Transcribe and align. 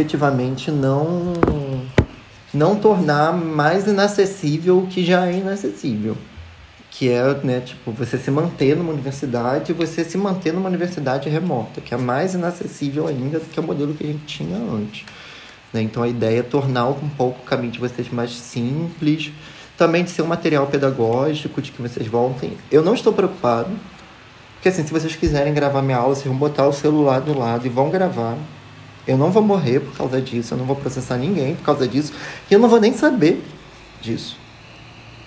efetivamente 0.00 0.70
não 0.70 1.34
não 2.52 2.74
tornar 2.74 3.32
mais 3.32 3.86
inacessível 3.86 4.78
o 4.78 4.86
que 4.88 5.04
já 5.04 5.26
é 5.26 5.38
inacessível. 5.38 6.16
Que 6.90 7.08
é, 7.08 7.32
né, 7.44 7.60
tipo, 7.60 7.92
você 7.92 8.18
se 8.18 8.28
manter 8.28 8.76
numa 8.76 8.92
universidade 8.92 9.72
você 9.72 10.02
se 10.02 10.18
manter 10.18 10.52
numa 10.52 10.68
universidade 10.68 11.28
remota, 11.28 11.80
que 11.80 11.94
é 11.94 11.96
mais 11.96 12.34
inacessível 12.34 13.06
ainda 13.06 13.38
do 13.38 13.44
que 13.44 13.60
o 13.60 13.62
modelo 13.62 13.94
que 13.94 14.02
a 14.02 14.06
gente 14.08 14.24
tinha 14.24 14.56
antes. 14.56 15.04
Né? 15.72 15.82
Então 15.82 16.02
a 16.02 16.08
ideia 16.08 16.40
é 16.40 16.42
tornar 16.42 16.88
um 16.88 17.08
pouco 17.10 17.40
o 17.42 17.44
caminho 17.44 17.72
de 17.72 17.78
vocês 17.78 18.10
mais 18.10 18.32
simples, 18.32 19.30
também 19.76 20.02
de 20.02 20.10
ser 20.10 20.22
um 20.22 20.26
material 20.26 20.66
pedagógico, 20.66 21.62
de 21.62 21.70
que 21.70 21.80
vocês 21.80 22.08
voltem. 22.08 22.54
Eu 22.72 22.82
não 22.82 22.94
estou 22.94 23.12
preocupado, 23.12 23.70
porque 24.54 24.68
assim, 24.68 24.84
se 24.84 24.92
vocês 24.92 25.14
quiserem 25.14 25.54
gravar 25.54 25.82
minha 25.82 25.98
aula, 25.98 26.16
vocês 26.16 26.26
vão 26.26 26.36
botar 26.36 26.66
o 26.66 26.72
celular 26.72 27.20
do 27.20 27.38
lado 27.38 27.64
e 27.64 27.68
vão 27.68 27.90
gravar. 27.90 28.36
Eu 29.10 29.18
não 29.18 29.32
vou 29.32 29.42
morrer 29.42 29.80
por 29.80 29.96
causa 29.96 30.20
disso, 30.20 30.54
eu 30.54 30.58
não 30.58 30.64
vou 30.64 30.76
processar 30.76 31.16
ninguém 31.16 31.56
por 31.56 31.64
causa 31.64 31.88
disso, 31.88 32.12
e 32.48 32.54
eu 32.54 32.60
não 32.60 32.68
vou 32.68 32.80
nem 32.80 32.92
saber 32.92 33.42
disso. 34.00 34.36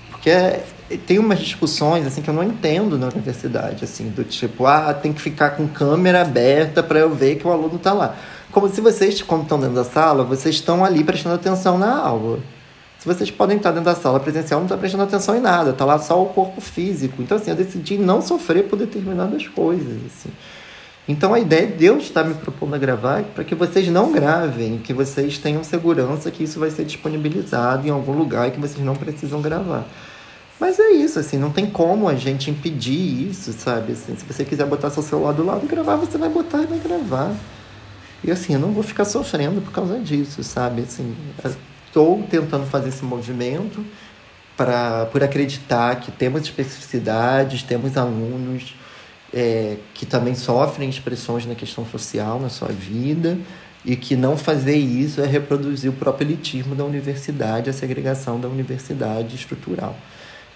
Porque 0.09 0.29
é, 0.29 0.63
tem 1.05 1.19
umas 1.19 1.39
discussões 1.39 2.07
assim 2.07 2.21
que 2.21 2.29
eu 2.29 2.33
não 2.33 2.43
entendo 2.43 2.97
na 2.97 3.07
universidade, 3.09 3.83
assim, 3.83 4.09
do 4.09 4.23
tipo, 4.23 4.65
ah, 4.65 4.93
tem 4.93 5.11
que 5.11 5.21
ficar 5.21 5.51
com 5.51 5.67
câmera 5.67 6.21
aberta 6.21 6.81
para 6.81 6.99
eu 6.99 7.13
ver 7.13 7.35
que 7.35 7.45
o 7.45 7.51
aluno 7.51 7.75
está 7.75 7.91
lá. 7.91 8.15
Como 8.53 8.69
se 8.69 8.79
vocês, 8.79 9.21
quando 9.21 9.43
estão 9.43 9.59
dentro 9.59 9.75
da 9.75 9.83
sala, 9.83 10.23
vocês 10.23 10.55
estão 10.55 10.85
ali 10.85 11.03
prestando 11.03 11.35
atenção 11.35 11.77
na 11.77 11.97
aula. 11.97 12.39
Se 12.99 13.05
vocês 13.05 13.29
podem 13.29 13.57
estar 13.57 13.71
dentro 13.71 13.85
da 13.85 13.95
sala 13.95 14.17
presencial, 14.17 14.61
não 14.61 14.65
está 14.65 14.77
prestando 14.77 15.03
atenção 15.03 15.35
em 15.35 15.41
nada, 15.41 15.71
está 15.71 15.83
lá 15.83 15.99
só 15.99 16.23
o 16.23 16.27
corpo 16.27 16.61
físico. 16.61 17.21
Então, 17.21 17.35
assim, 17.35 17.51
eu 17.51 17.57
decidi 17.57 17.97
não 17.97 18.21
sofrer 18.21 18.63
por 18.69 18.79
determinadas 18.79 19.45
coisas, 19.49 19.97
assim. 20.05 20.29
Então 21.07 21.33
a 21.33 21.39
ideia 21.39 21.67
de 21.67 21.73
Deus 21.73 22.03
estar 22.03 22.23
me 22.23 22.33
propondo 22.33 22.75
a 22.75 22.77
gravar 22.77 23.19
é 23.19 23.23
para 23.23 23.43
que 23.43 23.53
vocês 23.53 23.87
não 23.89 24.13
gravem, 24.13 24.77
que 24.77 24.93
vocês 24.93 25.37
tenham 25.37 25.63
segurança 25.63 26.31
que 26.31 26.43
isso 26.43 26.59
vai 26.59 26.71
ser 26.71 26.85
disponibilizado 26.85 27.85
em 27.85 27.91
algum 27.91 28.13
lugar 28.13 28.47
e 28.47 28.51
que 28.51 28.59
vocês 28.59 28.83
não 28.83 28.95
precisam 28.95 29.41
gravar. 29.41 29.85
Mas 30.59 30.79
é 30.79 30.91
isso, 30.91 31.19
assim, 31.19 31.37
não 31.37 31.51
tem 31.51 31.65
como 31.65 32.07
a 32.07 32.15
gente 32.15 32.49
impedir 32.49 33.29
isso, 33.29 33.51
sabe? 33.51 33.91
Assim, 33.93 34.15
se 34.15 34.23
você 34.23 34.45
quiser 34.45 34.65
botar 34.65 34.89
seu 34.91 35.03
celular 35.03 35.33
do 35.33 35.45
lado 35.45 35.65
e 35.65 35.67
gravar, 35.67 35.97
você 35.97 36.17
vai 36.17 36.29
botar 36.29 36.61
e 36.61 36.67
vai 36.67 36.79
gravar. 36.79 37.35
E 38.23 38.31
assim, 38.31 38.53
eu 38.53 38.59
não 38.59 38.71
vou 38.71 38.83
ficar 38.83 39.03
sofrendo 39.03 39.59
por 39.59 39.73
causa 39.73 39.99
disso, 39.99 40.41
sabe? 40.41 40.83
Assim, 40.83 41.13
estou 41.85 42.23
tentando 42.29 42.65
fazer 42.65 42.89
esse 42.89 43.03
movimento 43.03 43.83
para 44.55 45.05
por 45.07 45.21
acreditar 45.21 45.97
que 45.97 46.11
temos 46.11 46.43
especificidades, 46.43 47.63
temos 47.63 47.97
alunos 47.97 48.75
é, 49.33 49.77
que 49.93 50.05
também 50.05 50.35
sofrem 50.35 50.87
expressões 50.87 51.45
na 51.45 51.55
questão 51.55 51.85
social 51.85 52.39
na 52.39 52.49
sua 52.49 52.69
vida 52.69 53.37
e 53.83 53.95
que 53.95 54.15
não 54.15 54.37
fazer 54.37 54.77
isso 54.77 55.19
é 55.21 55.25
reproduzir 55.25 55.89
o 55.89 55.93
próprio 55.93 56.27
elitismo 56.27 56.75
da 56.75 56.85
universidade, 56.85 57.69
a 57.69 57.73
segregação 57.73 58.39
da 58.39 58.47
universidade 58.47 59.35
estrutural. 59.35 59.95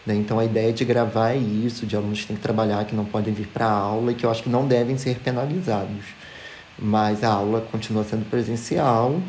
Né? 0.05 0.15
Então 0.15 0.39
a 0.39 0.45
ideia 0.45 0.71
de 0.71 0.85
gravar 0.85 1.31
é 1.31 1.37
isso, 1.37 1.85
de 1.85 1.95
alunos 1.95 2.21
que 2.21 2.27
têm 2.27 2.35
que 2.37 2.41
trabalhar, 2.41 2.85
que 2.85 2.95
não 2.95 3.03
podem 3.03 3.33
vir 3.33 3.47
para 3.47 3.65
a 3.65 3.71
aula 3.71 4.11
e 4.11 4.15
que 4.15 4.25
eu 4.25 4.31
acho 4.31 4.43
que 4.43 4.49
não 4.49 4.65
devem 4.65 4.97
ser 4.97 5.19
penalizados. 5.19 6.05
Mas 6.79 7.23
a 7.23 7.29
aula 7.29 7.61
continua 7.71 8.03
sendo 8.03 8.29
presencial 8.29 9.19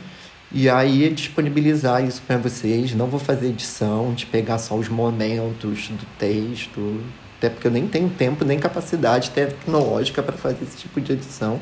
e 0.52 0.68
aí 0.68 1.10
disponibilizar 1.10 2.04
isso 2.04 2.22
para 2.26 2.36
vocês. 2.36 2.94
Não 2.94 3.06
vou 3.06 3.18
fazer 3.18 3.48
edição 3.48 4.14
de 4.14 4.26
pegar 4.26 4.58
só 4.58 4.76
os 4.76 4.88
momentos 4.88 5.88
do 5.88 6.06
texto, 6.18 7.02
até 7.38 7.48
porque 7.48 7.68
eu 7.68 7.70
nem 7.70 7.86
tenho 7.86 8.10
tempo 8.10 8.44
nem 8.44 8.58
capacidade 8.58 9.30
tecnológica 9.30 10.22
para 10.22 10.36
fazer 10.36 10.64
esse 10.64 10.76
tipo 10.76 11.00
de 11.00 11.12
edição. 11.12 11.60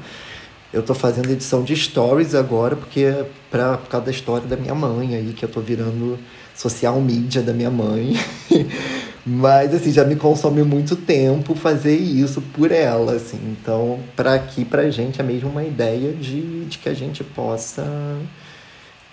Eu 0.73 0.81
estou 0.81 0.97
fazendo 0.97 1.31
edição 1.31 1.63
de 1.63 1.77
stories 1.77 2.35
agora, 2.35 2.75
porque 2.75 3.01
é 3.01 3.27
pra, 3.51 3.79
por 3.79 3.89
causa 3.89 4.07
da 4.07 4.11
história 4.11 4.47
da 4.47 4.57
minha 4.57 4.75
mãe 4.75 5.15
aí, 5.15 5.33
que 5.33 5.45
eu 5.45 5.49
estou 5.49 5.63
virando 5.63 6.19
social 6.55 7.01
media 7.01 7.43
da 7.43 7.53
minha 7.53 7.71
mãe. 7.71 8.15
Mas, 9.25 9.75
assim, 9.75 9.93
já 9.93 10.05
me 10.05 10.17
consome 10.17 10.63
muito 10.63 10.97
tempo 10.97 11.55
fazer 11.55 11.97
isso 11.97 12.41
por 12.41 12.71
ela, 12.71 13.13
assim. 13.13 13.39
Então, 13.61 14.01
para 14.15 14.35
aqui, 14.35 14.65
pra 14.65 14.89
gente, 14.89 15.21
é 15.21 15.25
mesmo 15.25 15.51
uma 15.51 15.65
ideia 15.65 16.13
de, 16.13 16.65
de 16.65 16.79
que 16.79 16.89
a 16.89 16.95
gente 16.95 17.23
possa... 17.23 17.85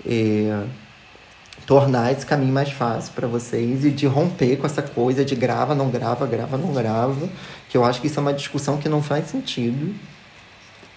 É, 0.05 0.63
tornar 1.65 2.11
esse 2.11 2.25
caminho 2.25 2.53
mais 2.53 2.71
fácil 2.71 3.13
para 3.13 3.27
vocês 3.27 3.85
e 3.85 3.91
de 3.91 4.05
romper 4.05 4.57
com 4.57 4.65
essa 4.65 4.81
coisa 4.81 5.23
de 5.23 5.35
grava, 5.35 5.73
não 5.73 5.89
grava, 5.89 6.25
grava, 6.25 6.57
não 6.57 6.73
grava, 6.73 7.29
que 7.69 7.77
eu 7.77 7.85
acho 7.85 8.01
que 8.01 8.07
isso 8.07 8.19
é 8.19 8.21
uma 8.21 8.33
discussão 8.33 8.77
que 8.77 8.89
não 8.89 9.01
faz 9.01 9.27
sentido, 9.27 9.95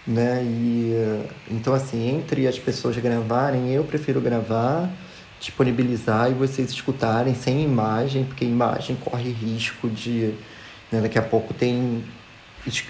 né? 0.07 0.43
E 0.43 1.25
então 1.51 1.73
assim, 1.73 2.17
entre 2.17 2.47
as 2.47 2.59
pessoas 2.59 2.97
gravarem, 2.97 3.73
eu 3.73 3.85
prefiro 3.85 4.21
gravar, 4.21 4.91
disponibilizar 5.41 6.31
e 6.31 6.35
vocês 6.35 6.71
escutarem 6.71 7.35
sem 7.35 7.63
imagem, 7.63 8.25
porque 8.25 8.45
imagem 8.45 8.97
corre 8.97 9.31
risco 9.31 9.89
de 9.89 10.35
né, 10.91 11.01
daqui 11.01 11.19
a 11.19 11.23
pouco 11.23 11.55
tem 11.55 12.05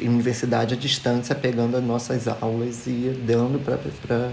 universidade 0.01 0.75
à 0.75 0.77
distância 0.77 1.35
pegando 1.35 1.77
as 1.77 1.85
nossas 1.85 2.27
aulas 2.27 2.87
e 2.87 3.15
dando 3.27 3.59
para 3.63 4.31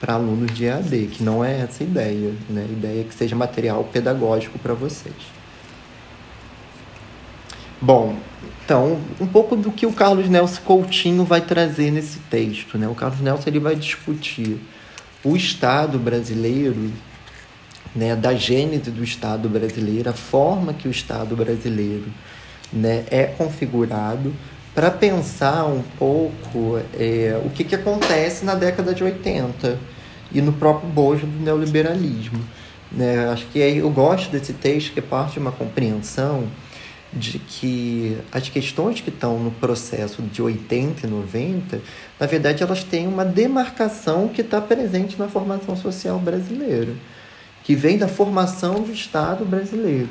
para 0.00 0.14
alunos 0.14 0.54
de 0.54 0.66
EAD, 0.66 1.08
que 1.12 1.22
não 1.22 1.44
é 1.44 1.60
essa 1.60 1.82
a 1.82 1.86
ideia, 1.86 2.32
né? 2.48 2.66
A 2.68 2.72
ideia 2.72 3.04
que 3.04 3.14
seja 3.14 3.34
material 3.34 3.84
pedagógico 3.84 4.58
para 4.58 4.74
vocês. 4.74 5.14
Bom, 7.80 8.16
então, 8.64 9.00
um 9.20 9.26
pouco 9.26 9.56
do 9.56 9.70
que 9.70 9.86
o 9.86 9.92
Carlos 9.92 10.28
Nelson 10.28 10.60
Coutinho 10.62 11.24
vai 11.24 11.40
trazer 11.40 11.90
nesse 11.90 12.18
texto, 12.30 12.76
né? 12.76 12.88
O 12.88 12.94
Carlos 12.94 13.20
Nelson 13.20 13.44
ele 13.46 13.60
vai 13.60 13.74
discutir 13.74 14.58
o 15.24 15.36
Estado 15.36 15.98
brasileiro, 15.98 16.92
né, 17.94 18.14
da 18.14 18.34
gênese 18.34 18.90
do 18.90 19.02
Estado 19.02 19.48
brasileiro, 19.48 20.10
a 20.10 20.12
forma 20.12 20.72
que 20.72 20.86
o 20.86 20.90
Estado 20.90 21.34
brasileiro 21.34 22.06
né, 22.72 23.04
é 23.10 23.24
configurado, 23.24 24.34
para 24.74 24.90
pensar 24.90 25.64
um 25.64 25.82
pouco 25.98 26.78
é, 26.98 27.40
o 27.44 27.50
que, 27.50 27.64
que 27.64 27.74
acontece 27.74 28.44
na 28.44 28.54
década 28.54 28.94
de 28.94 29.02
80 29.02 29.78
e 30.32 30.40
no 30.40 30.52
próprio 30.52 30.88
bojo 30.88 31.26
do 31.26 31.42
neoliberalismo. 31.42 32.38
Né? 32.90 33.28
Acho 33.28 33.46
que 33.46 33.58
eu 33.58 33.90
gosto 33.90 34.30
desse 34.30 34.52
texto 34.52 34.92
que 34.92 35.00
é 35.00 35.02
parte 35.02 35.34
de 35.34 35.38
uma 35.38 35.52
compreensão 35.52 36.48
de 37.12 37.38
que 37.38 38.18
as 38.30 38.48
questões 38.48 39.00
que 39.00 39.08
estão 39.08 39.38
no 39.38 39.50
processo 39.50 40.20
de 40.22 40.42
80 40.42 41.06
e 41.06 41.10
90, 41.10 41.80
na 42.20 42.26
verdade, 42.26 42.62
elas 42.62 42.84
têm 42.84 43.06
uma 43.06 43.24
demarcação 43.24 44.28
que 44.28 44.42
está 44.42 44.60
presente 44.60 45.18
na 45.18 45.26
formação 45.28 45.74
social 45.76 46.18
brasileira, 46.18 46.92
que 47.64 47.74
vem 47.74 47.96
da 47.96 48.08
formação 48.08 48.82
do 48.82 48.92
Estado 48.92 49.44
brasileiro. 49.44 50.10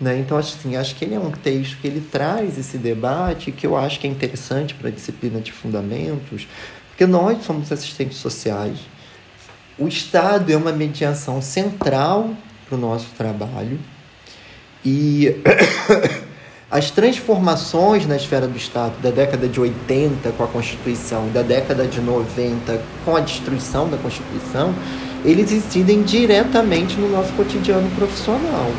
Né? 0.00 0.18
Então, 0.18 0.36
assim, 0.36 0.76
acho 0.76 0.94
que 0.94 1.04
ele 1.04 1.14
é 1.14 1.18
um 1.18 1.30
texto 1.30 1.78
que 1.80 1.86
ele 1.86 2.00
traz 2.00 2.58
esse 2.58 2.76
debate 2.76 3.50
que 3.50 3.66
eu 3.66 3.76
acho 3.76 3.98
que 3.98 4.06
é 4.06 4.10
interessante 4.10 4.74
para 4.74 4.88
a 4.88 4.92
disciplina 4.92 5.40
de 5.40 5.52
fundamentos, 5.52 6.46
porque 6.88 7.06
nós 7.06 7.42
somos 7.44 7.72
assistentes 7.72 8.18
sociais. 8.18 8.78
O 9.78 9.88
Estado 9.88 10.52
é 10.52 10.56
uma 10.56 10.72
mediação 10.72 11.40
central 11.40 12.30
para 12.66 12.76
o 12.76 12.80
nosso 12.80 13.08
trabalho 13.16 13.78
e 14.84 15.36
as 16.70 16.90
transformações 16.90 18.06
na 18.06 18.16
esfera 18.16 18.46
do 18.46 18.56
Estado 18.56 19.00
da 19.00 19.10
década 19.10 19.48
de 19.48 19.58
80 19.58 20.30
com 20.32 20.44
a 20.44 20.46
Constituição, 20.46 21.30
da 21.32 21.42
década 21.42 21.86
de 21.86 22.00
90 22.00 22.82
com 23.04 23.16
a 23.16 23.20
destruição 23.20 23.88
da 23.88 23.96
Constituição, 23.96 24.74
eles 25.24 25.52
incidem 25.52 26.02
diretamente 26.02 26.96
no 26.96 27.08
nosso 27.08 27.32
cotidiano 27.32 27.90
profissional 27.96 28.70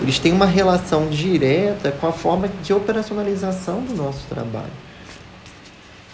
eles 0.00 0.18
têm 0.18 0.32
uma 0.32 0.46
relação 0.46 1.08
direta 1.08 1.90
com 1.90 2.06
a 2.06 2.12
forma 2.12 2.48
de 2.62 2.72
operacionalização 2.72 3.82
do 3.82 3.94
nosso 3.94 4.26
trabalho. 4.28 4.88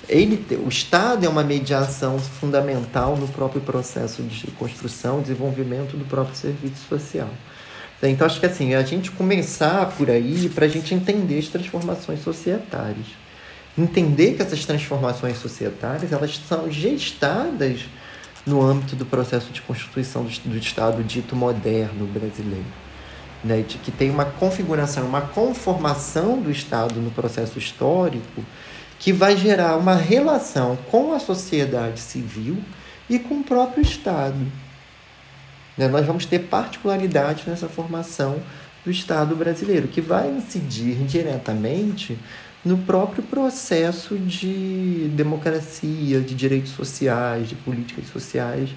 Ele, 0.09 0.45
o 0.65 0.69
Estado 0.69 1.25
é 1.25 1.28
uma 1.28 1.43
mediação 1.43 2.19
fundamental 2.19 3.17
no 3.17 3.28
próprio 3.28 3.61
processo 3.61 4.22
de 4.22 4.50
construção 4.53 5.21
desenvolvimento 5.21 5.97
do 5.97 6.04
próprio 6.04 6.36
serviço 6.36 6.86
social. 6.89 7.28
Então, 8.03 8.27
acho 8.27 8.39
que 8.39 8.45
assim, 8.45 8.75
a 8.75 8.83
gente 8.83 9.10
começar 9.10 9.87
por 9.97 10.10
aí 10.10 10.51
para 10.51 10.66
a 10.66 10.69
gente 10.69 10.95
entender 10.95 11.39
as 11.39 11.48
transformações 11.48 12.22
societárias. 12.22 13.07
Entender 13.78 14.34
que 14.34 14.42
essas 14.42 14.65
transformações 14.66 15.39
societárias 15.39 16.13
elas 16.13 16.39
são 16.47 16.71
gestadas 16.71 17.87
no 18.47 18.63
âmbito 18.63 18.95
do 18.95 19.07
processo 19.07 19.51
de 19.53 19.63
constituição 19.63 20.22
do, 20.22 20.51
do 20.51 20.59
Estado 20.59 21.03
dito 21.03 21.34
moderno 21.34 22.07
brasileiro 22.07 22.84
né, 23.44 23.62
de 23.62 23.78
que 23.78 23.91
tem 23.91 24.10
uma 24.10 24.24
configuração, 24.24 25.06
uma 25.06 25.20
conformação 25.20 26.41
do 26.41 26.50
Estado 26.50 27.00
no 27.00 27.10
processo 27.10 27.58
histórico 27.58 28.42
que 28.98 29.12
vai 29.12 29.36
gerar 29.36 29.76
uma 29.76 29.94
relação 29.94 30.76
com 30.91 31.12
a 31.12 31.18
sociedade 31.18 32.00
civil 32.00 32.56
e 33.08 33.18
com 33.18 33.41
o 33.41 33.44
próprio 33.44 33.82
Estado. 33.82 34.38
Né, 35.76 35.88
nós 35.88 36.06
vamos 36.06 36.24
ter 36.24 36.38
particularidades 36.41 37.44
nessa 37.44 37.68
formação 37.68 38.41
do 38.84 38.91
Estado 38.91 39.36
brasileiro, 39.36 39.88
que 39.88 40.00
vai 40.00 40.30
incidir 40.30 40.96
diretamente 41.04 42.18
no 42.64 42.78
próprio 42.78 43.22
processo 43.22 44.16
de 44.16 45.10
democracia, 45.14 46.20
de 46.20 46.34
direitos 46.34 46.72
sociais, 46.72 47.48
de 47.48 47.54
políticas 47.54 48.06
sociais 48.08 48.70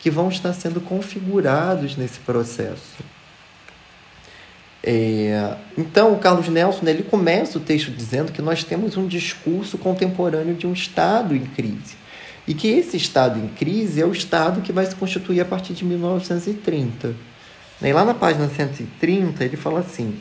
que 0.00 0.10
vão 0.10 0.28
estar 0.28 0.52
sendo 0.52 0.80
configurados 0.80 1.96
nesse 1.96 2.20
processo. 2.20 2.94
É, 4.88 5.56
então, 5.76 6.12
o 6.12 6.18
Carlos 6.18 6.48
Nelson 6.48 6.84
né, 6.84 6.92
ele 6.92 7.02
começa 7.02 7.58
o 7.58 7.60
texto 7.60 7.90
dizendo 7.90 8.30
que 8.30 8.40
nós 8.40 8.62
temos 8.62 8.96
um 8.96 9.08
discurso 9.08 9.76
contemporâneo 9.76 10.54
de 10.54 10.64
um 10.64 10.72
Estado 10.72 11.34
em 11.34 11.44
crise. 11.44 11.96
E 12.46 12.54
que 12.54 12.68
esse 12.68 12.96
Estado 12.96 13.36
em 13.36 13.48
crise 13.48 14.00
é 14.00 14.06
o 14.06 14.12
Estado 14.12 14.60
que 14.60 14.72
vai 14.72 14.86
se 14.86 14.94
constituir 14.94 15.40
a 15.40 15.44
partir 15.44 15.72
de 15.72 15.84
1930. 15.84 17.16
E 17.82 17.92
lá 17.92 18.04
na 18.04 18.14
página 18.14 18.48
130, 18.48 19.44
ele 19.44 19.56
fala 19.56 19.80
assim: 19.80 20.14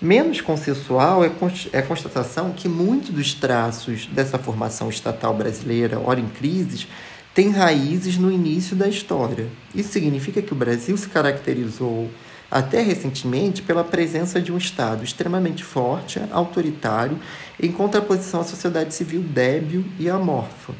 menos 0.00 0.40
consensual 0.40 1.22
é, 1.22 1.30
é 1.70 1.78
a 1.80 1.82
constatação 1.82 2.52
que 2.52 2.70
muitos 2.70 3.10
dos 3.10 3.34
traços 3.34 4.06
dessa 4.06 4.38
formação 4.38 4.88
estatal 4.88 5.34
brasileira, 5.34 6.00
ora 6.02 6.18
em 6.18 6.28
crises, 6.28 6.88
têm 7.34 7.50
raízes 7.50 8.16
no 8.16 8.32
início 8.32 8.74
da 8.74 8.88
história. 8.88 9.46
Isso 9.74 9.92
significa 9.92 10.40
que 10.40 10.54
o 10.54 10.56
Brasil 10.56 10.96
se 10.96 11.08
caracterizou 11.10 12.10
até 12.50 12.82
recentemente 12.82 13.62
pela 13.62 13.84
presença 13.84 14.40
de 14.40 14.52
um 14.52 14.58
Estado 14.58 15.04
extremamente 15.04 15.62
forte, 15.62 16.20
autoritário, 16.32 17.18
em 17.60 17.70
contraposição 17.70 18.40
à 18.40 18.44
sociedade 18.44 18.92
civil 18.94 19.20
débil 19.20 19.84
e 19.98 20.10
amorfa. 20.10 20.74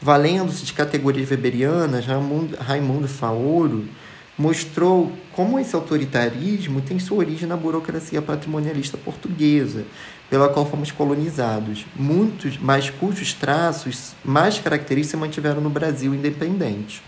Valendo-se 0.00 0.64
de 0.64 0.72
categorias 0.72 1.30
weberianas, 1.30 2.04
Raimundo, 2.06 3.08
Faoro 3.08 3.88
mostrou 4.36 5.12
como 5.32 5.58
esse 5.58 5.74
autoritarismo 5.74 6.80
tem 6.80 6.98
sua 6.98 7.18
origem 7.18 7.48
na 7.48 7.56
burocracia 7.56 8.20
patrimonialista 8.20 8.98
portuguesa, 8.98 9.84
pela 10.28 10.48
qual 10.48 10.68
fomos 10.68 10.90
colonizados, 10.90 11.86
muitos, 11.94 12.58
mas 12.58 12.90
cujos 12.90 13.32
traços 13.32 14.12
mais 14.24 14.58
característicos 14.58 15.10
se 15.10 15.16
mantiveram 15.16 15.60
no 15.60 15.70
Brasil 15.70 16.14
independente. 16.14 17.02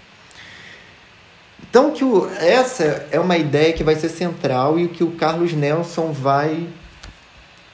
Então, 1.63 1.93
que 1.93 2.05
o, 2.05 2.29
essa 2.37 3.07
é 3.11 3.21
uma 3.21 3.37
ideia 3.37 3.73
que 3.73 3.85
vai 3.85 3.95
ser 3.97 4.09
central 4.09 4.79
e 4.79 4.89
que 4.89 5.05
o 5.05 5.13
Carlos 5.13 5.53
Nelson 5.53 6.13
vai 6.13 6.69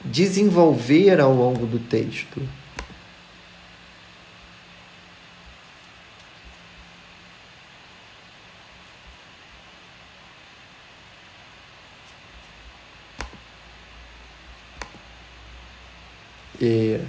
desenvolver 0.03 1.19
ao 1.19 1.33
longo 1.33 1.65
do 1.65 1.79
texto. 1.79 2.41
É, 16.61 17.01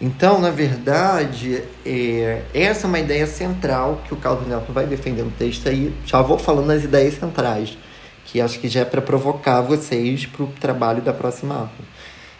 então, 0.00 0.40
na 0.40 0.50
verdade, 0.50 1.62
é, 1.84 2.42
essa 2.54 2.86
é 2.86 2.88
uma 2.88 3.00
ideia 3.00 3.26
central 3.26 4.00
que 4.06 4.14
o 4.14 4.16
Caldo 4.16 4.48
Nelson 4.48 4.72
vai 4.72 4.86
defender 4.86 5.24
no 5.24 5.30
texto 5.32 5.68
aí. 5.68 5.92
Já 6.06 6.22
vou 6.22 6.38
falando 6.38 6.68
das 6.68 6.84
ideias 6.84 7.14
centrais, 7.14 7.76
que 8.24 8.40
acho 8.40 8.60
que 8.60 8.68
já 8.68 8.80
é 8.80 8.84
para 8.84 9.02
provocar 9.02 9.60
vocês 9.60 10.24
para 10.24 10.44
o 10.44 10.46
trabalho 10.60 11.02
da 11.02 11.12
próxima 11.12 11.54
aula. 11.54 11.70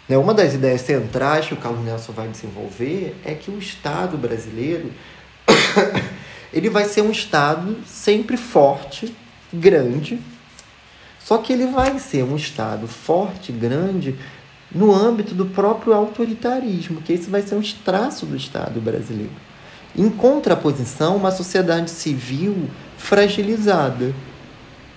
Né, 0.07 0.17
uma 0.17 0.33
das 0.33 0.53
ideias 0.53 0.81
centrais 0.81 1.47
que 1.47 1.53
o 1.53 1.57
Carlos 1.57 1.83
Nelson 1.83 2.13
vai 2.13 2.29
desenvolver 2.29 3.15
é 3.25 3.33
que 3.33 3.51
o 3.51 3.59
Estado 3.59 4.17
brasileiro 4.17 4.91
ele 6.53 6.69
vai 6.69 6.85
ser 6.85 7.01
um 7.01 7.11
Estado 7.11 7.77
sempre 7.85 8.37
forte, 8.37 9.13
grande, 9.51 10.17
só 11.19 11.37
que 11.37 11.51
ele 11.51 11.67
vai 11.67 11.99
ser 11.99 12.23
um 12.23 12.35
Estado 12.37 12.87
forte, 12.87 13.51
grande, 13.51 14.15
no 14.71 14.93
âmbito 14.93 15.33
do 15.33 15.45
próprio 15.45 15.93
autoritarismo, 15.93 17.01
que 17.01 17.13
esse 17.13 17.29
vai 17.29 17.41
ser 17.41 17.55
um 17.55 17.61
traço 17.83 18.25
do 18.25 18.35
Estado 18.35 18.79
brasileiro. 18.79 19.31
Em 19.95 20.09
contraposição, 20.09 21.15
uma 21.15 21.31
sociedade 21.31 21.89
civil 21.89 22.69
fragilizada, 22.97 24.13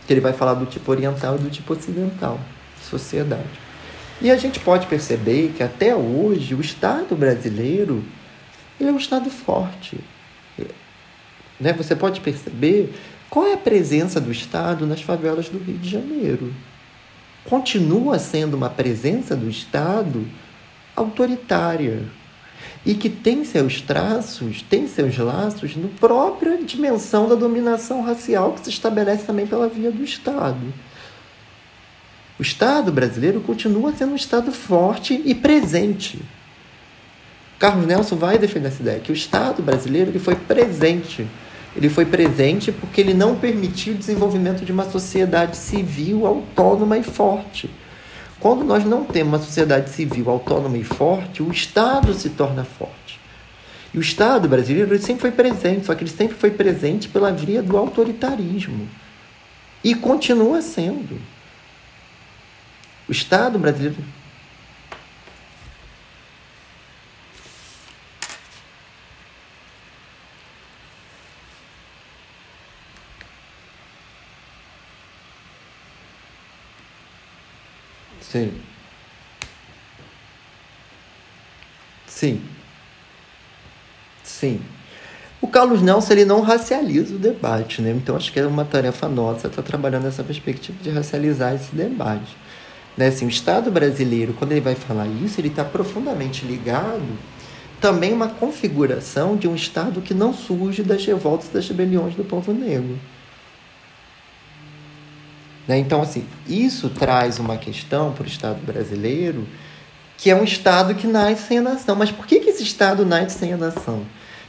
que 0.07 0.13
ele 0.13 0.21
vai 0.21 0.33
falar 0.33 0.55
do 0.55 0.67
tipo 0.67 0.91
oriental 0.91 1.37
e 1.37 1.39
do 1.39 1.51
tipo 1.51 1.73
ocidental, 1.73 2.39
sociedade. 2.89 3.61
E 4.21 4.31
a 4.31 4.37
gente 4.37 4.61
pode 4.61 4.87
perceber 4.87 5.53
que 5.57 5.63
até 5.63 5.97
hoje 5.97 6.55
o 6.55 6.61
Estado 6.61 7.17
brasileiro 7.17 8.05
ele 8.79 8.91
é 8.91 8.93
um 8.93 8.99
Estado 8.99 9.31
forte. 9.31 9.99
Né? 11.59 11.73
Você 11.73 11.97
pode 11.97 12.21
perceber 12.21 12.93
qual 13.31 13.47
é 13.47 13.55
a 13.55 13.59
presença 13.59 14.21
do 14.21 14.31
Estado 14.31 14.87
nas 14.87 15.01
favelas 15.01 15.49
do 15.49 15.59
Rio 15.59 15.79
de 15.79 15.89
Janeiro 15.89 16.53
continua 17.45 18.19
sendo 18.19 18.55
uma 18.55 18.71
presença 18.71 19.37
do 19.37 19.49
Estado 19.49 20.27
autoritária 20.95 22.03
e 22.85 22.95
que 22.95 23.09
tem 23.09 23.45
seus 23.45 23.81
traços, 23.81 24.63
tem 24.63 24.87
seus 24.87 25.17
laços 25.17 25.77
no 25.77 25.89
própria 25.89 26.63
dimensão 26.63 27.29
da 27.29 27.35
dominação 27.35 28.03
racial 28.03 28.53
que 28.53 28.65
se 28.65 28.71
estabelece 28.71 29.25
também 29.25 29.47
pela 29.47 29.69
via 29.69 29.91
do 29.91 30.03
Estado. 30.03 30.73
O 32.39 32.43
Estado 32.43 32.91
brasileiro 32.91 33.41
continua 33.41 33.93
sendo 33.93 34.13
um 34.13 34.17
Estado 34.17 34.51
forte 34.51 35.21
e 35.25 35.35
presente. 35.35 36.21
Carlos 37.59 37.87
Nelson 37.87 38.17
vai 38.17 38.39
defender 38.39 38.69
essa 38.69 38.83
ideia 38.83 39.01
que 39.01 39.13
o 39.13 39.15
Estado 39.15 39.63
brasileiro 39.63 40.11
ele 40.11 40.19
foi 40.19 40.35
presente 40.35 41.27
ele 41.75 41.89
foi 41.89 42.05
presente 42.05 42.71
porque 42.71 43.01
ele 43.01 43.15
não 43.15 43.37
permitiu 43.37 43.95
o 43.95 43.99
desenvolvimento 43.99 44.65
de 44.65 44.73
uma 44.73 44.89
sociedade 44.91 45.57
civil 45.57 46.27
autônoma 46.27 46.99
e 46.99 47.03
forte. 47.03 47.71
Quando 48.39 48.65
nós 48.65 48.85
não 48.85 49.05
temos 49.05 49.33
uma 49.33 49.39
sociedade 49.39 49.91
civil 49.91 50.29
autônoma 50.29 50.77
e 50.77 50.85
forte, 50.85 51.43
o 51.43 51.51
Estado 51.51 52.13
se 52.13 52.31
torna 52.31 52.65
forte. 52.65 53.21
E 53.95 53.99
o 53.99 54.01
Estado 54.01 54.49
brasileiro 54.49 54.99
sempre 54.99 55.23
foi 55.23 55.31
presente, 55.31 55.87
só 55.87 55.95
que 55.95 56.03
ele 56.03 56.11
sempre 56.11 56.37
foi 56.37 56.51
presente 56.51 57.09
pela 57.09 57.31
via 57.31 57.63
do 57.63 57.77
autoritarismo. 57.77 58.89
E 59.85 59.95
continua 59.95 60.61
sendo. 60.61 61.21
O 63.09 63.13
Estado 63.13 63.59
brasileiro 63.59 63.97
Sim. 78.33 78.51
Sim. 82.07 82.41
Sim. 84.25 84.63
O 85.39 85.49
Carlos 85.49 85.83
Nelson 85.83 86.15
ele 86.15 86.25
não 86.25 86.41
racializa 86.41 87.15
o 87.15 87.19
debate, 87.19 87.83
né? 87.83 87.91
Então 87.91 88.17
acho 88.17 88.33
que 88.33 88.41
é 88.41 88.47
uma 88.47 88.65
tarefa 88.65 89.07
nossa 89.07 89.49
estar 89.49 89.61
tá 89.61 89.63
trabalhando 89.63 90.05
nessa 90.05 90.25
perspectiva 90.25 90.79
de 90.83 90.89
racializar 90.89 91.55
esse 91.55 91.77
debate. 91.77 92.35
Né? 92.97 93.09
Assim, 93.09 93.27
o 93.27 93.29
Estado 93.29 93.71
brasileiro, 93.71 94.33
quando 94.33 94.53
ele 94.53 94.63
vai 94.63 94.77
falar 94.77 95.07
isso, 95.09 95.39
ele 95.39 95.49
está 95.49 95.63
profundamente 95.63 96.47
ligado 96.47 97.03
também 97.83 98.15
uma 98.15 98.29
configuração 98.29 99.37
de 99.37 99.47
um 99.47 99.55
Estado 99.55 100.01
que 100.01 100.15
não 100.15 100.33
surge 100.33 100.83
das 100.83 101.05
revoltas 101.05 101.51
das 101.51 101.69
rebeliões 101.69 102.15
do 102.15 102.25
povo 102.25 102.55
negro. 102.55 102.99
Né? 105.67 105.79
Então, 105.79 106.03
assim, 106.03 106.25
isso 106.49 106.89
traz 106.91 107.39
uma 107.39 107.57
questão 107.57 108.13
para 108.13 108.25
o 108.25 108.27
Estado 108.27 108.61
brasileiro 108.65 109.47
que 110.17 110.31
é 110.31 110.37
um 110.37 110.45
Estado 110.45 110.95
que 110.95 111.09
nasce 111.09 111.49
sem 111.49 111.59
a 111.59 111.63
nação. 111.63 111.97
Mas 111.97 112.13
por 112.13 112.27
que, 112.27 112.39
que 112.39 112.51
esse 112.51 112.63
Estado 112.63 113.05
nasce 113.05 113.41
sem 113.41 113.53
a 113.53 113.57
nação? 113.57 114.03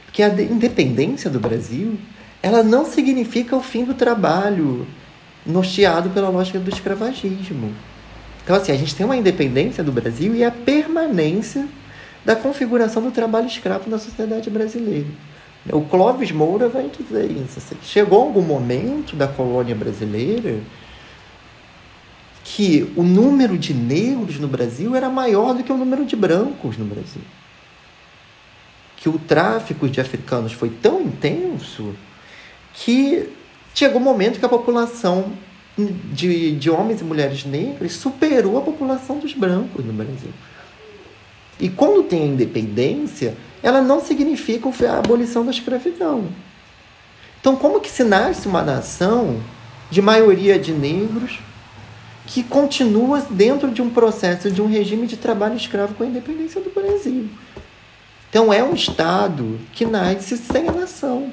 Porque 0.04 0.22
a 0.22 0.28
independência 0.28 1.28
do 1.28 1.40
Brasil 1.40 1.98
ela 2.40 2.62
não 2.62 2.84
significa 2.84 3.56
o 3.56 3.60
fim 3.62 3.84
do 3.84 3.94
trabalho 3.94 4.86
norteado 5.46 6.10
pela 6.10 6.28
lógica 6.28 6.58
do 6.58 6.70
escravagismo. 6.70 7.72
Então, 8.44 8.54
assim, 8.54 8.70
a 8.70 8.76
gente 8.76 8.94
tem 8.94 9.04
uma 9.04 9.16
independência 9.16 9.82
do 9.82 9.90
Brasil 9.90 10.34
e 10.34 10.44
a 10.44 10.50
permanência 10.50 11.66
da 12.24 12.36
configuração 12.36 13.02
do 13.02 13.10
trabalho 13.10 13.46
escravo 13.46 13.88
na 13.88 13.98
sociedade 13.98 14.50
brasileira. 14.50 15.08
O 15.72 15.80
Clóvis 15.80 16.30
Moura 16.30 16.68
vai 16.68 16.88
dizer 16.88 17.30
isso. 17.30 17.58
Assim, 17.58 17.76
chegou 17.82 18.22
algum 18.22 18.42
momento 18.42 19.16
da 19.16 19.26
colônia 19.26 19.74
brasileira 19.74 20.58
que 22.44 22.92
o 22.94 23.02
número 23.02 23.56
de 23.56 23.72
negros 23.72 24.38
no 24.38 24.46
Brasil 24.46 24.94
era 24.94 25.08
maior 25.08 25.54
do 25.54 25.64
que 25.64 25.72
o 25.72 25.76
número 25.78 26.04
de 26.04 26.14
brancos 26.14 26.76
no 26.76 26.84
Brasil. 26.84 27.22
Que 28.98 29.08
o 29.08 29.18
tráfico 29.18 29.88
de 29.88 29.98
africanos 29.98 30.52
foi 30.52 30.68
tão 30.68 31.00
intenso 31.00 31.94
que 32.74 33.30
chegou 33.74 33.98
um 33.98 34.04
momento 34.04 34.38
que 34.38 34.44
a 34.44 34.48
população 34.48 35.32
de, 35.76 36.52
de 36.52 36.70
homens 36.70 37.00
e 37.00 37.04
mulheres 37.04 37.44
negras 37.46 37.94
superou 37.94 38.58
a 38.58 38.60
população 38.60 39.18
dos 39.18 39.32
brancos 39.32 39.82
no 39.82 39.92
Brasil. 39.92 40.30
E 41.58 41.70
quando 41.70 42.02
tem 42.02 42.24
a 42.24 42.26
independência, 42.26 43.36
ela 43.62 43.80
não 43.80 44.00
significa 44.00 44.68
a 44.68 44.98
abolição 44.98 45.44
da 45.46 45.50
escravidão. 45.50 46.28
Então, 47.40 47.56
como 47.56 47.80
que 47.80 47.90
se 47.90 48.04
nasce 48.04 48.46
uma 48.46 48.62
nação 48.62 49.40
de 49.90 50.02
maioria 50.02 50.58
de 50.58 50.72
negros 50.72 51.38
que 52.26 52.42
continua 52.42 53.20
dentro 53.28 53.70
de 53.70 53.82
um 53.82 53.90
processo 53.90 54.50
de 54.50 54.62
um 54.62 54.66
regime 54.66 55.06
de 55.06 55.16
trabalho 55.16 55.56
escravo 55.56 55.94
com 55.94 56.04
a 56.04 56.06
independência 56.06 56.60
do 56.60 56.70
Brasil. 56.70 57.28
Então 58.30 58.52
é 58.52 58.62
um 58.64 58.74
Estado 58.74 59.60
que 59.72 59.84
nasce 59.84 60.36
sem 60.36 60.68
a 60.68 60.72
nação. 60.72 61.32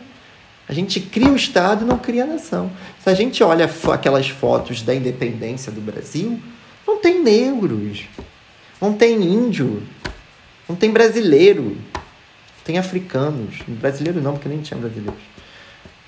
A 0.68 0.74
gente 0.74 1.00
cria 1.00 1.30
o 1.30 1.36
Estado 1.36 1.84
e 1.84 1.88
não 1.88 1.98
cria 1.98 2.24
a 2.24 2.28
nação. 2.28 2.72
Se 3.04 3.10
a 3.10 3.14
gente 3.14 3.44
olha 3.44 3.70
aquelas 3.92 4.30
fotos 4.30 4.82
da 4.82 4.94
independência 4.94 5.72
do 5.72 5.82
Brasil, 5.82 6.40
não 6.86 6.98
tem 6.98 7.22
negros, 7.22 8.04
não 8.80 8.94
tem 8.94 9.22
índio, 9.22 9.84
não 10.68 10.76
tem 10.76 10.92
brasileiro, 10.92 11.78
tem 12.64 12.78
africanos. 12.78 13.56
Brasileiro 13.68 14.22
não, 14.22 14.34
porque 14.34 14.48
nem 14.48 14.62
tinha 14.62 14.80
brasileiros. 14.80 15.22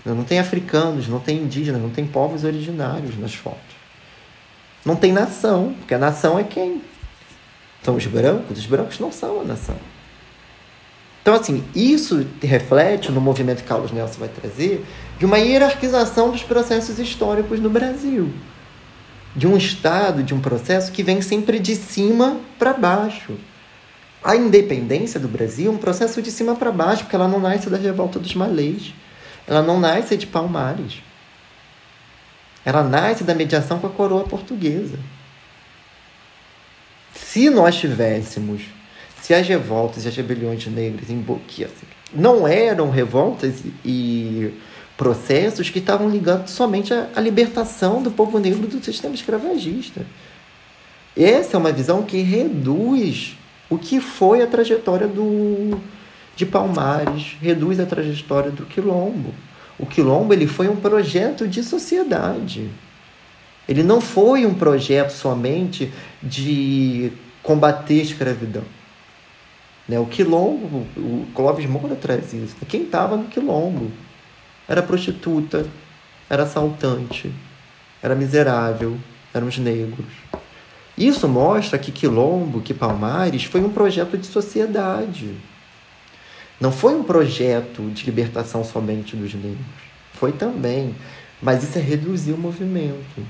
Não 0.06 0.24
tem 0.24 0.40
africanos, 0.40 1.08
não 1.08 1.20
tem 1.20 1.38
indígenas, 1.38 1.82
não 1.82 1.90
tem 1.90 2.06
povos 2.06 2.44
originários 2.44 3.18
nas 3.18 3.34
fotos. 3.34 3.83
Não 4.86 4.96
tem 4.96 5.12
nação, 5.12 5.76
porque 5.80 5.94
a 5.94 6.00
nação 6.00 6.38
é 6.38 6.44
quem? 6.44 6.82
São 7.82 7.96
os 7.96 8.06
brancos, 8.06 8.58
os 8.58 8.66
brancos 8.66 9.00
não 9.00 9.12
são 9.12 9.42
a 9.42 9.44
nação. 9.44 9.76
Então, 11.22 11.36
assim, 11.36 11.64
isso 11.74 12.28
reflete 12.42 13.10
no 13.10 13.22
movimento 13.22 13.62
que 13.62 13.68
Carlos 13.68 13.94
Nelson 13.94 14.20
vai 14.20 14.28
trazer 14.28 14.86
de 15.18 15.26
uma 15.26 15.38
hierarquização 15.38 16.32
dos 16.32 16.44
processos 16.44 17.00
históricos 17.00 17.62
no 17.62 17.70
Brasil. 17.70 18.30
De 19.34 19.48
um 19.48 19.56
Estado, 19.56 20.22
de 20.22 20.34
um 20.34 20.42
processo 20.42 20.92
que 20.92 21.02
vem 21.02 21.22
sempre 21.22 21.60
de 21.60 21.78
cima 21.78 22.38
para 22.60 22.74
baixo. 22.74 23.36
A 24.22 24.36
independência 24.36 25.18
do 25.18 25.30
Brasil 25.30 25.72
é 25.72 25.74
um 25.74 25.78
processo 25.78 26.22
de 26.22 26.30
cima 26.30 26.56
para 26.56 26.74
baixo, 26.74 27.04
porque 27.04 27.16
ela 27.16 27.28
não 27.28 27.40
nasce 27.40 27.70
da 27.70 27.78
revolta 27.78 28.20
dos 28.20 28.36
malês. 28.36 28.94
Ela 29.48 29.62
não 29.62 29.80
nasce 29.80 30.18
de 30.18 30.28
Palmares. 30.28 31.02
Ela 32.66 32.84
nasce 32.84 33.24
da 33.24 33.36
mediação 33.36 33.80
com 33.80 33.88
a 33.88 33.90
coroa 33.90 34.24
portuguesa. 34.24 34.98
Se 37.14 37.50
nós 37.50 37.76
tivéssemos, 37.76 38.62
se 39.22 39.34
as 39.34 39.48
revoltas 39.48 40.06
e 40.06 40.08
as 40.08 40.16
rebeliões 40.16 40.66
negras 40.68 41.10
em 41.10 41.18
Boquia 41.18 41.70
não 42.14 42.48
eram 42.48 42.90
revoltas 42.90 43.64
e 43.84 44.54
processos 44.96 45.70
que 45.70 45.80
estavam 45.80 46.10
ligados 46.10 46.52
somente 46.52 46.94
à, 46.94 47.10
à 47.16 47.20
libertação 47.20 48.02
do 48.02 48.12
povo 48.12 48.40
negro 48.40 48.68
do 48.68 48.84
sistema 48.84 49.16
escravagista. 49.16 50.06
Essa 51.18 51.58
é 51.58 51.60
uma 51.60 51.72
visão 51.72 52.04
que 52.04 52.22
reduz 52.22 53.38
o 53.70 53.78
que 53.78 54.00
foi 54.00 54.42
a 54.42 54.48
trajetória 54.48 55.08
do, 55.08 55.80
de 56.36 56.46
Palmares, 56.46 57.36
reduz 57.42 57.80
a 57.80 57.86
trajetória 57.86 58.52
do 58.52 58.66
Quilombo. 58.66 59.34
O 59.78 59.86
Quilombo 59.86 60.34
ele 60.34 60.48
foi 60.48 60.68
um 60.68 60.76
projeto 60.76 61.48
de 61.48 61.64
sociedade. 61.64 62.70
Ele 63.68 63.84
não 63.84 64.02
foi 64.02 64.46
um 64.46 64.54
projeto 64.54 65.12
somente 65.12 65.92
de 66.22 67.12
combater 67.42 68.00
a 68.00 68.04
escravidão. 68.04 68.64
Né? 69.88 70.00
O 70.00 70.06
Quilombo, 70.06 70.86
o 70.98 71.26
Clóvis 71.34 71.66
Moura 71.66 71.96
traz 71.96 72.34
isso. 72.34 72.56
Quem 72.68 72.84
estava 72.84 73.18
no 73.18 73.26
Quilombo 73.26 73.92
era 74.68 74.82
prostituta, 74.82 75.66
era 76.30 76.44
assaltante, 76.44 77.32
era 78.02 78.16
miserável, 78.16 78.98
eram 79.34 79.48
os 79.48 79.58
negros. 79.58 80.08
Isso 80.98 81.28
mostra 81.28 81.80
que 81.80 81.92
Quilombo, 81.92 82.62
que 82.62 82.74
Palmares, 82.74 83.44
foi 83.44 83.62
um 83.62 83.70
projeto 83.70 84.18
de 84.18 84.28
sociedade. 84.28 85.36
Não 86.64 86.72
foi 86.72 86.96
um 86.96 87.04
projeto 87.04 87.92
de 87.92 88.06
libertação 88.06 88.64
somente 88.64 89.18
dos 89.18 89.34
negros. 89.34 89.66
Foi 90.14 90.32
também. 90.32 90.96
Mas 91.42 91.62
isso 91.62 91.78
é 91.78 91.82
reduzir 91.82 92.32
o 92.32 92.38
movimento. 92.38 93.22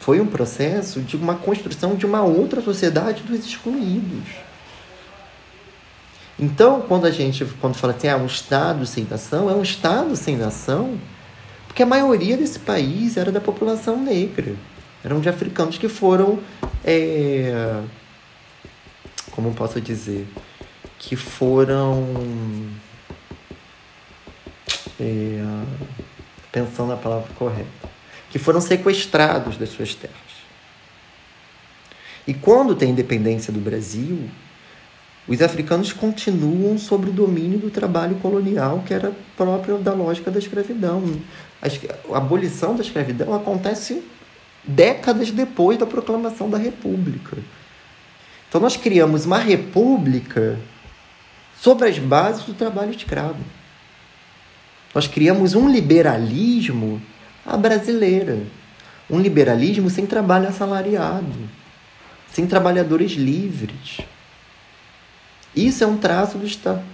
Foi 0.00 0.18
um 0.18 0.26
processo 0.26 1.02
de 1.02 1.14
uma 1.14 1.34
construção 1.34 1.94
de 1.94 2.06
uma 2.06 2.22
outra 2.22 2.62
sociedade 2.62 3.22
dos 3.22 3.44
excluídos. 3.44 4.30
Então, 6.40 6.80
quando 6.80 7.04
a 7.04 7.10
gente 7.10 7.44
quando 7.60 7.74
fala 7.74 7.92
assim, 7.92 8.08
ah, 8.08 8.16
um 8.16 8.24
Estado 8.24 8.86
sem 8.86 9.04
nação, 9.04 9.50
é 9.50 9.52
um 9.52 9.62
Estado 9.62 10.16
sem 10.16 10.34
nação, 10.34 10.98
porque 11.66 11.82
a 11.82 11.86
maioria 11.86 12.34
desse 12.38 12.60
país 12.60 13.18
era 13.18 13.30
da 13.30 13.42
população 13.42 14.02
negra. 14.02 14.54
Eram 15.04 15.20
de 15.20 15.28
africanos 15.28 15.76
que 15.76 15.86
foram, 15.86 16.38
é, 16.82 17.82
como 19.32 19.52
posso 19.52 19.78
dizer, 19.82 20.26
que 20.98 21.14
foram, 21.14 22.04
é, 25.00 25.40
pensando 26.50 26.88
na 26.88 26.96
palavra 26.96 27.28
correta, 27.36 27.88
que 28.30 28.38
foram 28.38 28.60
sequestrados 28.60 29.56
das 29.56 29.68
suas 29.70 29.94
terras. 29.94 30.16
E 32.26 32.34
quando 32.34 32.74
tem 32.74 32.90
independência 32.90 33.52
do 33.52 33.60
Brasil, 33.60 34.28
os 35.26 35.40
africanos 35.40 35.92
continuam 35.92 36.76
sob 36.78 37.10
o 37.10 37.12
domínio 37.12 37.58
do 37.58 37.70
trabalho 37.70 38.16
colonial, 38.16 38.82
que 38.86 38.92
era 38.92 39.12
próprio 39.36 39.78
da 39.78 39.92
lógica 39.92 40.30
da 40.30 40.38
escravidão. 40.38 41.04
A 41.62 42.16
abolição 42.16 42.74
da 42.74 42.82
escravidão 42.82 43.34
acontece 43.34 44.02
décadas 44.64 45.30
depois 45.30 45.78
da 45.78 45.86
proclamação 45.86 46.50
da 46.50 46.58
República. 46.58 47.36
Então 48.48 48.60
nós 48.60 48.76
criamos 48.76 49.26
uma 49.26 49.38
república 49.38 50.58
sobre 51.60 51.88
as 51.88 51.98
bases 51.98 52.44
do 52.44 52.54
trabalho 52.54 52.90
escravo. 52.90 53.42
Nós 54.94 55.06
criamos 55.06 55.54
um 55.54 55.68
liberalismo 55.68 57.02
à 57.44 57.56
brasileira, 57.56 58.38
um 59.10 59.20
liberalismo 59.20 59.90
sem 59.90 60.06
trabalho 60.06 60.48
assalariado, 60.48 61.48
sem 62.32 62.46
trabalhadores 62.46 63.12
livres. 63.12 63.98
Isso 65.54 65.82
é 65.82 65.86
um 65.86 65.98
traço 65.98 66.38
do 66.38 66.46
Estado. 66.46 66.84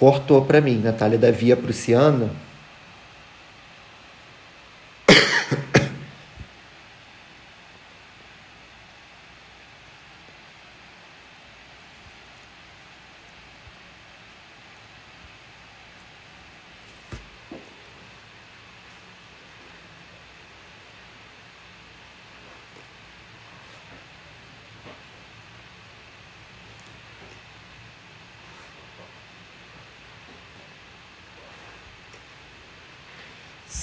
cortou 0.00 0.42
para 0.46 0.62
mim, 0.62 0.78
Natália 0.78 1.18
da 1.18 1.30
Via 1.30 1.54
Prussiana. 1.54 2.30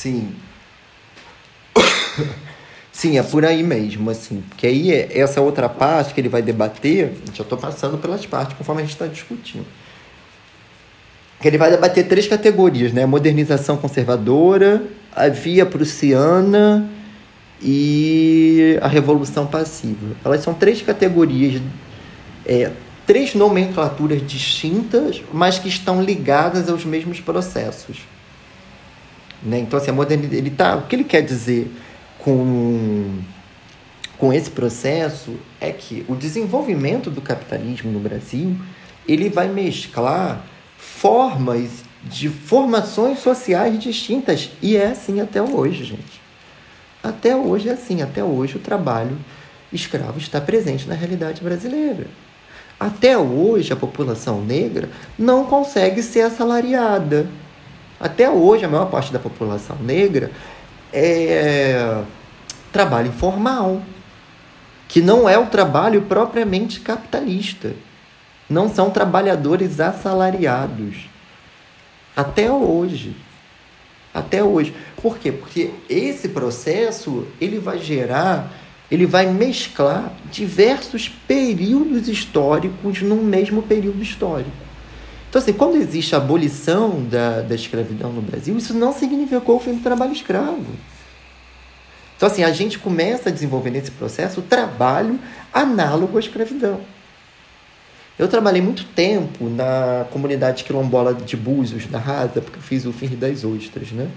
Sim. 0.07 0.35
Sim, 2.93 3.06
é 3.17 3.23
por 3.23 3.45
aí 3.45 3.63
mesmo, 3.63 4.09
assim. 4.09 4.43
Porque 4.49 4.67
aí, 4.67 4.91
é, 4.91 5.19
essa 5.19 5.41
outra 5.41 5.67
parte 5.67 6.13
que 6.13 6.21
ele 6.21 6.29
vai 6.29 6.41
debater, 6.41 7.13
já 7.33 7.43
estou 7.43 7.57
passando 7.57 7.97
pelas 7.97 8.25
partes, 8.25 8.57
conforme 8.57 8.81
a 8.81 8.85
gente 8.85 8.93
está 8.93 9.07
discutindo. 9.07 9.65
Que 11.39 11.47
ele 11.47 11.57
vai 11.57 11.69
debater 11.69 12.07
três 12.07 12.27
categorias, 12.27 12.91
né? 12.91 13.05
Modernização 13.05 13.77
conservadora, 13.77 14.83
a 15.15 15.27
via 15.29 15.65
prussiana 15.65 16.89
e 17.61 18.77
a 18.81 18.87
revolução 18.87 19.45
passiva. 19.45 20.15
Elas 20.23 20.41
são 20.41 20.53
três 20.53 20.81
categorias, 20.81 21.61
é, 22.45 22.71
três 23.05 23.35
nomenclaturas 23.35 24.25
distintas, 24.25 25.21
mas 25.31 25.59
que 25.59 25.67
estão 25.67 26.01
ligadas 26.01 26.69
aos 26.69 26.83
mesmos 26.85 27.19
processos. 27.19 27.99
Né? 29.43 29.59
Então, 29.59 29.79
assim, 29.79 29.91
a 29.91 29.93
modernidade, 29.93 30.35
ele 30.35 30.49
tá, 30.49 30.75
o 30.75 30.83
que 30.83 30.95
ele 30.95 31.03
quer 31.03 31.21
dizer 31.21 31.71
com, 32.27 33.21
com 34.17 34.33
esse 34.33 34.49
processo 34.49 35.37
é 35.61 35.71
que 35.71 36.03
o 36.09 36.13
desenvolvimento 36.13 37.09
do 37.09 37.21
capitalismo 37.21 37.89
no 37.89 38.01
Brasil 38.01 38.53
ele 39.07 39.29
vai 39.29 39.47
mesclar 39.47 40.45
formas 40.77 41.85
de 42.03 42.27
formações 42.27 43.19
sociais 43.19 43.79
distintas. 43.79 44.51
E 44.61 44.75
é 44.75 44.87
assim 44.87 45.21
até 45.21 45.41
hoje, 45.41 45.85
gente. 45.85 46.21
Até 47.01 47.33
hoje 47.33 47.69
é 47.69 47.71
assim. 47.71 48.01
Até 48.01 48.21
hoje 48.21 48.57
o 48.57 48.59
trabalho 48.59 49.17
escravo 49.71 50.17
está 50.17 50.41
presente 50.41 50.85
na 50.85 50.95
realidade 50.95 51.41
brasileira. 51.41 52.07
Até 52.77 53.17
hoje 53.17 53.71
a 53.71 53.77
população 53.77 54.43
negra 54.43 54.89
não 55.17 55.45
consegue 55.45 56.03
ser 56.03 56.23
assalariada 56.23 57.25
até 57.99 58.29
hoje, 58.29 58.63
a 58.63 58.67
maior 58.67 58.89
parte 58.91 59.11
da 59.11 59.17
população 59.17 59.77
negra 59.77 60.29
é 60.93 62.03
trabalho 62.77 63.07
informal, 63.07 63.81
que 64.87 65.01
não 65.01 65.27
é 65.27 65.35
o 65.35 65.47
trabalho 65.47 66.03
propriamente 66.03 66.79
capitalista. 66.79 67.73
Não 68.47 68.69
são 68.69 68.91
trabalhadores 68.91 69.79
assalariados. 69.79 71.09
Até 72.15 72.51
hoje. 72.51 73.15
Até 74.13 74.43
hoje. 74.43 74.75
Por 75.01 75.17
quê? 75.17 75.31
Porque 75.31 75.71
esse 75.89 76.29
processo 76.29 77.25
ele 77.41 77.57
vai 77.57 77.79
gerar, 77.79 78.53
ele 78.91 79.07
vai 79.07 79.25
mesclar 79.25 80.13
diversos 80.31 81.09
períodos 81.09 82.07
históricos 82.07 83.01
num 83.01 83.23
mesmo 83.23 83.63
período 83.63 84.03
histórico. 84.03 84.51
Então, 85.27 85.41
assim, 85.41 85.51
quando 85.51 85.77
existe 85.77 86.13
a 86.13 86.19
abolição 86.19 87.03
da, 87.09 87.41
da 87.41 87.55
escravidão 87.55 88.13
no 88.13 88.21
Brasil, 88.21 88.55
isso 88.55 88.75
não 88.75 88.93
significou 88.93 89.55
o 89.55 89.59
fim 89.59 89.73
do 89.73 89.81
trabalho 89.81 90.13
escravo. 90.13 90.63
Então, 92.17 92.27
assim, 92.27 92.43
a 92.43 92.51
gente 92.51 92.79
começa 92.79 93.29
a 93.29 93.31
desenvolver 93.31 93.69
nesse 93.69 93.91
processo 93.91 94.39
o 94.39 94.43
trabalho 94.43 95.19
análogo 95.53 96.17
à 96.17 96.19
escravidão. 96.19 96.81
Eu 98.17 98.27
trabalhei 98.27 98.61
muito 98.61 98.83
tempo 98.85 99.47
na 99.47 100.07
comunidade 100.09 100.63
quilombola 100.63 101.13
de 101.13 101.37
Búzios, 101.37 101.85
da 101.85 101.99
Rasa, 101.99 102.41
porque 102.41 102.57
eu 102.57 102.63
fiz 102.63 102.85
o 102.85 102.91
Fim 102.91 103.09
das 103.09 103.43
Ostras, 103.43 103.91
né? 103.91 104.09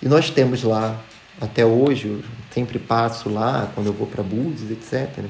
E 0.00 0.08
nós 0.08 0.30
temos 0.30 0.62
lá, 0.62 1.00
até 1.40 1.66
hoje, 1.66 2.06
eu 2.06 2.22
sempre 2.52 2.78
passo 2.78 3.28
lá, 3.28 3.68
quando 3.74 3.88
eu 3.88 3.92
vou 3.92 4.06
para 4.06 4.22
Búzios, 4.22 4.70
etc. 4.70 5.24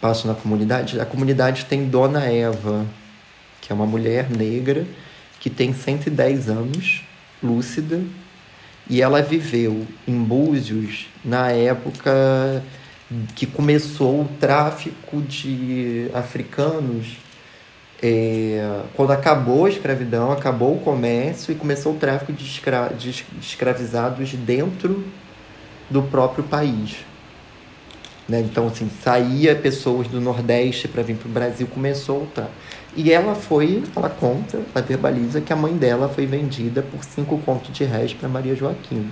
Passo 0.00 0.26
na 0.26 0.34
comunidade. 0.34 0.98
A 0.98 1.04
comunidade 1.04 1.66
tem 1.66 1.86
Dona 1.86 2.24
Eva, 2.24 2.86
que 3.60 3.70
é 3.70 3.74
uma 3.74 3.86
mulher 3.86 4.30
negra 4.30 4.86
que 5.38 5.50
tem 5.50 5.74
110 5.74 6.48
anos, 6.48 7.04
lúcida, 7.42 8.00
e 8.88 9.00
ela 9.00 9.22
viveu 9.22 9.86
em 10.06 10.22
Búzios 10.22 11.08
na 11.24 11.50
época 11.50 12.62
que 13.34 13.46
começou 13.46 14.22
o 14.22 14.28
tráfico 14.40 15.20
de 15.20 16.08
africanos 16.14 17.18
é, 18.02 18.80
quando 18.94 19.12
acabou 19.12 19.66
a 19.66 19.68
escravidão, 19.68 20.32
acabou 20.32 20.74
o 20.74 20.80
comércio 20.80 21.52
e 21.52 21.54
começou 21.54 21.94
o 21.94 21.96
tráfico 21.96 22.32
de, 22.32 22.44
escra 22.44 22.88
de 22.88 23.24
escravizados 23.40 24.32
dentro 24.34 25.04
do 25.88 26.02
próprio 26.02 26.42
país. 26.42 26.96
Né? 28.28 28.40
Então, 28.40 28.66
assim, 28.66 28.90
saía 29.02 29.54
pessoas 29.54 30.08
do 30.08 30.20
Nordeste 30.20 30.88
para 30.88 31.02
vir 31.04 31.16
para 31.16 31.28
o 31.28 31.32
Brasil, 31.32 31.66
começou 31.68 32.24
o 32.24 32.26
tráfico. 32.26 32.56
E 32.94 33.10
ela 33.10 33.34
foi, 33.34 33.82
ela 33.96 34.10
conta, 34.10 34.58
ela 34.74 34.84
verbaliza 34.84 35.40
que 35.40 35.52
a 35.52 35.56
mãe 35.56 35.74
dela 35.74 36.08
foi 36.08 36.26
vendida 36.26 36.82
por 36.82 37.02
cinco 37.04 37.38
contos 37.38 37.72
de 37.72 37.84
réis 37.84 38.12
para 38.12 38.28
Maria 38.28 38.54
Joaquim. 38.54 39.10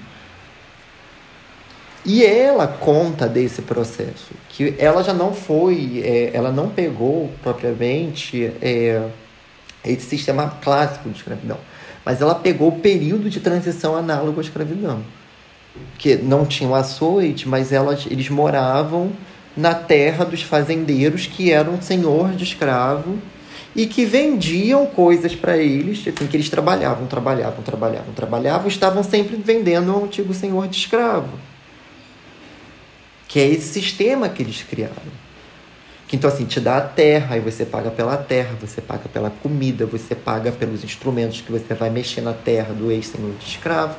E 2.05 2.25
ela 2.25 2.67
conta 2.67 3.29
desse 3.29 3.63
processo, 3.63 4.33
que 4.49 4.75
ela 4.79 5.03
já 5.03 5.13
não 5.13 5.35
foi, 5.35 6.03
é, 6.05 6.31
ela 6.33 6.51
não 6.51 6.71
pegou 6.71 7.31
propriamente 7.43 8.53
é, 8.63 9.07
esse 9.85 10.07
sistema 10.07 10.59
clássico 10.63 11.11
de 11.11 11.17
escravidão, 11.17 11.59
mas 12.05 12.23
ela 12.23 12.35
pegou 12.35 12.69
o 12.69 12.81
período 12.81 13.29
de 13.29 13.39
transição 13.41 13.95
análogo 13.95 14.41
à 14.41 14.43
escravidão, 14.43 15.03
que 15.99 16.17
não 16.17 16.47
tinham 16.47 16.75
açoite, 16.75 17.47
mas 17.47 17.71
elas, 17.71 18.07
eles 18.11 18.31
moravam 18.31 19.13
na 19.55 19.75
terra 19.75 20.25
dos 20.25 20.43
fazendeiros 20.43 21.27
que 21.27 21.51
eram 21.51 21.81
senhor 21.83 22.33
de 22.33 22.45
escravo 22.45 23.19
e 23.83 23.87
que 23.87 24.05
vendiam 24.05 24.87
coisas 24.87 25.35
para 25.35 25.57
eles, 25.57 26.07
assim, 26.07 26.27
que 26.27 26.37
eles 26.37 26.51
trabalhavam, 26.51 27.07
trabalhavam, 27.07 27.63
trabalhavam, 27.63 28.13
trabalhavam, 28.15 28.69
estavam 28.69 29.03
sempre 29.03 29.37
vendendo 29.37 29.91
ao 29.93 30.05
antigo 30.05 30.35
senhor 30.35 30.69
de 30.69 30.77
escravo 30.77 31.39
que 33.31 33.39
é 33.39 33.47
esse 33.47 33.69
sistema 33.69 34.29
que 34.29 34.43
eles 34.43 34.65
criaram. 34.69 34.97
Que 36.09 36.17
então 36.17 36.29
assim, 36.29 36.45
te 36.47 36.59
dá 36.59 36.79
a 36.79 36.81
terra, 36.81 37.37
aí 37.37 37.41
você 37.41 37.65
paga 37.65 37.89
pela 37.89 38.17
terra, 38.17 38.57
você 38.61 38.81
paga 38.81 39.09
pela 39.09 39.31
comida, 39.31 39.87
você 39.87 40.17
paga 40.17 40.51
pelos 40.51 40.83
instrumentos 40.83 41.41
que 41.41 41.53
você 41.53 41.73
vai 41.73 41.91
mexer 41.91 42.23
na 42.23 42.33
terra 42.33 42.75
do 42.75 42.91
ex-senhor 42.91 43.33
de 43.39 43.47
escravo. 43.47 43.95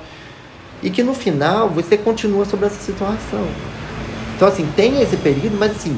E 0.84 0.90
que 0.90 1.02
no 1.02 1.14
final 1.14 1.70
você 1.70 1.98
continua 1.98 2.44
sobre 2.44 2.66
essa 2.66 2.82
situação. 2.82 3.48
Então 4.36 4.50
assim, 4.50 4.70
tem 4.76 5.02
esse 5.02 5.16
período, 5.16 5.56
mas 5.58 5.78
assim, 5.78 5.98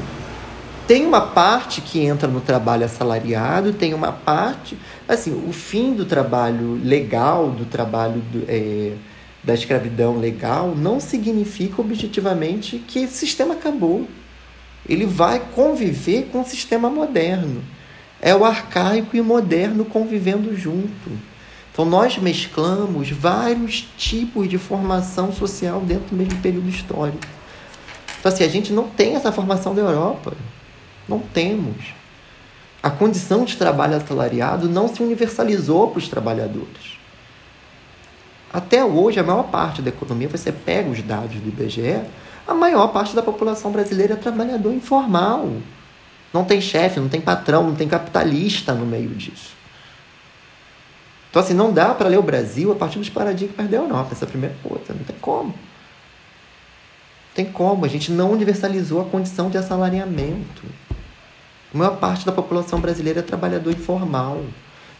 tem 0.86 1.06
uma 1.06 1.20
parte 1.20 1.80
que 1.80 2.00
entra 2.00 2.28
no 2.28 2.40
trabalho 2.40 2.84
assalariado, 2.84 3.72
tem 3.72 3.94
uma 3.94 4.12
parte, 4.12 4.76
assim, 5.08 5.32
o 5.48 5.52
fim 5.52 5.94
do 5.94 6.04
trabalho 6.04 6.80
legal, 6.82 7.50
do 7.50 7.64
trabalho 7.64 8.20
do, 8.30 8.44
é, 8.48 8.92
da 9.42 9.54
escravidão 9.54 10.18
legal 10.18 10.74
não 10.74 10.98
significa 10.98 11.80
objetivamente 11.80 12.78
que 12.78 13.00
esse 13.00 13.14
sistema 13.14 13.54
acabou. 13.54 14.08
Ele 14.88 15.06
vai 15.06 15.40
conviver 15.54 16.28
com 16.30 16.40
o 16.40 16.44
sistema 16.44 16.90
moderno. 16.90 17.62
É 18.20 18.34
o 18.34 18.44
arcaico 18.44 19.16
e 19.16 19.20
o 19.20 19.24
moderno 19.24 19.84
convivendo 19.84 20.56
junto. 20.56 21.10
Então 21.72 21.84
nós 21.84 22.16
mesclamos 22.18 23.10
vários 23.10 23.88
tipos 23.96 24.48
de 24.48 24.58
formação 24.58 25.32
social 25.32 25.80
dentro 25.80 26.10
do 26.10 26.16
mesmo 26.16 26.40
período 26.40 26.68
histórico. 26.68 27.26
Então 28.20 28.32
assim, 28.32 28.44
a 28.44 28.48
gente 28.48 28.72
não 28.72 28.88
tem 28.88 29.16
essa 29.16 29.32
formação 29.32 29.74
da 29.74 29.82
Europa. 29.82 30.34
Não 31.08 31.18
temos. 31.18 31.94
A 32.82 32.90
condição 32.90 33.44
de 33.44 33.56
trabalho 33.56 33.96
assalariado 33.96 34.68
não 34.68 34.88
se 34.88 35.02
universalizou 35.02 35.90
para 35.90 35.98
os 35.98 36.08
trabalhadores. 36.08 36.98
Até 38.52 38.84
hoje, 38.84 39.18
a 39.18 39.22
maior 39.22 39.44
parte 39.44 39.82
da 39.82 39.88
economia, 39.88 40.28
você 40.28 40.52
pega 40.52 40.88
os 40.88 41.02
dados 41.02 41.40
do 41.40 41.48
IBGE, 41.48 42.02
a 42.46 42.54
maior 42.54 42.88
parte 42.88 43.16
da 43.16 43.22
população 43.22 43.72
brasileira 43.72 44.14
é 44.14 44.16
trabalhador 44.16 44.72
informal. 44.72 45.50
Não 46.32 46.44
tem 46.44 46.60
chefe, 46.60 47.00
não 47.00 47.08
tem 47.08 47.20
patrão, 47.20 47.64
não 47.64 47.74
tem 47.74 47.88
capitalista 47.88 48.74
no 48.74 48.84
meio 48.84 49.10
disso. 49.10 49.54
Então, 51.30 51.42
assim, 51.42 51.54
não 51.54 51.72
dá 51.72 51.94
para 51.94 52.08
ler 52.08 52.18
o 52.18 52.22
Brasil 52.22 52.70
a 52.70 52.76
partir 52.76 52.98
dos 52.98 53.08
paradigmas 53.08 53.68
da 53.68 53.76
Europa, 53.76 54.10
essa 54.12 54.24
é 54.24 54.28
primeira 54.28 54.54
coisa. 54.62 54.84
Não 54.90 55.04
tem 55.04 55.16
como. 55.20 55.48
Não 55.48 55.54
tem 57.34 57.44
como. 57.46 57.84
A 57.84 57.88
gente 57.88 58.12
não 58.12 58.30
universalizou 58.30 59.00
a 59.00 59.04
condição 59.04 59.50
de 59.50 59.58
assalariamento. 59.58 60.62
A 61.74 61.76
maior 61.76 61.96
parte 61.96 62.24
da 62.24 62.30
população 62.30 62.80
brasileira 62.80 63.18
é 63.18 63.22
trabalhador 63.22 63.72
informal. 63.72 64.40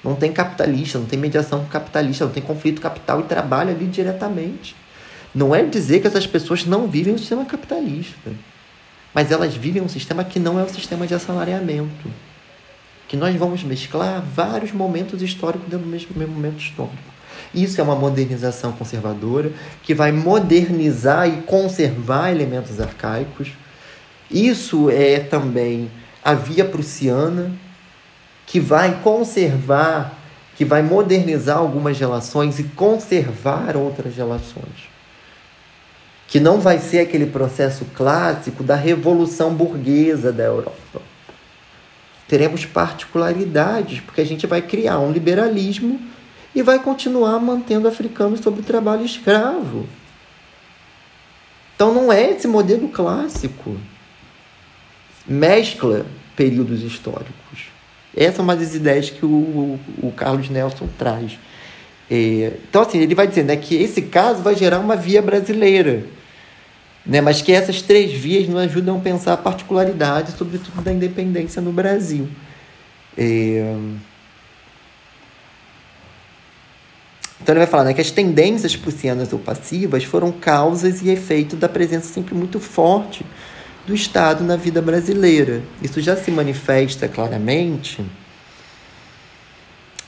Não 0.02 0.16
tem 0.16 0.32
capitalista, 0.32 0.98
não 0.98 1.06
tem 1.06 1.16
mediação 1.16 1.64
capitalista, 1.66 2.24
não 2.24 2.32
tem 2.32 2.42
conflito 2.42 2.80
capital 2.80 3.20
e 3.20 3.22
trabalho 3.22 3.70
ali 3.70 3.87
diretamente. 3.87 4.74
Não 5.32 5.54
é 5.54 5.62
dizer 5.62 6.00
que 6.00 6.08
essas 6.08 6.26
pessoas 6.26 6.66
não 6.66 6.88
vivem 6.88 7.14
um 7.14 7.18
sistema 7.18 7.44
capitalista, 7.44 8.32
mas 9.14 9.30
elas 9.30 9.54
vivem 9.54 9.82
um 9.82 9.88
sistema 9.88 10.24
que 10.24 10.40
não 10.40 10.58
é 10.58 10.64
o 10.64 10.68
sistema 10.68 11.06
de 11.06 11.14
assalariamento. 11.14 12.10
Que 13.06 13.16
nós 13.16 13.34
vamos 13.37 13.62
mesclar 13.62 14.20
vários 14.20 14.72
momentos 14.72 15.22
históricos 15.22 15.68
dentro 15.68 15.87
do 15.87 15.90
mesmo, 15.90 16.10
mesmo 16.16 16.34
momento 16.34 16.58
histórico. 16.58 17.14
Isso 17.54 17.80
é 17.80 17.84
uma 17.84 17.94
modernização 17.94 18.72
conservadora 18.72 19.52
que 19.82 19.94
vai 19.94 20.10
modernizar 20.10 21.28
e 21.28 21.42
conservar 21.42 22.30
elementos 22.30 22.80
arcaicos. 22.80 23.52
Isso 24.30 24.90
é 24.90 25.20
também 25.20 25.88
a 26.24 26.32
via 26.32 26.64
prussiana, 26.64 27.52
que 28.46 28.58
vai 28.58 29.00
conservar, 29.02 30.16
que 30.56 30.64
vai 30.64 30.82
modernizar 30.82 31.58
algumas 31.58 31.98
relações 31.98 32.58
e 32.58 32.64
conservar 32.64 33.76
outras 33.76 34.16
relações. 34.16 34.88
Que 36.26 36.40
não 36.40 36.60
vai 36.60 36.78
ser 36.78 37.00
aquele 37.00 37.26
processo 37.26 37.84
clássico 37.94 38.62
da 38.62 38.74
revolução 38.74 39.54
burguesa 39.54 40.32
da 40.32 40.44
Europa. 40.44 41.02
Teremos 42.26 42.64
particularidades, 42.64 44.00
porque 44.00 44.20
a 44.20 44.26
gente 44.26 44.46
vai 44.46 44.62
criar 44.62 44.98
um 44.98 45.12
liberalismo 45.12 46.00
e 46.54 46.62
vai 46.62 46.78
continuar 46.78 47.38
mantendo 47.38 47.87
africanos 47.87 48.40
sob 48.40 48.62
trabalho 48.62 49.04
escravo. 49.04 49.87
Então 51.74 51.92
não 51.92 52.12
é 52.12 52.30
esse 52.30 52.46
modelo 52.46 52.88
clássico. 52.88 53.76
Mescla 55.26 56.06
períodos 56.36 56.82
históricos. 56.82 57.74
Essa 58.16 58.40
é 58.40 58.42
uma 58.42 58.54
das 58.54 58.74
ideias 58.74 59.10
que 59.10 59.24
o, 59.24 59.78
o 60.02 60.12
Carlos 60.12 60.48
Nelson 60.48 60.88
traz. 60.98 61.38
É, 62.10 62.52
então, 62.68 62.82
assim, 62.82 62.98
ele 62.98 63.14
vai 63.14 63.26
dizendo 63.26 63.48
né, 63.48 63.56
que 63.56 63.74
esse 63.74 64.02
caso 64.02 64.42
vai 64.42 64.54
gerar 64.54 64.78
uma 64.78 64.94
via 64.94 65.20
brasileira, 65.20 66.04
né, 67.04 67.20
mas 67.20 67.42
que 67.42 67.52
essas 67.52 67.82
três 67.82 68.12
vias 68.12 68.48
não 68.48 68.58
ajudam 68.58 68.98
a 68.98 69.00
pensar 69.00 69.32
a 69.32 69.36
particularidade, 69.36 70.32
sobretudo 70.32 70.82
da 70.82 70.92
independência 70.92 71.60
no 71.60 71.72
Brasil. 71.72 72.28
É... 73.16 73.76
Então 77.40 77.52
ele 77.52 77.60
vai 77.60 77.66
falar 77.66 77.84
né, 77.84 77.94
que 77.94 78.00
as 78.00 78.10
tendências 78.10 78.74
prussianas 78.74 79.32
ou 79.32 79.38
passivas 79.38 80.04
foram 80.04 80.32
causas 80.32 81.02
e 81.02 81.10
efeito 81.10 81.56
da 81.56 81.68
presença 81.68 82.06
sempre 82.06 82.34
muito 82.34 82.58
forte 82.58 83.24
do 83.86 83.94
Estado 83.94 84.42
na 84.42 84.56
vida 84.56 84.80
brasileira. 84.80 85.62
Isso 85.82 86.00
já 86.00 86.16
se 86.16 86.30
manifesta 86.30 87.06
claramente, 87.06 88.04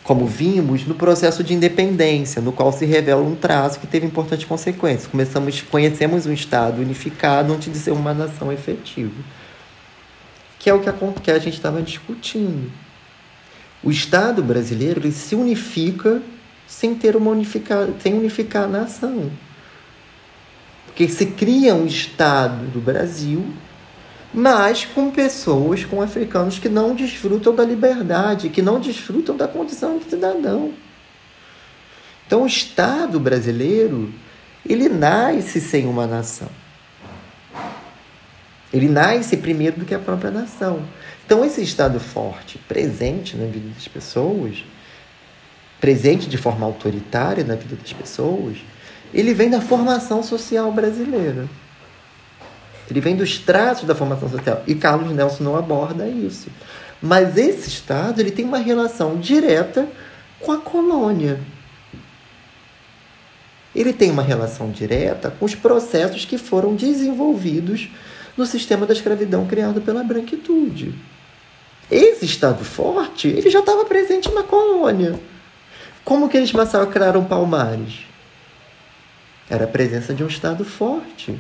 como 0.02 0.26
vimos, 0.26 0.86
no 0.86 0.94
processo 0.94 1.44
de 1.44 1.52
independência, 1.52 2.40
no 2.40 2.52
qual 2.52 2.72
se 2.72 2.86
revela 2.86 3.22
um 3.22 3.34
traço 3.34 3.80
que 3.80 3.86
teve 3.86 4.06
importantes 4.06 4.46
consequências. 4.46 5.06
Começamos, 5.06 5.62
conhecemos 5.62 6.26
um 6.26 6.32
Estado 6.32 6.80
unificado 6.80 7.52
antes 7.52 7.72
de 7.72 7.78
ser 7.78 7.90
uma 7.90 8.14
nação 8.14 8.52
efetiva, 8.52 9.22
que 10.58 10.70
é 10.70 10.74
o 10.74 10.80
que 10.80 10.88
a, 10.88 10.94
que 11.22 11.30
a 11.30 11.38
gente 11.38 11.54
estava 11.54 11.82
discutindo. 11.82 12.70
O 13.82 13.90
Estado 13.90 14.42
brasileiro 14.42 15.10
se 15.12 15.34
unifica 15.34 16.22
sem 16.66 16.94
ter 16.94 17.14
uma 17.14 17.30
unificar, 17.30 17.88
sem 18.00 18.14
unificar 18.14 18.64
a 18.64 18.68
nação. 18.68 19.30
Porque 20.86 21.08
se 21.08 21.26
cria 21.26 21.74
um 21.74 21.86
Estado 21.86 22.66
do 22.68 22.80
Brasil, 22.80 23.44
mas 24.36 24.84
com 24.84 25.10
pessoas, 25.10 25.82
com 25.82 26.02
africanos 26.02 26.58
que 26.58 26.68
não 26.68 26.94
desfrutam 26.94 27.54
da 27.54 27.64
liberdade, 27.64 28.50
que 28.50 28.60
não 28.60 28.78
desfrutam 28.78 29.34
da 29.34 29.48
condição 29.48 29.96
de 29.96 30.04
cidadão. 30.04 30.74
Então 32.26 32.42
o 32.42 32.46
Estado 32.46 33.18
brasileiro, 33.18 34.12
ele 34.68 34.90
nasce 34.90 35.58
sem 35.58 35.86
uma 35.86 36.06
nação. 36.06 36.50
Ele 38.70 38.90
nasce 38.90 39.38
primeiro 39.38 39.78
do 39.78 39.86
que 39.86 39.94
a 39.94 39.98
própria 39.98 40.30
nação. 40.30 40.82
Então 41.24 41.42
esse 41.42 41.62
Estado 41.62 41.98
forte, 41.98 42.58
presente 42.58 43.38
na 43.38 43.46
vida 43.46 43.70
das 43.70 43.88
pessoas, 43.88 44.62
presente 45.80 46.28
de 46.28 46.36
forma 46.36 46.66
autoritária 46.66 47.42
na 47.42 47.54
vida 47.54 47.74
das 47.74 47.94
pessoas, 47.94 48.58
ele 49.14 49.32
vem 49.32 49.48
da 49.48 49.62
formação 49.62 50.22
social 50.22 50.70
brasileira. 50.72 51.48
Ele 52.90 53.00
vem 53.00 53.16
dos 53.16 53.38
traços 53.38 53.86
da 53.86 53.94
formação 53.94 54.28
social. 54.28 54.62
E 54.66 54.74
Carlos 54.74 55.12
Nelson 55.12 55.44
não 55.44 55.56
aborda 55.56 56.08
isso. 56.08 56.48
Mas 57.00 57.36
esse 57.36 57.68
Estado 57.68 58.20
ele 58.20 58.30
tem 58.30 58.44
uma 58.44 58.58
relação 58.58 59.16
direta 59.16 59.88
com 60.40 60.52
a 60.52 60.58
colônia. 60.58 61.40
Ele 63.74 63.92
tem 63.92 64.10
uma 64.10 64.22
relação 64.22 64.70
direta 64.70 65.30
com 65.30 65.44
os 65.44 65.54
processos 65.54 66.24
que 66.24 66.38
foram 66.38 66.74
desenvolvidos 66.74 67.90
no 68.36 68.46
sistema 68.46 68.86
da 68.86 68.94
escravidão 68.94 69.46
criado 69.46 69.80
pela 69.80 70.02
branquitude. 70.02 70.94
Esse 71.90 72.24
Estado 72.24 72.64
forte 72.64 73.28
ele 73.28 73.50
já 73.50 73.60
estava 73.60 73.84
presente 73.84 74.32
na 74.32 74.42
colônia. 74.42 75.18
Como 76.04 76.28
que 76.28 76.36
eles 76.36 76.52
massacraram 76.52 77.24
Palmares? 77.24 78.06
Era 79.48 79.64
a 79.64 79.68
presença 79.68 80.14
de 80.14 80.24
um 80.24 80.26
Estado 80.26 80.64
forte. 80.64 81.38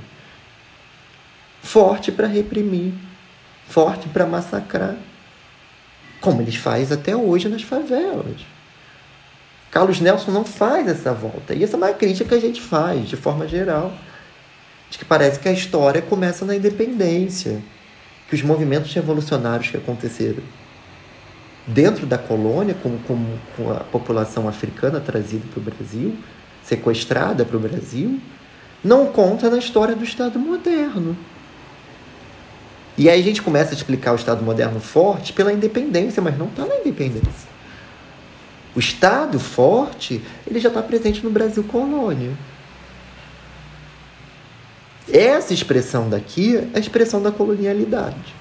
Forte 1.66 2.12
para 2.12 2.28
reprimir, 2.28 2.94
forte 3.68 4.08
para 4.08 4.24
massacrar. 4.24 4.94
Como 6.20 6.40
eles 6.40 6.54
fazem 6.54 6.96
até 6.96 7.16
hoje 7.16 7.48
nas 7.48 7.62
favelas. 7.62 8.46
Carlos 9.68 10.00
Nelson 10.00 10.30
não 10.30 10.44
faz 10.44 10.86
essa 10.86 11.12
volta. 11.12 11.54
E 11.54 11.64
essa 11.64 11.74
é 11.74 11.76
uma 11.76 11.92
crítica 11.92 12.28
que 12.28 12.34
a 12.36 12.40
gente 12.40 12.60
faz, 12.60 13.08
de 13.08 13.16
forma 13.16 13.48
geral. 13.48 13.92
De 14.88 14.96
que 14.96 15.04
parece 15.04 15.40
que 15.40 15.48
a 15.48 15.52
história 15.52 16.00
começa 16.00 16.44
na 16.44 16.54
independência. 16.54 17.60
Que 18.28 18.36
os 18.36 18.42
movimentos 18.42 18.94
revolucionários 18.94 19.68
que 19.68 19.76
aconteceram 19.76 20.44
dentro 21.66 22.06
da 22.06 22.16
colônia, 22.16 22.76
com, 22.80 22.96
com, 22.98 23.38
com 23.56 23.72
a 23.72 23.80
população 23.80 24.48
africana 24.48 25.00
trazida 25.00 25.44
para 25.52 25.58
o 25.58 25.62
Brasil, 25.64 26.16
sequestrada 26.62 27.44
para 27.44 27.56
o 27.56 27.60
Brasil, 27.60 28.20
não 28.84 29.06
conta 29.06 29.50
na 29.50 29.58
história 29.58 29.96
do 29.96 30.04
Estado 30.04 30.38
moderno. 30.38 31.16
E 32.98 33.10
aí 33.10 33.20
a 33.20 33.24
gente 33.24 33.42
começa 33.42 33.72
a 33.72 33.74
explicar 33.74 34.12
o 34.12 34.16
Estado 34.16 34.42
moderno 34.44 34.80
forte 34.80 35.32
pela 35.32 35.52
independência, 35.52 36.22
mas 36.22 36.36
não 36.38 36.46
está 36.46 36.64
na 36.64 36.76
independência. 36.76 37.56
O 38.74 38.78
Estado 38.78 39.38
forte, 39.38 40.22
ele 40.46 40.58
já 40.58 40.68
está 40.68 40.82
presente 40.82 41.22
no 41.22 41.30
Brasil 41.30 41.64
colônia. 41.64 42.32
Essa 45.12 45.54
expressão 45.54 46.08
daqui 46.08 46.56
é 46.56 46.68
a 46.76 46.78
expressão 46.78 47.22
da 47.22 47.30
colonialidade. 47.30 48.34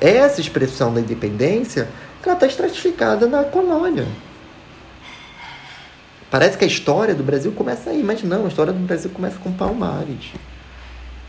Essa 0.00 0.40
expressão 0.40 0.92
da 0.92 1.00
independência 1.00 1.88
ela 2.26 2.34
está 2.34 2.46
estratificada 2.46 3.26
na 3.26 3.44
colônia. 3.44 4.06
Parece 6.30 6.58
que 6.58 6.64
a 6.64 6.66
história 6.66 7.14
do 7.14 7.22
Brasil 7.22 7.52
começa 7.52 7.90
aí, 7.90 8.02
mas 8.02 8.22
não, 8.22 8.44
a 8.44 8.48
história 8.48 8.72
do 8.72 8.80
Brasil 8.80 9.10
começa 9.10 9.38
com 9.38 9.52
Palmares. 9.52 10.32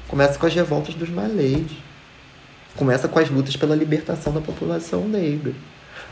Começa 0.07 0.39
com 0.39 0.47
as 0.47 0.55
revoltas 0.55 0.95
dos 0.95 1.09
malês. 1.09 1.67
Começa 2.77 3.07
com 3.07 3.19
as 3.19 3.29
lutas 3.29 3.57
pela 3.57 3.75
libertação 3.75 4.31
da 4.31 4.39
população 4.39 5.07
negra. 5.07 5.53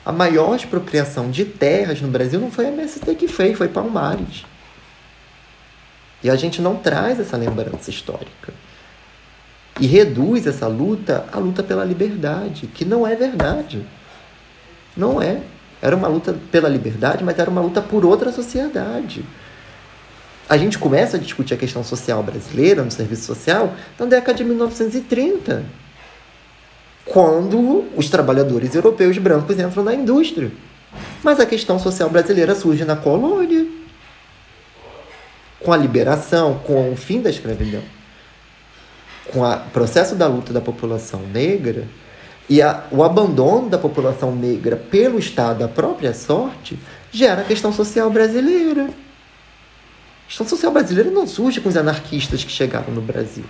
A 0.03 0.11
maior 0.11 0.55
expropriação 0.55 1.31
de 1.31 1.45
terras 1.45 2.01
no 2.01 2.07
Brasil 2.09 2.39
não 2.39 2.51
foi 2.51 2.65
a 2.65 2.69
MST 2.69 3.15
que 3.15 3.27
fez, 3.27 3.57
foi 3.57 3.69
Palmares. 3.69 4.43
E 6.23 6.29
a 6.29 6.35
gente 6.35 6.61
não 6.61 6.75
traz 6.75 7.19
essa 7.19 7.37
lembrança 7.37 7.89
histórica 7.89 8.51
e 9.79 9.85
reduz 9.85 10.47
essa 10.47 10.67
luta 10.67 11.25
à 11.31 11.37
luta 11.37 11.61
pela 11.61 11.85
liberdade, 11.85 12.67
que 12.67 12.83
não 12.83 13.05
é 13.05 13.15
verdade. 13.15 13.85
Não 14.97 15.21
é. 15.21 15.41
Era 15.81 15.95
uma 15.95 16.07
luta 16.07 16.35
pela 16.51 16.67
liberdade, 16.67 17.23
mas 17.23 17.37
era 17.37 17.49
uma 17.49 17.61
luta 17.61 17.79
por 17.79 18.03
outra 18.05 18.31
sociedade. 18.31 19.23
A 20.49 20.57
gente 20.57 20.79
começa 20.79 21.17
a 21.17 21.19
discutir 21.19 21.53
a 21.53 21.57
questão 21.57 21.83
social 21.83 22.23
brasileira 22.23 22.83
no 22.83 22.91
serviço 22.91 23.23
social 23.23 23.73
na 23.99 24.05
década 24.05 24.37
de 24.37 24.43
1930, 24.43 25.63
quando 27.05 27.85
os 27.95 28.09
trabalhadores 28.09 28.73
europeus 28.75 29.17
brancos 29.17 29.57
entram 29.59 29.83
na 29.83 29.93
indústria. 29.93 30.51
Mas 31.23 31.39
a 31.39 31.45
questão 31.45 31.77
social 31.77 32.09
brasileira 32.09 32.55
surge 32.55 32.83
na 32.83 32.95
colônia, 32.95 33.65
com 35.59 35.71
a 35.71 35.77
liberação, 35.77 36.59
com 36.65 36.91
o 36.91 36.95
fim 36.95 37.21
da 37.21 37.29
escravidão 37.29 37.81
com 39.31 39.41
o 39.41 39.59
processo 39.71 40.15
da 40.15 40.27
luta 40.27 40.53
da 40.53 40.61
população 40.61 41.21
negra 41.33 41.87
e 42.47 42.61
a, 42.61 42.83
o 42.91 43.03
abandono 43.03 43.69
da 43.69 43.77
população 43.77 44.35
negra 44.35 44.75
pelo 44.75 45.17
Estado 45.17 45.63
à 45.63 45.67
própria 45.67 46.13
sorte 46.13 46.77
gera 47.11 47.41
a 47.41 47.45
questão 47.45 47.73
social 47.73 48.09
brasileira. 48.09 48.83
A 48.85 50.27
questão 50.27 50.47
social 50.47 50.71
brasileira 50.71 51.09
não 51.09 51.27
surge 51.27 51.59
com 51.59 51.69
os 51.69 51.77
anarquistas 51.77 52.43
que 52.43 52.51
chegaram 52.51 52.93
no 52.93 53.01
Brasil. 53.01 53.45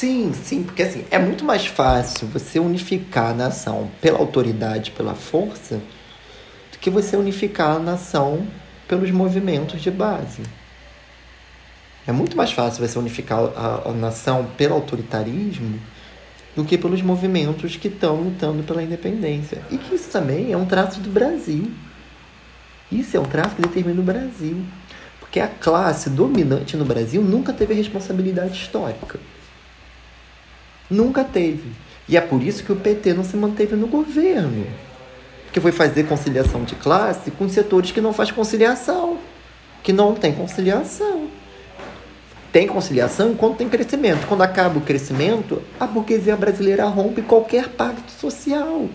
Sim, 0.00 0.32
sim, 0.32 0.62
porque 0.80 0.98
assim, 0.98 1.04
é 1.10 1.18
muito 1.18 1.44
mais 1.44 1.66
fácil 1.66 2.26
você 2.28 2.58
unificar 2.58 3.32
a 3.32 3.34
nação 3.34 3.90
pela 4.00 4.18
autoridade, 4.18 4.92
pela 4.92 5.14
força, 5.14 5.76
do 6.72 6.78
que 6.80 6.88
você 6.88 7.18
unificar 7.18 7.76
a 7.76 7.78
nação 7.78 8.46
pelos 8.88 9.10
movimentos 9.10 9.82
de 9.82 9.90
base. 9.90 10.42
É 12.06 12.12
muito 12.12 12.34
mais 12.34 12.52
fácil 12.52 12.86
você 12.86 12.98
unificar 12.98 13.40
a, 13.54 13.90
a 13.90 13.92
nação 13.92 14.48
pelo 14.56 14.74
autoritarismo 14.74 15.78
do 16.56 16.64
que 16.64 16.78
pelos 16.78 17.02
movimentos 17.02 17.76
que 17.76 17.88
estão 17.88 18.16
lutando 18.16 18.62
pela 18.62 18.82
independência. 18.82 19.60
E 19.70 19.76
que 19.76 19.94
isso 19.94 20.08
também 20.08 20.50
é 20.50 20.56
um 20.56 20.64
traço 20.64 20.98
do 21.00 21.10
Brasil. 21.10 21.70
Isso 22.90 23.18
é 23.18 23.20
um 23.20 23.26
traço 23.26 23.54
que 23.54 23.62
determina 23.62 24.00
o 24.00 24.04
Brasil. 24.04 24.64
Porque 25.20 25.40
a 25.40 25.46
classe 25.46 26.08
dominante 26.08 26.74
no 26.74 26.86
Brasil 26.86 27.20
nunca 27.20 27.52
teve 27.52 27.74
responsabilidade 27.74 28.54
histórica. 28.54 29.20
Nunca 30.90 31.22
teve. 31.22 31.70
E 32.08 32.16
é 32.16 32.20
por 32.20 32.42
isso 32.42 32.64
que 32.64 32.72
o 32.72 32.76
PT 32.76 33.14
não 33.14 33.22
se 33.22 33.36
manteve 33.36 33.76
no 33.76 33.86
governo. 33.86 34.66
Porque 35.44 35.60
foi 35.60 35.72
fazer 35.72 36.04
conciliação 36.04 36.64
de 36.64 36.74
classe 36.74 37.30
com 37.30 37.48
setores 37.48 37.92
que 37.92 38.00
não 38.00 38.12
faz 38.12 38.30
conciliação, 38.30 39.18
que 39.82 39.92
não 39.92 40.14
tem 40.14 40.32
conciliação. 40.32 41.28
Tem 42.52 42.66
conciliação 42.66 43.30
enquanto 43.30 43.58
tem 43.58 43.68
crescimento. 43.68 44.26
Quando 44.26 44.42
acaba 44.42 44.78
o 44.78 44.80
crescimento, 44.80 45.62
a 45.78 45.86
burguesia 45.86 46.36
brasileira 46.36 46.84
rompe 46.86 47.22
qualquer 47.22 47.68
pacto 47.68 48.10
social. 48.10 48.88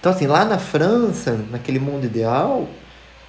Então, 0.00 0.12
assim, 0.12 0.26
lá 0.26 0.44
na 0.44 0.58
França, 0.58 1.40
naquele 1.50 1.78
mundo 1.78 2.04
ideal, 2.04 2.68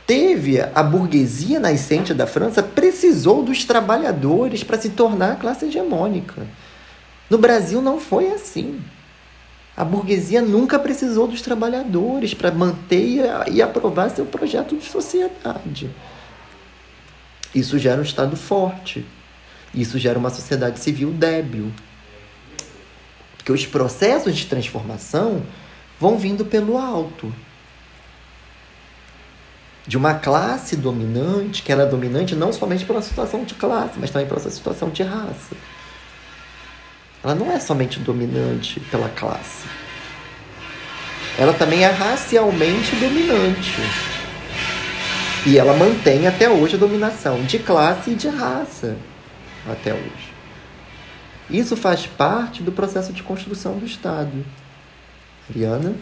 teve 0.06 0.62
a 0.62 0.84
burguesia 0.84 1.60
nascente 1.60 2.14
da 2.14 2.28
França 2.28 2.62
precisou 2.62 3.44
dos 3.44 3.64
trabalhadores 3.64 4.64
para 4.64 4.80
se 4.80 4.90
tornar 4.90 5.34
a 5.34 5.36
classe 5.36 5.66
hegemônica. 5.66 6.46
No 7.30 7.38
Brasil 7.38 7.82
não 7.82 8.00
foi 8.00 8.32
assim. 8.32 8.80
A 9.76 9.84
burguesia 9.84 10.42
nunca 10.42 10.80
precisou 10.80 11.28
dos 11.28 11.42
trabalhadores 11.42 12.34
para 12.34 12.52
manter 12.52 13.26
e 13.52 13.62
aprovar 13.62 14.10
seu 14.10 14.26
projeto 14.26 14.78
de 14.78 14.86
sociedade. 14.86 15.90
Isso 17.54 17.78
gera 17.78 18.00
um 18.00 18.04
Estado 18.04 18.38
forte. 18.38 19.06
Isso 19.74 20.00
gera 20.00 20.18
uma 20.18 20.30
sociedade 20.30 20.80
civil 20.80 21.12
débil. 21.12 21.72
Porque 23.36 23.52
os 23.52 23.66
processos 23.66 24.36
de 24.36 24.46
transformação 24.46 25.44
vão 26.00 26.18
vindo 26.18 26.46
pelo 26.46 26.78
alto. 26.78 27.34
De 29.88 29.98
uma 29.98 30.16
classe 30.16 30.76
dominante, 30.76 31.62
que 31.62 31.72
era 31.72 31.86
dominante 31.86 32.36
não 32.36 32.52
somente 32.52 32.86
pela 32.86 33.02
situação 33.02 33.44
de 33.44 33.54
classe, 33.54 33.94
mas 34.00 34.10
também 34.10 34.28
pela 34.28 34.40
situação 34.40 34.90
de 34.90 35.04
raça. 35.04 35.56
Ela 37.24 37.36
não 37.36 37.52
é 37.52 37.60
somente 37.60 38.00
dominante 38.00 38.80
pela 38.80 39.10
classe. 39.10 39.66
Ela 41.38 41.54
também 41.54 41.84
é 41.84 41.90
racialmente 41.90 42.96
dominante. 42.96 43.74
E 45.46 45.58
ela 45.58 45.76
mantém 45.76 46.26
até 46.26 46.50
hoje 46.50 46.76
a 46.76 46.80
dominação 46.80 47.44
de 47.44 47.60
classe 47.60 48.12
e 48.12 48.16
de 48.16 48.28
raça. 48.28 48.98
Até 49.68 49.94
hoje. 49.94 50.34
Isso 51.50 51.76
faz 51.76 52.08
parte 52.08 52.64
do 52.64 52.72
processo 52.72 53.14
de 53.14 53.22
construção 53.22 53.78
do 53.78 53.86
Estado. 53.86 54.46
Ariana? 55.50 55.94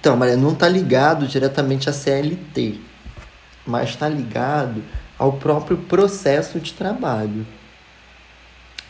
Então, 0.00 0.16
Maria, 0.16 0.34
não 0.34 0.54
está 0.54 0.66
ligado 0.66 1.26
diretamente 1.26 1.90
à 1.90 1.92
CLT, 1.92 2.80
mas 3.66 3.90
está 3.90 4.08
ligado 4.08 4.82
ao 5.18 5.34
próprio 5.34 5.76
processo 5.76 6.58
de 6.58 6.72
trabalho. 6.72 7.46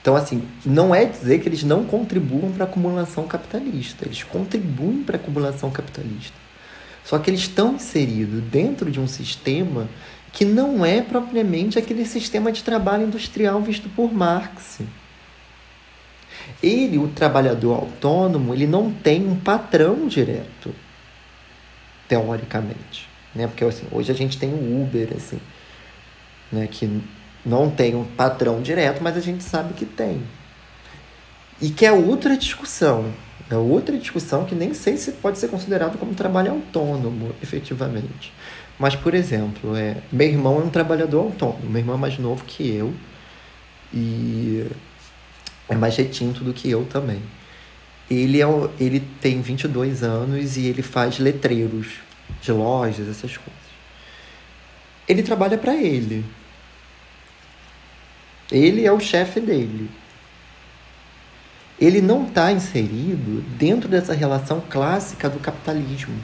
Então, 0.01 0.15
assim, 0.15 0.47
não 0.65 0.95
é 0.95 1.05
dizer 1.05 1.41
que 1.41 1.49
eles 1.49 1.65
não 1.65 1.85
contribuam 1.85 2.53
para 2.53 2.65
a 2.65 2.69
acumulação 2.69 3.27
capitalista, 3.27 4.07
eles 4.07 4.23
contribuem 4.23 5.03
para 5.03 5.17
a 5.17 5.21
acumulação 5.21 5.69
capitalista. 5.69 6.37
Só 7.05 7.19
que 7.19 7.29
eles 7.29 7.41
estão 7.41 7.75
inseridos 7.75 8.41
dentro 8.45 8.89
de 8.89 9.01
um 9.01 9.09
sistema 9.09 9.89
que 10.33 10.45
não 10.45 10.87
é 10.87 11.03
propriamente 11.03 11.77
aquele 11.77 12.07
sistema 12.07 12.53
de 12.53 12.63
trabalho 12.63 13.09
industrial 13.09 13.61
visto 13.63 13.89
por 13.89 14.15
Marx. 14.15 14.79
Ele, 16.63 16.99
o 16.99 17.09
trabalhador 17.09 17.75
autônomo, 17.75 18.55
ele 18.55 18.69
não 18.69 18.93
tem 18.93 19.27
um 19.27 19.35
patrão 19.35 20.07
direto 20.07 20.73
teoricamente, 22.11 23.09
né? 23.33 23.47
Porque 23.47 23.65
assim, 23.65 23.87
hoje 23.93 24.11
a 24.11 24.15
gente 24.15 24.37
tem 24.37 24.53
o 24.53 24.83
Uber, 24.83 25.11
assim, 25.17 25.39
né? 26.51 26.67
Que 26.69 27.01
não 27.47 27.71
tem 27.71 27.95
um 27.95 28.03
patrão 28.03 28.61
direto, 28.61 29.01
mas 29.01 29.17
a 29.17 29.21
gente 29.21 29.45
sabe 29.45 29.75
que 29.75 29.87
tem. 29.87 30.21
E 31.63 31.71
que 31.71 31.87
é 31.87 31.93
outra 31.93 32.37
discussão. 32.37 33.13
É 33.49 33.57
outra 33.57 33.97
discussão 33.97 34.45
que 34.45 34.57
nem 34.57 34.75
sei 34.75 34.97
se 34.97 35.13
pode 35.13 35.39
ser 35.39 35.49
considerado 35.49 35.99
como 35.99 36.13
trabalho 36.15 36.51
autônomo, 36.53 37.33
efetivamente. 37.41 38.33
Mas, 38.77 38.97
por 38.97 39.15
exemplo, 39.15 39.77
é, 39.77 39.99
meu 40.11 40.27
irmão 40.27 40.61
é 40.61 40.65
um 40.65 40.71
trabalhador 40.71 41.21
autônomo. 41.21 41.71
Meu 41.71 41.79
irmão 41.79 41.95
é 41.95 41.99
mais 41.99 42.19
novo 42.19 42.45
que 42.45 42.75
eu 42.75 42.93
e 43.95 44.67
é 45.69 45.77
mais 45.77 45.97
retinto 45.97 46.43
do 46.43 46.53
que 46.53 46.69
eu 46.69 46.85
também. 46.87 47.23
Ele, 48.11 48.43
é, 48.43 48.47
ele 48.81 49.01
tem 49.21 49.41
22 49.41 50.03
anos 50.03 50.57
e 50.57 50.67
ele 50.67 50.83
faz 50.83 51.19
letreiros 51.19 51.87
de 52.43 52.51
lojas, 52.51 53.09
essas 53.09 53.37
coisas. 53.37 53.61
Ele 55.09 55.23
trabalha 55.23 55.57
para 55.57 55.75
ele. 55.75 56.25
Ele 58.51 58.85
é 58.85 58.93
o 58.93 58.99
chefe 58.99 59.41
dele. 59.41 59.89
Ele 61.81 62.03
não 62.03 62.27
está 62.27 62.53
inserido 62.53 63.43
dentro 63.57 63.89
dessa 63.89 64.13
relação 64.13 64.61
clássica 64.69 65.31
do 65.31 65.39
capitalismo, 65.39 66.15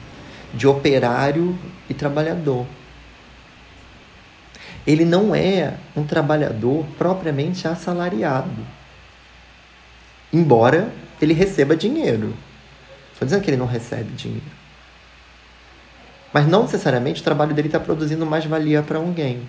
de 0.53 0.67
operário 0.67 1.57
e 1.89 1.93
trabalhador. 1.93 2.65
Ele 4.85 5.03
não 5.03 5.33
é 5.33 5.73
um 5.95 6.03
trabalhador 6.05 6.85
propriamente 6.97 7.67
assalariado. 7.67 8.65
Embora 10.31 10.93
ele 11.21 11.33
receba 11.33 11.75
dinheiro. 11.75 12.33
Estou 13.13 13.25
dizendo 13.25 13.43
que 13.43 13.49
ele 13.49 13.57
não 13.57 13.65
recebe 13.65 14.11
dinheiro. 14.13 14.45
Mas 16.33 16.47
não 16.47 16.63
necessariamente 16.63 17.21
o 17.21 17.23
trabalho 17.23 17.53
dele 17.53 17.67
está 17.67 17.79
produzindo 17.79 18.25
mais 18.25 18.45
valia 18.45 18.83
para 18.83 18.99
alguém. 18.99 19.41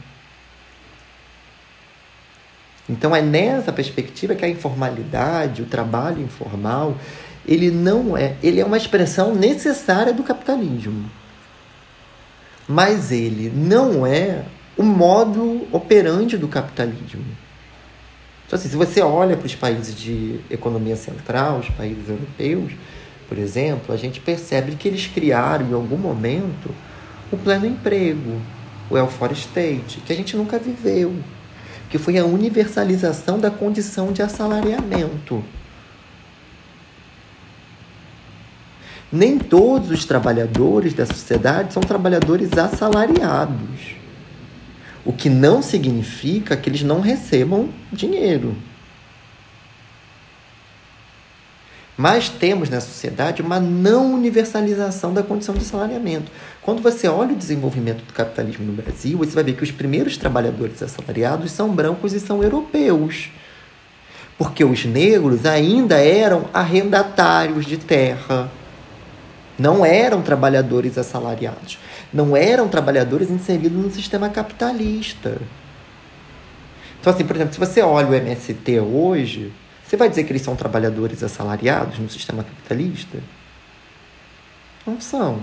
Então 2.89 3.15
é 3.15 3.21
nessa 3.21 3.73
perspectiva 3.73 4.35
que 4.35 4.45
a 4.45 4.49
informalidade, 4.49 5.61
o 5.61 5.67
trabalho 5.67 6.23
informal, 6.23 6.97
ele 7.47 7.71
não 7.71 8.17
é, 8.17 8.37
ele 8.43 8.61
é 8.61 8.65
uma 8.65 8.77
expressão 8.77 9.35
necessária 9.35 10.13
do 10.13 10.23
capitalismo. 10.23 11.11
Mas 12.67 13.13
ele 13.13 13.51
não 13.55 14.07
é 14.07 14.45
o 14.77 14.83
modo 14.83 15.67
operante 15.73 16.39
do 16.39 16.49
capitalismo. 16.49 17.25
Então, 18.49 18.59
assim, 18.59 18.71
se 18.71 18.77
você 18.77 19.03
olha 19.03 19.37
para 19.37 19.45
os 19.45 19.55
países 19.55 19.95
de 19.95 20.41
economia 20.49 20.97
central, 20.97 21.59
os 21.59 21.69
países 21.69 22.09
europeus, 22.09 22.73
por 23.29 23.37
exemplo, 23.37 23.95
a 23.95 23.99
gente 23.99 24.21
percebe 24.21 24.75
que 24.75 24.89
eles 24.89 25.07
criaram 25.07 25.69
em 25.69 25.75
algum 25.75 25.99
momento 25.99 26.75
o 27.31 27.37
pleno 27.37 27.67
emprego, 27.67 28.41
o 28.89 28.95
welfare 28.95 29.35
state, 29.35 30.01
que 30.01 30.11
a 30.15 30.17
gente 30.17 30.35
nunca 30.35 30.59
viveu, 30.59 31.15
que 31.91 31.99
foi 31.99 32.17
a 32.17 32.25
universalização 32.25 33.39
da 33.39 33.51
condição 33.51 34.15
de 34.15 34.23
assalariamento. 34.23 35.45
Nem 39.13 39.39
todos 39.39 39.91
os 39.91 40.07
trabalhadores 40.07 40.95
da 40.95 41.05
sociedade 41.05 41.75
são 41.75 41.83
trabalhadores 41.83 42.57
assalariados. 42.57 43.98
O 45.09 45.13
que 45.15 45.31
não 45.31 45.63
significa 45.63 46.55
que 46.55 46.69
eles 46.69 46.83
não 46.83 47.01
recebam 47.01 47.71
dinheiro. 47.91 48.55
Mas 51.97 52.29
temos 52.29 52.69
na 52.69 52.79
sociedade 52.79 53.41
uma 53.41 53.59
não 53.59 54.13
universalização 54.13 55.15
da 55.15 55.23
condição 55.23 55.55
de 55.55 55.65
salariamento. 55.65 56.31
Quando 56.61 56.83
você 56.83 57.09
olha 57.09 57.33
o 57.33 57.37
desenvolvimento 57.37 58.05
do 58.05 58.13
capitalismo 58.13 58.67
no 58.67 58.75
Brasil, 58.75 59.17
você 59.17 59.31
vai 59.31 59.45
ver 59.45 59.55
que 59.55 59.63
os 59.63 59.71
primeiros 59.71 60.19
trabalhadores 60.19 60.83
assalariados 60.83 61.53
são 61.53 61.75
brancos 61.75 62.13
e 62.13 62.21
são 62.21 62.43
europeus. 62.43 63.31
Porque 64.37 64.63
os 64.63 64.85
negros 64.85 65.47
ainda 65.47 65.97
eram 65.97 66.51
arrendatários 66.53 67.65
de 67.65 67.79
terra. 67.79 68.51
Não 69.59 69.85
eram 69.85 70.23
trabalhadores 70.23 70.97
assalariados. 70.97 71.79
Não 72.13 72.37
eram 72.37 72.69
trabalhadores 72.69 73.29
inseridos 73.29 73.83
no 73.83 73.91
sistema 73.91 74.29
capitalista. 74.29 75.41
Então, 77.01 77.13
assim, 77.13 77.25
por 77.25 77.35
exemplo, 77.37 77.55
se 77.55 77.61
você 77.61 77.83
olha 77.83 78.09
o 78.09 78.15
MST 78.15 78.81
hoje, 78.81 79.53
você 79.85 79.97
vai 79.97 80.09
dizer 80.09 80.25
que 80.25 80.33
eles 80.33 80.43
são 80.43 80.55
trabalhadores 80.55 81.23
assalariados 81.23 81.99
no 81.99 82.09
sistema 82.09 82.45
capitalista? 82.45 83.19
Não 84.87 85.01
são. 85.01 85.41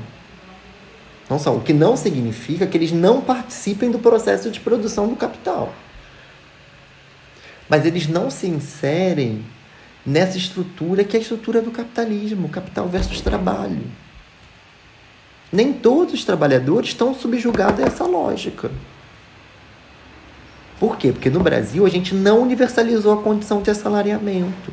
Não 1.30 1.40
são. 1.40 1.58
O 1.58 1.62
que 1.62 1.74
não 1.74 1.98
significa 1.98 2.66
que 2.68 2.78
eles 2.78 2.92
não 2.92 3.22
participem 3.22 3.92
do 3.92 4.00
processo 4.00 4.50
de 4.50 4.60
produção 4.60 5.08
do 5.08 5.16
capital. 5.16 5.74
Mas 7.68 7.86
eles 7.86 8.08
não 8.08 8.30
se 8.30 8.48
inserem 8.48 9.44
nessa 10.06 10.38
estrutura 10.38 11.04
que 11.04 11.18
é 11.18 11.20
a 11.20 11.22
estrutura 11.22 11.62
do 11.62 11.72
capitalismo, 11.72 12.48
capital 12.48 12.88
versus 12.88 13.22
trabalho. 13.22 14.05
Nem 15.52 15.72
todos 15.72 16.14
os 16.14 16.26
trabalhadores 16.26 16.90
estão 16.90 17.14
subjugados 17.14 17.84
a 17.84 17.88
essa 17.88 18.06
lógica. 18.06 18.72
Por 20.80 20.98
quê? 20.98 21.12
Porque 21.12 21.30
no 21.30 21.40
Brasil 21.40 21.86
a 21.86 21.90
gente 21.90 22.14
não 22.14 22.42
universalizou 22.42 23.14
a 23.14 23.22
condição 23.22 23.62
de 23.62 23.72
assalariamento. 23.72 24.72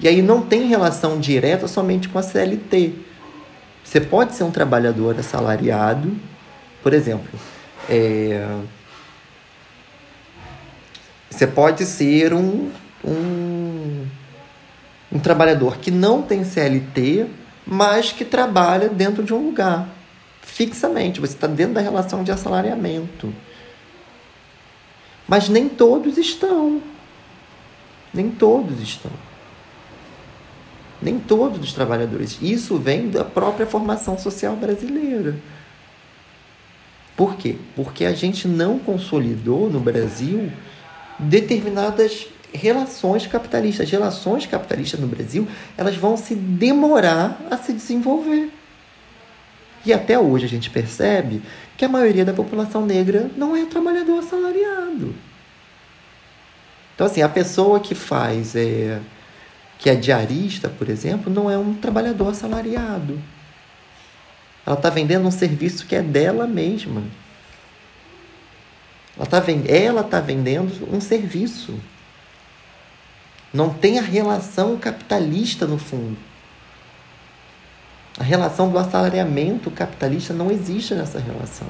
E 0.00 0.08
aí 0.08 0.22
não 0.22 0.42
tem 0.42 0.66
relação 0.66 1.18
direta 1.18 1.68
somente 1.68 2.08
com 2.08 2.18
a 2.18 2.22
CLT. 2.22 2.94
Você 3.84 4.00
pode 4.00 4.34
ser 4.34 4.44
um 4.44 4.50
trabalhador 4.50 5.16
assalariado, 5.18 6.12
por 6.82 6.92
exemplo, 6.92 7.38
é... 7.88 8.46
você 11.30 11.46
pode 11.46 11.84
ser 11.84 12.32
um, 12.32 12.70
um, 13.04 14.04
um 15.12 15.18
trabalhador 15.18 15.78
que 15.78 15.90
não 15.90 16.20
tem 16.20 16.44
CLT, 16.44 17.26
mas 17.66 18.12
que 18.12 18.24
trabalha 18.24 18.88
dentro 18.88 19.22
de 19.22 19.32
um 19.32 19.46
lugar, 19.46 19.88
fixamente. 20.56 21.20
Você 21.20 21.34
está 21.34 21.46
dentro 21.46 21.74
da 21.74 21.82
relação 21.82 22.24
de 22.24 22.32
assalariamento. 22.32 23.32
Mas 25.28 25.50
nem 25.50 25.68
todos 25.68 26.16
estão. 26.16 26.80
Nem 28.12 28.30
todos 28.30 28.80
estão. 28.80 29.10
Nem 31.02 31.18
todos 31.18 31.60
os 31.60 31.74
trabalhadores. 31.74 32.38
Isso 32.40 32.78
vem 32.78 33.10
da 33.10 33.22
própria 33.22 33.66
formação 33.66 34.18
social 34.18 34.56
brasileira. 34.56 35.36
Por 37.14 37.36
quê? 37.36 37.56
Porque 37.74 38.06
a 38.06 38.14
gente 38.14 38.48
não 38.48 38.78
consolidou 38.78 39.68
no 39.68 39.78
Brasil 39.78 40.50
determinadas 41.18 42.28
relações 42.50 43.26
capitalistas. 43.26 43.84
As 43.84 43.92
relações 43.92 44.46
capitalistas 44.46 44.98
no 44.98 45.06
Brasil, 45.06 45.46
elas 45.76 45.96
vão 45.96 46.16
se 46.16 46.34
demorar 46.34 47.46
a 47.50 47.58
se 47.58 47.74
desenvolver. 47.74 48.55
E 49.86 49.92
até 49.92 50.18
hoje 50.18 50.44
a 50.44 50.48
gente 50.48 50.68
percebe 50.68 51.40
que 51.76 51.84
a 51.84 51.88
maioria 51.88 52.24
da 52.24 52.32
população 52.32 52.84
negra 52.84 53.30
não 53.36 53.56
é 53.56 53.64
trabalhador 53.66 54.18
assalariado. 54.18 55.14
Então, 56.92 57.06
assim, 57.06 57.22
a 57.22 57.28
pessoa 57.28 57.78
que 57.78 57.94
faz, 57.94 58.56
é, 58.56 59.00
que 59.78 59.88
é 59.88 59.94
diarista, 59.94 60.68
por 60.68 60.88
exemplo, 60.88 61.32
não 61.32 61.48
é 61.48 61.56
um 61.56 61.72
trabalhador 61.72 62.30
assalariado. 62.30 63.22
Ela 64.66 64.74
está 64.74 64.90
vendendo 64.90 65.28
um 65.28 65.30
serviço 65.30 65.86
que 65.86 65.94
é 65.94 66.02
dela 66.02 66.48
mesma. 66.48 67.04
Ela 69.16 69.24
está 69.24 69.44
ela 69.68 70.02
tá 70.02 70.20
vendendo 70.20 70.92
um 70.92 71.00
serviço. 71.00 71.78
Não 73.54 73.72
tem 73.72 74.00
a 74.00 74.02
relação 74.02 74.76
capitalista 74.76 75.64
no 75.64 75.78
fundo. 75.78 76.18
A 78.18 78.24
relação 78.24 78.70
do 78.70 78.78
assalariamento 78.78 79.70
capitalista 79.70 80.32
não 80.32 80.50
existe 80.50 80.94
nessa 80.94 81.18
relação. 81.18 81.66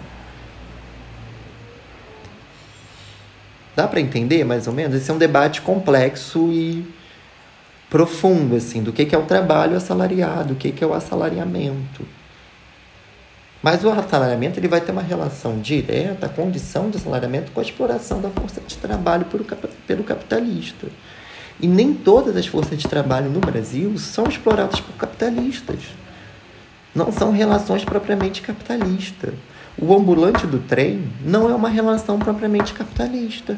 Dá 3.74 3.88
para 3.88 4.00
entender 4.00 4.44
mais 4.44 4.66
ou 4.66 4.72
menos? 4.72 4.96
Esse 4.96 5.10
é 5.10 5.14
um 5.14 5.18
debate 5.18 5.60
complexo 5.60 6.50
e 6.52 6.86
profundo 7.90 8.56
assim 8.56 8.82
do 8.82 8.92
que 8.92 9.14
é 9.14 9.18
o 9.18 9.22
trabalho 9.22 9.76
assalariado, 9.76 10.54
o 10.54 10.56
que 10.56 10.82
é 10.82 10.86
o 10.86 10.94
assalariamento. 10.94 12.06
Mas 13.60 13.82
o 13.82 13.90
assalariamento 13.90 14.60
ele 14.60 14.68
vai 14.68 14.80
ter 14.80 14.92
uma 14.92 15.02
relação 15.02 15.60
direta, 15.60 16.26
a 16.26 16.28
condição 16.28 16.88
de 16.90 16.96
assalariamento 16.98 17.50
com 17.50 17.58
a 17.58 17.62
exploração 17.62 18.20
da 18.20 18.30
força 18.30 18.60
de 18.60 18.76
trabalho 18.76 19.26
pelo 19.86 20.04
capitalista. 20.04 20.86
E 21.60 21.66
nem 21.66 21.92
todas 21.92 22.36
as 22.36 22.46
forças 22.46 22.78
de 22.78 22.86
trabalho 22.86 23.28
no 23.28 23.40
Brasil 23.40 23.98
são 23.98 24.26
exploradas 24.28 24.78
por 24.78 24.94
capitalistas 24.94 25.80
não 26.96 27.12
são 27.12 27.30
relações 27.30 27.84
propriamente 27.84 28.40
capitalistas. 28.40 29.34
O 29.78 29.94
ambulante 29.94 30.46
do 30.46 30.58
trem 30.58 31.12
não 31.22 31.50
é 31.50 31.54
uma 31.54 31.68
relação 31.68 32.18
propriamente 32.18 32.72
capitalista. 32.72 33.54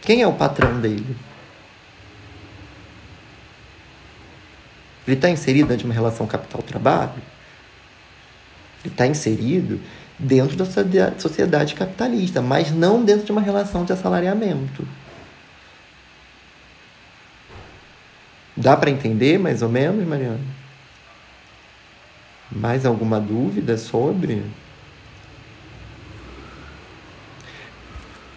Quem 0.00 0.22
é 0.22 0.26
o 0.26 0.32
patrão 0.32 0.80
dele? 0.80 1.14
Ele 5.06 5.16
está 5.16 5.28
inserido 5.28 5.68
dentro 5.68 5.82
de 5.82 5.84
uma 5.84 5.94
relação 5.94 6.26
capital-trabalho? 6.26 7.12
Ele 8.82 8.94
está 8.94 9.06
inserido 9.06 9.78
dentro 10.18 10.56
da 10.56 10.64
sociedade 11.18 11.74
capitalista, 11.74 12.40
mas 12.40 12.70
não 12.70 13.04
dentro 13.04 13.26
de 13.26 13.32
uma 13.32 13.42
relação 13.42 13.84
de 13.84 13.92
assalariamento. 13.92 14.88
Dá 18.56 18.74
para 18.74 18.90
entender 18.90 19.38
mais 19.38 19.60
ou 19.60 19.68
menos, 19.68 20.06
Mariana? 20.06 20.57
Mais 22.50 22.86
alguma 22.86 23.20
dúvida 23.20 23.76
sobre? 23.76 24.42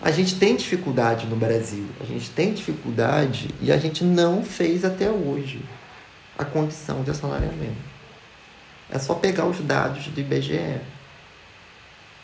A 0.02 0.12
gente 0.12 0.36
tem 0.36 0.56
dificuldade 0.56 1.28
no 1.28 1.36
Brasil, 1.36 1.86
a 2.02 2.06
gente 2.06 2.30
tem 2.32 2.54
dificuldade 2.54 3.50
e 3.62 3.72
a 3.72 3.78
gente 3.78 4.04
não 4.04 4.44
fez 4.44 4.84
até 4.84 5.10
hoje 5.10 5.62
a 6.38 6.44
condição 6.44 7.04
de 7.04 7.12
assalariamento. 7.12 7.92
É 8.90 8.98
só 8.98 9.14
pegar 9.14 9.46
os 9.46 9.60
dados 9.60 10.08
do 10.08 10.20
IBGE 10.20 10.82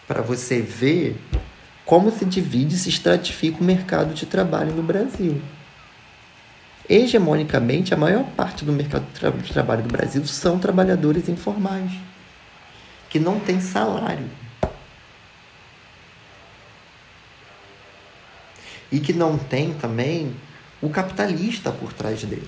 para 0.08 0.22
você 0.22 0.60
ver 0.60 1.16
como 1.86 2.12
se 2.12 2.26
divide 2.26 2.76
e 2.76 2.78
se 2.78 2.90
estratifica 2.90 3.62
o 3.62 3.64
mercado 3.64 4.14
de 4.14 4.26
trabalho 4.26 4.74
no 4.74 4.84
Brasil 4.84 5.42
hegemonicamente, 6.90 7.94
a 7.94 7.98
maior 7.98 8.24
parte 8.36 8.64
do 8.64 8.72
mercado 8.72 9.06
de 9.42 9.52
trabalho 9.52 9.84
do 9.84 9.92
Brasil 9.92 10.26
são 10.26 10.58
trabalhadores 10.60 11.28
informais, 11.28 11.92
que 13.10 13.20
não 13.20 13.40
têm 13.40 13.60
salário. 13.60 14.30
E 18.92 19.00
que 19.00 19.12
não 19.12 19.38
tem 19.38 19.74
também 19.74 20.34
o 20.82 20.90
capitalista 20.90 21.72
por 21.72 21.92
trás 21.92 22.24
dele. 22.24 22.48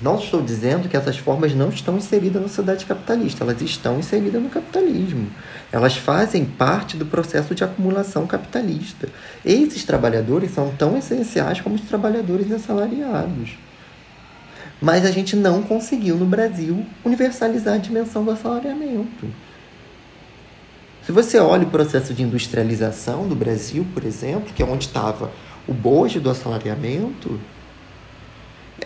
Não 0.00 0.16
estou 0.16 0.40
dizendo 0.40 0.88
que 0.88 0.96
essas 0.96 1.18
formas 1.18 1.54
não 1.54 1.68
estão 1.68 1.98
inseridas 1.98 2.40
na 2.40 2.48
sociedade 2.48 2.86
capitalista, 2.86 3.44
elas 3.44 3.60
estão 3.60 3.98
inseridas 3.98 4.42
no 4.42 4.48
capitalismo. 4.48 5.28
Elas 5.70 5.94
fazem 5.94 6.46
parte 6.46 6.96
do 6.96 7.04
processo 7.04 7.54
de 7.54 7.62
acumulação 7.62 8.26
capitalista. 8.26 9.10
Esses 9.44 9.84
trabalhadores 9.84 10.52
são 10.52 10.70
tão 10.70 10.96
essenciais 10.96 11.60
como 11.60 11.74
os 11.74 11.82
trabalhadores 11.82 12.50
assalariados. 12.50 13.58
Mas 14.80 15.04
a 15.04 15.10
gente 15.10 15.36
não 15.36 15.62
conseguiu 15.62 16.16
no 16.16 16.24
Brasil 16.24 16.86
universalizar 17.04 17.74
a 17.74 17.78
dimensão 17.78 18.24
do 18.24 18.30
assalariamento. 18.30 19.26
Se 21.04 21.12
você 21.12 21.38
olha 21.38 21.66
o 21.66 21.70
processo 21.70 22.14
de 22.14 22.22
industrialização 22.22 23.28
do 23.28 23.34
Brasil, 23.34 23.86
por 23.92 24.04
exemplo, 24.04 24.50
que 24.54 24.62
é 24.62 24.66
onde 24.66 24.86
estava 24.86 25.30
o 25.68 25.74
bojo 25.74 26.20
do 26.20 26.30
assalariamento, 26.30 27.38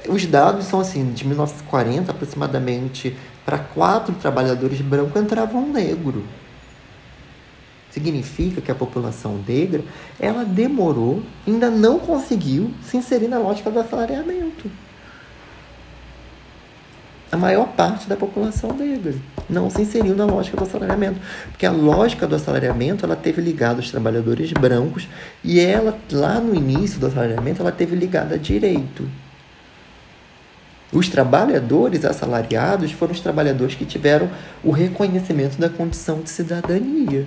os 0.09 0.27
dados 0.27 0.67
são 0.67 0.81
assim, 0.81 1.13
de 1.13 1.27
1940 1.27 2.11
aproximadamente, 2.11 3.17
para 3.45 3.59
quatro 3.59 4.15
trabalhadores 4.15 4.81
brancos 4.81 5.21
entrava 5.21 5.57
um 5.57 5.73
negro. 5.73 6.25
Significa 7.91 8.61
que 8.61 8.73
a 8.73 8.75
população 8.75 9.41
negra, 9.47 9.85
ela 10.19 10.45
demorou, 10.45 11.23
ainda 11.47 11.71
não 11.71 11.99
conseguiu 11.99 12.73
se 12.83 12.97
inserir 12.97 13.29
na 13.29 13.39
lógica 13.39 13.71
do 13.71 13.79
assalariamento. 13.79 14.69
a 17.31 17.37
maior 17.37 17.67
parte 17.69 18.09
da 18.09 18.17
população 18.17 18.73
negra 18.73 19.13
não 19.51 19.69
se 19.69 19.83
inseriu 19.83 20.15
na 20.15 20.25
lógica 20.25 20.57
do 20.57 20.63
assalariamento, 20.63 21.21
porque 21.51 21.67
a 21.67 21.71
lógica 21.73 22.29
do 22.29 22.37
assalariamento 22.37 23.05
ela 23.05 23.17
teve 23.17 23.43
ligada 23.43 23.81
aos 23.81 23.91
trabalhadores 23.91 24.53
brancos 24.53 25.09
e 25.43 25.59
ela 25.59 25.99
lá 26.13 26.41
no 26.41 26.55
início 26.55 27.01
do 27.01 27.07
assalariamento 27.07 27.61
ela 27.61 27.73
teve 27.73 27.97
ligada 27.97 28.37
a 28.37 28.39
direito. 28.39 29.09
Os 30.95 31.09
trabalhadores 31.09 32.05
assalariados 32.05 32.93
foram 32.93 33.13
os 33.13 33.21
trabalhadores 33.21 33.75
que 33.75 33.85
tiveram 33.85 34.31
o 34.63 34.71
reconhecimento 34.71 35.59
da 35.59 35.69
condição 35.69 36.21
de 36.21 36.31
cidadania. 36.31 37.27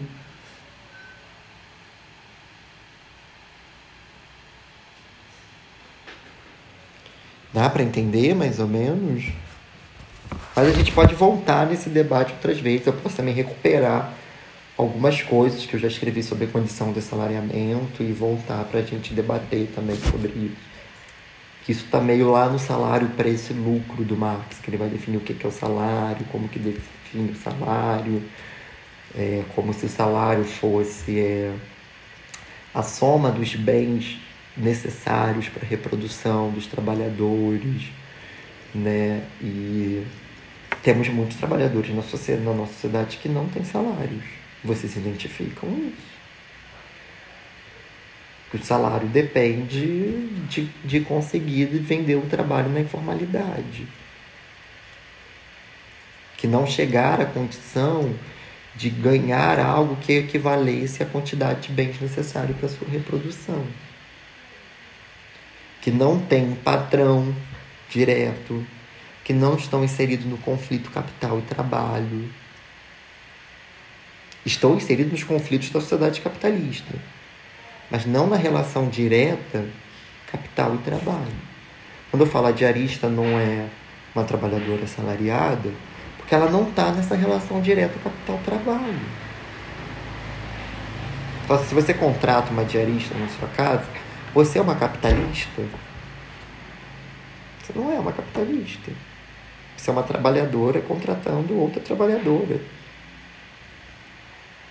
Dá 7.54 7.70
para 7.70 7.84
entender 7.84 8.34
mais 8.34 8.58
ou 8.58 8.68
menos? 8.70 9.26
Mas 10.56 10.70
a 10.70 10.72
gente 10.72 10.94
pode 10.94 11.14
voltar 11.14 11.68
nesse 11.68 11.90
debate 11.90 12.32
outras 12.32 12.62
vezes. 12.62 12.88
Eu 12.88 12.94
posso 12.94 13.18
também 13.18 13.34
recuperar 13.34 14.14
algumas 14.78 15.22
coisas 15.22 15.66
que 15.66 15.74
eu 15.74 15.80
já 15.80 15.90
escrevi 15.90 16.24
sobre 16.24 16.46
a 16.46 16.48
condição 16.48 16.94
de 16.94 17.02
salariamento 17.02 18.02
e 18.02 18.14
voltar 18.14 18.64
para 18.64 18.80
a 18.80 18.84
gente 18.84 19.14
debater 19.14 19.68
também 19.76 19.98
sobre 19.98 20.30
isso 20.30 20.77
que 21.68 21.74
isso 21.74 21.84
está 21.84 22.00
meio 22.00 22.32
lá 22.32 22.48
no 22.48 22.58
salário, 22.58 23.10
preço 23.10 23.52
e 23.52 23.56
lucro 23.58 24.06
do 24.06 24.16
Marx, 24.16 24.58
que 24.60 24.70
ele 24.70 24.78
vai 24.78 24.88
definir 24.88 25.18
o 25.18 25.20
que 25.20 25.36
é 25.46 25.50
o 25.50 25.52
salário, 25.52 26.26
como 26.32 26.48
que 26.48 26.58
define 26.58 27.32
o 27.32 27.36
salário, 27.36 28.24
é, 29.14 29.44
como 29.54 29.74
se 29.74 29.86
o 29.86 29.90
salário 29.90 30.46
fosse 30.46 31.20
é, 31.20 31.54
a 32.74 32.82
soma 32.82 33.30
dos 33.32 33.54
bens 33.54 34.18
necessários 34.56 35.50
para 35.50 35.66
a 35.66 35.68
reprodução 35.68 36.52
dos 36.52 36.68
trabalhadores, 36.68 37.90
né? 38.74 39.28
E 39.42 40.08
temos 40.82 41.10
muitos 41.10 41.36
trabalhadores 41.36 41.94
na, 41.94 42.02
sociedade, 42.02 42.46
na 42.46 42.54
nossa 42.54 42.72
sociedade 42.72 43.18
que 43.18 43.28
não 43.28 43.46
têm 43.50 43.66
salários. 43.66 44.24
Vocês 44.64 44.96
identificam 44.96 45.68
isso? 45.80 46.17
O 48.54 48.58
salário 48.60 49.08
depende 49.10 50.30
de, 50.48 50.66
de 50.86 51.02
conseguir 51.02 51.66
vender 51.66 52.16
o 52.16 52.22
trabalho 52.22 52.70
na 52.70 52.80
informalidade. 52.80 53.86
Que 56.38 56.48
não 56.48 56.66
chegar 56.66 57.20
à 57.20 57.26
condição 57.26 58.16
de 58.74 58.90
ganhar 58.90 59.60
algo 59.60 59.98
que 59.98 60.14
equivalesse 60.14 61.04
à 61.04 61.06
quantidade 61.06 61.68
de 61.68 61.74
bens 61.74 62.00
necessários 62.00 62.58
para 62.58 62.70
sua 62.70 62.88
reprodução. 62.88 63.66
Que 65.82 65.92
não 65.92 66.20
tem 66.20 66.56
patrão 66.56 67.36
direto, 67.90 68.66
que 69.26 69.34
não 69.34 69.56
estão 69.56 69.84
inseridos 69.84 70.26
no 70.26 70.38
conflito 70.38 70.90
capital 70.92 71.40
e 71.40 71.42
trabalho. 71.42 72.30
Estão 74.46 74.76
inseridos 74.76 75.12
nos 75.12 75.24
conflitos 75.24 75.70
da 75.70 75.82
sociedade 75.82 76.22
capitalista 76.22 76.96
mas 77.90 78.06
não 78.06 78.28
na 78.28 78.36
relação 78.36 78.90
direta 78.90 79.66
capital 80.32 80.76
e 80.76 80.78
trabalho. 80.80 81.48
Quando 82.12 82.24
eu 82.24 82.28
falo 82.28 82.48
a 82.48 82.52
diarista 82.52 83.08
não 83.10 83.26
é 83.40 83.68
uma 84.14 84.24
trabalhadora 84.24 84.84
assalariada, 84.84 85.70
porque 86.18 86.34
ela 86.36 86.50
não 86.50 86.68
está 86.70 86.92
nessa 86.92 87.16
relação 87.16 87.62
direta 87.62 87.94
capital-trabalho. 88.04 89.00
Então, 91.44 91.64
se 91.64 91.74
você 91.74 91.94
contrata 91.94 92.52
uma 92.52 92.66
diarista 92.66 93.16
na 93.16 93.28
sua 93.30 93.48
casa, 93.50 93.86
você 94.34 94.60
é 94.60 94.62
uma 94.62 94.76
capitalista? 94.76 95.62
Você 97.62 97.74
não 97.74 97.94
é 97.94 98.00
uma 98.00 98.12
capitalista. 98.12 98.92
Você 99.78 99.90
é 99.90 99.94
uma 99.94 100.04
trabalhadora 100.04 100.82
contratando 100.82 101.58
outra 101.58 101.82
trabalhadora 101.82 102.60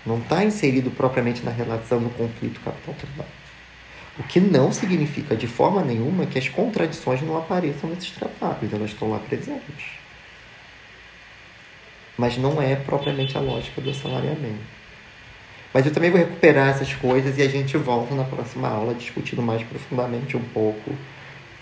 não 0.07 0.19
está 0.19 0.45
inserido 0.45 0.91
propriamente 0.91 1.43
na 1.43 1.51
relação 1.51 2.01
do 2.01 2.11
conflito 2.11 2.61
capital-trabalho. 2.61 3.31
O 4.19 4.23
que 4.23 4.41
não 4.41 4.73
significa 4.73 5.37
de 5.37 5.47
forma 5.47 5.83
nenhuma 5.83 6.25
que 6.25 6.39
as 6.39 6.49
contradições 6.49 7.21
não 7.21 7.37
apareçam 7.37 7.91
nesses 7.91 8.11
trabalhos, 8.13 8.73
elas 8.73 8.91
estão 8.91 9.11
lá 9.11 9.19
presentes. 9.19 9.85
Mas 12.17 12.39
não 12.39 12.63
é 12.63 12.77
propriamente 12.77 13.37
a 13.37 13.41
lógica 13.41 13.81
do 13.81 13.91
assalariamento. 13.91 14.77
Mas 15.75 15.85
eu 15.85 15.93
também 15.93 16.11
vou 16.11 16.19
recuperar 16.19 16.69
essas 16.69 16.95
coisas 16.95 17.37
e 17.37 17.43
a 17.43 17.49
gente 17.49 17.77
volta 17.77 18.15
na 18.15 18.25
próxima 18.25 18.69
aula 18.69 18.95
discutindo 18.95 19.43
mais 19.43 19.63
profundamente 19.63 20.35
um 20.35 20.43
pouco 20.43 20.95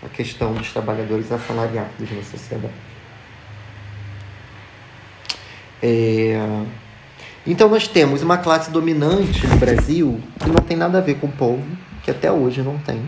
a 0.00 0.08
questão 0.08 0.52
dos 0.54 0.70
trabalhadores 0.72 1.32
assalariados 1.32 2.10
na 2.12 2.22
sociedade. 2.22 2.72
É... 5.82 6.38
Então 7.46 7.68
nós 7.68 7.86
temos 7.86 8.22
uma 8.22 8.38
classe 8.38 8.70
dominante 8.70 9.46
no 9.46 9.56
Brasil 9.56 10.18
que 10.40 10.48
não 10.48 10.56
tem 10.56 10.78
nada 10.78 10.96
a 10.96 11.00
ver 11.02 11.16
com 11.16 11.26
o 11.26 11.32
povo, 11.32 11.62
que 12.02 12.10
até 12.10 12.32
hoje 12.32 12.62
não 12.62 12.78
tem. 12.78 13.02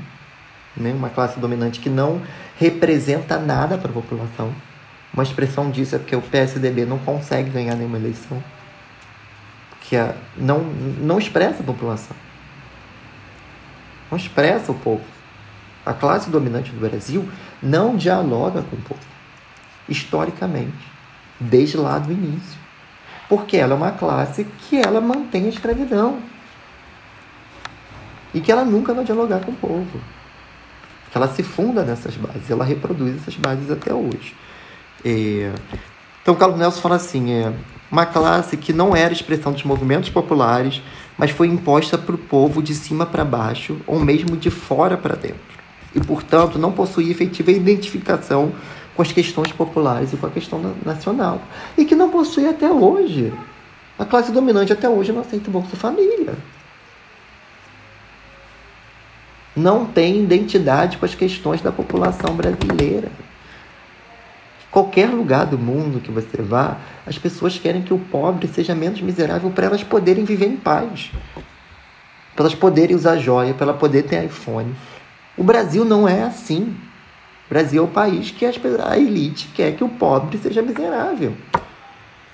Né? 0.76 0.92
Uma 0.92 1.08
classe 1.08 1.40
dominante 1.40 1.80
que 1.80 1.88
não 1.88 2.20
representa 2.58 3.38
nada 3.38 3.78
para 3.78 3.90
a 3.90 3.94
população. 3.94 4.52
Uma 5.14 5.22
expressão 5.22 5.70
disso 5.70 5.96
é 5.96 5.98
porque 5.98 6.14
o 6.14 6.20
PSDB 6.20 6.84
não 6.84 6.98
consegue 6.98 7.48
ganhar 7.48 7.74
nenhuma 7.76 7.96
eleição. 7.96 8.42
Que 9.80 9.96
não, 10.36 10.58
não 10.58 11.18
expressa 11.18 11.62
a 11.62 11.66
população. 11.66 12.14
Não 14.10 14.18
expressa 14.18 14.70
o 14.70 14.74
povo. 14.74 15.04
A 15.84 15.94
classe 15.94 16.28
dominante 16.28 16.70
do 16.72 16.80
Brasil 16.80 17.26
não 17.62 17.96
dialoga 17.96 18.60
com 18.60 18.76
o 18.76 18.80
povo. 18.82 19.00
Historicamente. 19.88 20.92
Desde 21.40 21.78
lá 21.78 21.98
do 21.98 22.12
início 22.12 22.65
porque 23.28 23.56
ela 23.56 23.74
é 23.74 23.76
uma 23.76 23.92
classe 23.92 24.44
que 24.44 24.76
ela 24.76 25.00
mantém 25.00 25.46
a 25.46 25.48
escravidão 25.48 26.18
e 28.32 28.40
que 28.40 28.52
ela 28.52 28.64
nunca 28.64 28.92
vai 28.92 29.04
dialogar 29.04 29.40
com 29.40 29.50
o 29.50 29.56
povo. 29.56 30.00
Que 31.10 31.16
ela 31.16 31.28
se 31.28 31.42
funda 31.42 31.82
nessas 31.82 32.16
bases, 32.16 32.50
ela 32.50 32.64
reproduz 32.64 33.16
essas 33.16 33.36
bases 33.36 33.70
até 33.70 33.92
hoje. 33.92 34.34
É... 35.04 35.52
Então, 36.22 36.34
Carlos 36.34 36.58
Nelson 36.58 36.80
fala 36.80 36.96
assim: 36.96 37.32
é 37.32 37.52
uma 37.90 38.04
classe 38.04 38.56
que 38.56 38.72
não 38.72 38.94
era 38.94 39.12
expressão 39.12 39.52
dos 39.52 39.62
movimentos 39.62 40.10
populares, 40.10 40.82
mas 41.16 41.30
foi 41.30 41.46
imposta 41.46 41.96
para 41.96 42.14
o 42.14 42.18
povo 42.18 42.62
de 42.62 42.74
cima 42.74 43.06
para 43.06 43.24
baixo, 43.24 43.78
ou 43.86 43.98
mesmo 44.00 44.36
de 44.36 44.50
fora 44.50 44.96
para 44.96 45.14
dentro. 45.14 45.56
E, 45.94 46.00
portanto, 46.00 46.58
não 46.58 46.72
possuía 46.72 47.10
efetiva 47.10 47.50
identificação 47.50 48.52
com 48.96 49.02
as 49.02 49.12
questões 49.12 49.52
populares 49.52 50.12
e 50.12 50.16
com 50.16 50.26
a 50.26 50.30
questão 50.30 50.74
nacional. 50.84 51.42
E 51.76 51.84
que 51.84 51.94
não 51.94 52.10
possui 52.10 52.48
até 52.48 52.70
hoje. 52.70 53.32
A 53.98 54.04
classe 54.04 54.32
dominante 54.32 54.72
até 54.72 54.88
hoje 54.88 55.12
não 55.12 55.20
aceita 55.20 55.48
o 55.48 55.52
Bolsa 55.52 55.76
Família. 55.76 56.34
Não 59.54 59.86
tem 59.86 60.20
identidade 60.22 60.98
com 60.98 61.04
as 61.04 61.14
questões 61.14 61.60
da 61.60 61.70
população 61.70 62.34
brasileira. 62.34 63.10
Qualquer 64.70 65.08
lugar 65.08 65.46
do 65.46 65.56
mundo 65.56 66.00
que 66.00 66.10
você 66.10 66.42
vá, 66.42 66.76
as 67.06 67.16
pessoas 67.16 67.58
querem 67.58 67.80
que 67.80 67.94
o 67.94 67.98
pobre 67.98 68.46
seja 68.48 68.74
menos 68.74 69.00
miserável 69.00 69.50
para 69.50 69.66
elas 69.66 69.82
poderem 69.82 70.24
viver 70.24 70.46
em 70.46 70.56
paz. 70.56 71.10
Para 72.34 72.44
elas 72.44 72.54
poderem 72.54 72.94
usar 72.94 73.16
joia, 73.16 73.54
para 73.54 73.68
elas 73.68 73.78
poderem 73.78 74.06
ter 74.06 74.24
iPhone. 74.24 74.74
O 75.36 75.42
Brasil 75.42 75.84
não 75.84 76.06
é 76.06 76.22
assim. 76.22 76.76
O 77.46 77.48
Brasil 77.48 77.82
é 77.82 77.84
o 77.84 77.90
país 77.90 78.30
que 78.30 78.44
a 78.44 78.98
elite 78.98 79.48
quer 79.54 79.76
que 79.76 79.84
o 79.84 79.88
pobre 79.88 80.36
seja 80.38 80.62
miserável. 80.62 81.34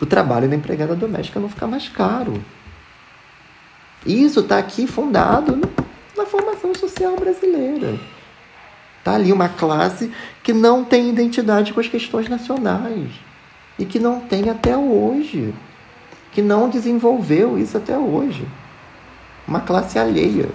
O 0.00 0.06
trabalho 0.06 0.48
da 0.48 0.56
empregada 0.56 0.96
doméstica 0.96 1.38
não 1.38 1.48
ficar 1.48 1.66
mais 1.66 1.88
caro. 1.88 2.42
Isso 4.04 4.40
está 4.40 4.58
aqui 4.58 4.86
fundado 4.86 5.60
na 6.16 6.26
formação 6.26 6.74
social 6.74 7.14
brasileira. 7.16 7.98
Está 8.98 9.14
ali 9.14 9.32
uma 9.32 9.48
classe 9.48 10.10
que 10.42 10.52
não 10.52 10.84
tem 10.84 11.08
identidade 11.08 11.72
com 11.72 11.80
as 11.80 11.88
questões 11.88 12.28
nacionais 12.28 13.10
e 13.78 13.84
que 13.84 13.98
não 13.98 14.20
tem 14.20 14.48
até 14.48 14.76
hoje, 14.76 15.52
que 16.32 16.40
não 16.40 16.68
desenvolveu 16.68 17.58
isso 17.58 17.76
até 17.76 17.98
hoje. 17.98 18.46
Uma 19.46 19.60
classe 19.60 19.98
alheia. 19.98 20.48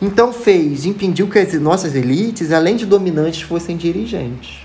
Então 0.00 0.32
fez, 0.32 0.84
impediu 0.84 1.28
que 1.28 1.38
as 1.38 1.52
nossas 1.54 1.94
elites, 1.94 2.52
além 2.52 2.76
de 2.76 2.86
dominantes, 2.86 3.42
fossem 3.42 3.76
dirigentes. 3.76 4.60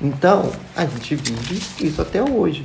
Então, 0.00 0.50
a 0.74 0.84
gente 0.84 1.14
vive 1.14 1.60
isso 1.80 2.00
até 2.00 2.22
hoje. 2.22 2.64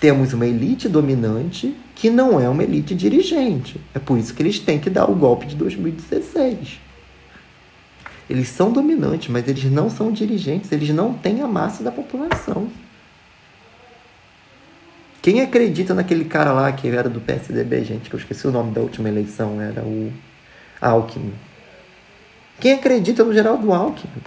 Temos 0.00 0.32
uma 0.32 0.46
elite 0.46 0.88
dominante 0.88 1.74
que 1.94 2.10
não 2.10 2.38
é 2.38 2.48
uma 2.48 2.62
elite 2.62 2.94
dirigente. 2.94 3.80
É 3.94 3.98
por 3.98 4.18
isso 4.18 4.34
que 4.34 4.42
eles 4.42 4.58
têm 4.58 4.78
que 4.78 4.90
dar 4.90 5.08
o 5.08 5.14
golpe 5.14 5.46
de 5.46 5.56
2016. 5.56 6.80
Eles 8.28 8.48
são 8.48 8.72
dominantes, 8.72 9.28
mas 9.28 9.48
eles 9.48 9.64
não 9.64 9.88
são 9.88 10.10
dirigentes, 10.10 10.70
eles 10.72 10.90
não 10.90 11.14
têm 11.14 11.40
a 11.40 11.46
massa 11.46 11.82
da 11.82 11.92
população. 11.92 12.68
Quem 15.22 15.40
acredita 15.40 15.94
naquele 15.94 16.24
cara 16.24 16.52
lá 16.52 16.70
que 16.72 16.88
era 16.88 17.08
do 17.08 17.20
PSDB, 17.20 17.84
gente, 17.84 18.10
que 18.10 18.14
eu 18.14 18.20
esqueci 18.20 18.46
o 18.46 18.52
nome 18.52 18.72
da 18.72 18.80
última 18.80 19.08
eleição, 19.08 19.60
era 19.60 19.82
o 19.82 20.12
Alckmin. 20.80 21.34
Quem 22.60 22.72
acredita 22.72 23.24
no 23.24 23.32
Geraldo 23.32 23.72
Alckmin? 23.72 24.22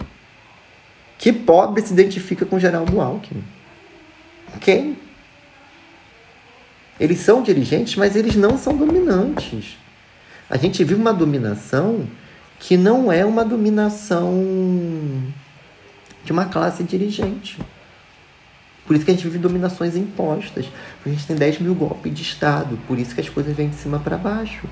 Que 1.18 1.32
pobre 1.32 1.82
se 1.82 1.92
identifica 1.92 2.46
com 2.46 2.58
Geraldo 2.58 3.00
Alckmin? 3.00 3.44
Quem? 4.60 4.96
Eles 6.98 7.20
são 7.20 7.42
dirigentes, 7.42 7.96
mas 7.96 8.14
eles 8.14 8.36
não 8.36 8.58
são 8.58 8.76
dominantes. 8.76 9.78
A 10.48 10.56
gente 10.56 10.84
vive 10.84 11.00
uma 11.00 11.12
dominação 11.12 12.06
que 12.58 12.76
não 12.76 13.10
é 13.10 13.24
uma 13.24 13.44
dominação 13.44 14.32
de 16.24 16.32
uma 16.32 16.44
classe 16.46 16.84
dirigente. 16.84 17.58
Por 18.86 18.96
isso 18.96 19.04
que 19.04 19.10
a 19.10 19.14
gente 19.14 19.24
vive 19.24 19.38
dominações 19.38 19.96
impostas. 19.96 20.66
A 21.06 21.08
gente 21.08 21.26
tem 21.26 21.36
10 21.36 21.60
mil 21.60 21.74
golpes 21.74 22.12
de 22.12 22.22
Estado. 22.22 22.78
Por 22.86 22.98
isso 22.98 23.14
que 23.14 23.20
as 23.20 23.28
coisas 23.28 23.56
vêm 23.56 23.68
de 23.68 23.76
cima 23.76 23.98
para 23.98 24.16
baixo. 24.16 24.66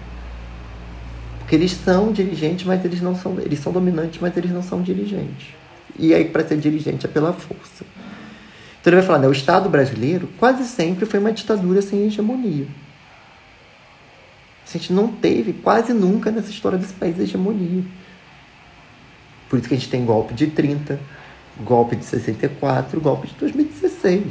Porque 1.48 1.56
eles 1.56 1.72
são 1.72 2.12
dirigentes, 2.12 2.66
mas 2.66 2.84
eles 2.84 3.00
não 3.00 3.16
são. 3.16 3.40
Eles 3.40 3.58
são 3.60 3.72
dominantes, 3.72 4.20
mas 4.20 4.36
eles 4.36 4.50
não 4.50 4.62
são 4.62 4.82
dirigentes. 4.82 5.48
E 5.98 6.12
aí, 6.12 6.26
para 6.26 6.46
ser 6.46 6.58
dirigente, 6.58 7.06
é 7.06 7.08
pela 7.08 7.32
força. 7.32 7.86
Então 8.78 8.92
ele 8.92 8.96
vai 8.96 9.06
falar, 9.06 9.20
né? 9.20 9.28
O 9.28 9.32
Estado 9.32 9.66
brasileiro 9.66 10.28
quase 10.36 10.64
sempre 10.64 11.06
foi 11.06 11.18
uma 11.18 11.32
ditadura 11.32 11.80
sem 11.80 12.04
hegemonia. 12.04 12.66
A 14.62 14.70
gente 14.70 14.92
não 14.92 15.08
teve 15.08 15.54
quase 15.54 15.94
nunca 15.94 16.30
nessa 16.30 16.50
história 16.50 16.76
desse 16.76 16.92
país 16.92 17.18
hegemonia. 17.18 17.82
Por 19.48 19.58
isso 19.58 19.68
que 19.68 19.74
a 19.74 19.78
gente 19.78 19.88
tem 19.88 20.04
golpe 20.04 20.34
de 20.34 20.48
30, 20.48 21.00
golpe 21.64 21.96
de 21.96 22.04
64, 22.04 23.00
golpe 23.00 23.26
de 23.26 23.34
2016. 23.36 24.22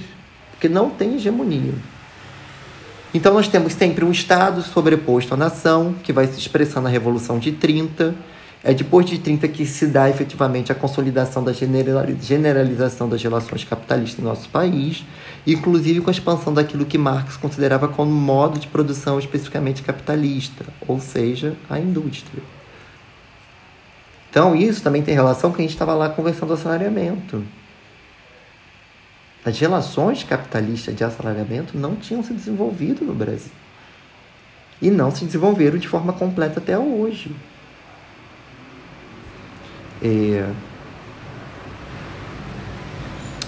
Porque 0.51 0.69
não 0.69 0.91
tem 0.91 1.15
hegemonia. 1.15 1.73
Então 3.17 3.33
nós 3.33 3.47
temos 3.47 3.73
sempre 3.73 4.05
um 4.05 4.11
Estado 4.11 4.61
sobreposto 4.61 5.33
à 5.33 5.37
nação, 5.37 5.95
que 6.03 6.13
vai 6.13 6.27
se 6.27 6.37
expressar 6.37 6.81
na 6.81 6.87
Revolução 6.87 7.39
de 7.39 7.51
30. 7.51 8.13
É 8.63 8.75
depois 8.75 9.07
de 9.07 9.17
30 9.17 9.47
que 9.47 9.65
se 9.65 9.87
dá 9.87 10.07
efetivamente 10.07 10.71
a 10.71 10.75
consolidação 10.75 11.43
da 11.43 11.51
generalização 11.51 13.09
das 13.09 13.23
relações 13.23 13.63
capitalistas 13.63 14.23
no 14.23 14.29
nosso 14.29 14.47
país 14.49 15.03
inclusive 15.47 16.01
com 16.01 16.11
a 16.11 16.13
expansão 16.13 16.53
daquilo 16.53 16.85
que 16.85 16.97
Marx 16.97 17.37
considerava 17.37 17.87
como 17.87 18.11
modo 18.11 18.59
de 18.59 18.67
produção 18.67 19.17
especificamente 19.17 19.81
capitalista, 19.81 20.65
ou 20.87 20.99
seja, 20.99 21.55
a 21.67 21.79
indústria. 21.79 22.43
Então, 24.29 24.55
isso 24.55 24.83
também 24.83 25.01
tem 25.01 25.15
relação 25.15 25.49
com 25.49 25.55
que 25.55 25.61
a 25.63 25.65
gente 25.65 25.73
estava 25.73 25.95
lá 25.95 26.09
conversando 26.09 26.49
do 26.49 26.53
assalariamento. 26.53 27.43
As 29.47 29.57
relações 29.57 30.23
capitalistas 30.23 30.93
de 30.93 31.05
assalariamento 31.05 31.77
não 31.77 31.95
tinham 31.95 32.21
se 32.21 32.33
desenvolvido 32.33 33.05
no 33.05 33.13
Brasil. 33.13 33.53
E 34.81 34.91
não 34.91 35.09
se 35.09 35.23
desenvolveram 35.23 35.77
de 35.77 35.87
forma 35.87 36.11
completa 36.11 36.59
até 36.59 36.77
hoje. 36.77 37.33
É, 40.03 40.49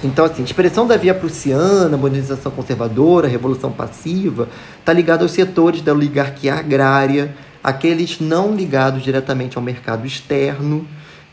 então, 0.01 0.23
assim, 0.23 0.41
expressão 0.41 0.87
da 0.87 0.95
via 0.95 1.13
prussiana, 1.13 1.97
modernização 1.97 2.49
conservadora, 2.49 3.27
revolução 3.27 3.69
passiva, 3.69 4.47
está 4.79 4.93
ligada 4.93 5.23
aos 5.23 5.33
setores 5.33 5.81
da 5.81 5.91
oligarquia 5.91 6.55
agrária, 6.55 7.35
aqueles 7.61 8.21
não 8.21 8.55
ligados 8.55 9.03
diretamente 9.03 9.57
ao 9.57 9.63
mercado 9.63 10.07
externo, 10.07 10.87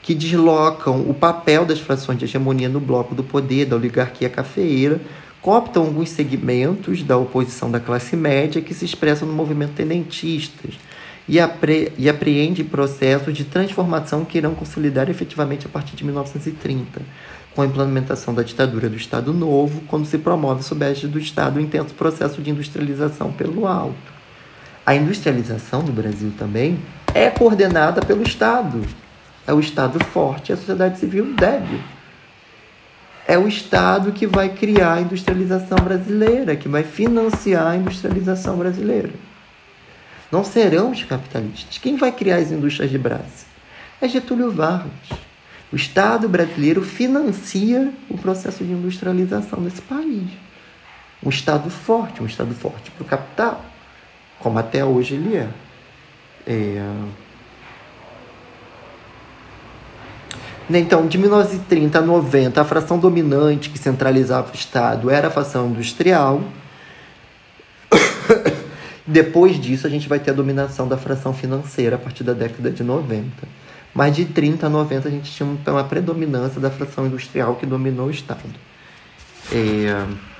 que 0.06 0.14
deslocam 0.14 1.00
o 1.00 1.12
papel 1.12 1.66
das 1.66 1.80
frações 1.80 2.16
de 2.16 2.26
hegemonia 2.26 2.68
no 2.68 2.78
bloco 2.78 3.12
do 3.12 3.24
poder 3.24 3.66
da 3.66 3.74
oligarquia 3.74 4.30
cafeeira, 4.30 5.00
cooptam 5.42 5.82
alguns 5.82 6.10
segmentos 6.10 7.02
da 7.02 7.16
oposição 7.18 7.68
da 7.68 7.80
classe 7.80 8.14
média 8.14 8.62
que 8.62 8.72
se 8.72 8.84
expressam 8.84 9.26
no 9.26 9.34
movimento 9.34 9.72
tenentistas 9.72 10.74
e, 11.28 11.40
apre 11.40 11.92
e 11.98 12.08
apreende 12.08 12.62
processos 12.62 13.36
de 13.36 13.42
transformação 13.42 14.24
que 14.24 14.38
irão 14.38 14.54
consolidar 14.54 15.10
efetivamente 15.10 15.66
a 15.66 15.68
partir 15.68 15.96
de 15.96 16.04
1930 16.04 17.02
com 17.52 17.62
a 17.62 17.66
implementação 17.66 18.32
da 18.32 18.44
ditadura 18.44 18.88
do 18.88 18.96
Estado 18.96 19.34
Novo, 19.34 19.80
quando 19.88 20.06
se 20.06 20.18
promove 20.18 20.62
sob 20.62 20.84
a 20.84 20.92
do 20.92 21.18
Estado 21.18 21.56
o 21.56 21.60
intenso 21.60 21.94
processo 21.94 22.40
de 22.40 22.50
industrialização 22.50 23.32
pelo 23.32 23.66
alto. 23.66 24.14
A 24.84 24.94
industrialização 24.94 25.82
no 25.82 25.90
Brasil 25.90 26.32
também 26.38 26.78
é 27.12 27.28
coordenada 27.28 28.00
pelo 28.02 28.22
Estado. 28.22 28.82
É 29.46 29.52
o 29.52 29.60
Estado 29.60 30.02
forte 30.06 30.52
a 30.52 30.56
sociedade 30.56 30.98
civil 30.98 31.34
débil. 31.34 31.80
É 33.26 33.36
o 33.38 33.48
Estado 33.48 34.12
que 34.12 34.26
vai 34.26 34.48
criar 34.48 34.94
a 34.94 35.00
industrialização 35.00 35.78
brasileira, 35.78 36.56
que 36.56 36.68
vai 36.68 36.82
financiar 36.82 37.66
a 37.66 37.76
industrialização 37.76 38.56
brasileira. 38.56 39.10
Não 40.30 40.44
serão 40.44 40.90
os 40.90 41.02
capitalistas. 41.04 41.78
Quem 41.78 41.96
vai 41.96 42.12
criar 42.12 42.36
as 42.36 42.50
indústrias 42.50 42.90
de 42.90 42.98
Brás? 42.98 43.46
É 44.00 44.08
Getúlio 44.08 44.50
Vargas. 44.50 44.90
O 45.72 45.76
Estado 45.76 46.28
brasileiro 46.28 46.82
financia 46.82 47.92
o 48.08 48.16
processo 48.16 48.64
de 48.64 48.72
industrialização 48.72 49.62
desse 49.62 49.82
país. 49.82 50.28
Um 51.22 51.28
Estado 51.28 51.68
forte, 51.70 52.22
um 52.22 52.26
Estado 52.26 52.54
forte 52.54 52.90
para 52.90 53.02
o 53.02 53.06
capital, 53.06 53.64
como 54.38 54.58
até 54.58 54.84
hoje 54.84 55.14
ele 55.14 55.36
é. 55.36 55.48
é... 56.46 56.92
Então, 60.68 61.06
de 61.06 61.16
1930 61.16 61.98
a 61.98 62.02
90, 62.02 62.60
a 62.60 62.64
fração 62.64 62.98
dominante 62.98 63.70
que 63.70 63.78
centralizava 63.78 64.50
o 64.50 64.54
Estado 64.54 65.10
era 65.10 65.28
a 65.28 65.30
fração 65.30 65.68
industrial. 65.68 66.42
Depois 69.06 69.60
disso, 69.60 69.86
a 69.86 69.90
gente 69.90 70.08
vai 70.08 70.18
ter 70.18 70.32
a 70.32 70.34
dominação 70.34 70.88
da 70.88 70.96
fração 70.96 71.32
financeira 71.32 71.94
a 71.96 71.98
partir 71.98 72.24
da 72.24 72.32
década 72.32 72.70
de 72.70 72.82
90 72.82 73.46
mas 73.96 74.14
de 74.14 74.26
30 74.26 74.66
a 74.66 74.68
90 74.68 75.08
a 75.08 75.10
gente 75.10 75.32
tinha 75.32 75.48
uma 75.68 75.84
predominância 75.84 76.60
da 76.60 76.70
fração 76.70 77.06
industrial 77.06 77.56
que 77.56 77.64
dominou 77.64 78.08
o 78.08 78.10
Estado. 78.10 78.42
É... 79.50 80.35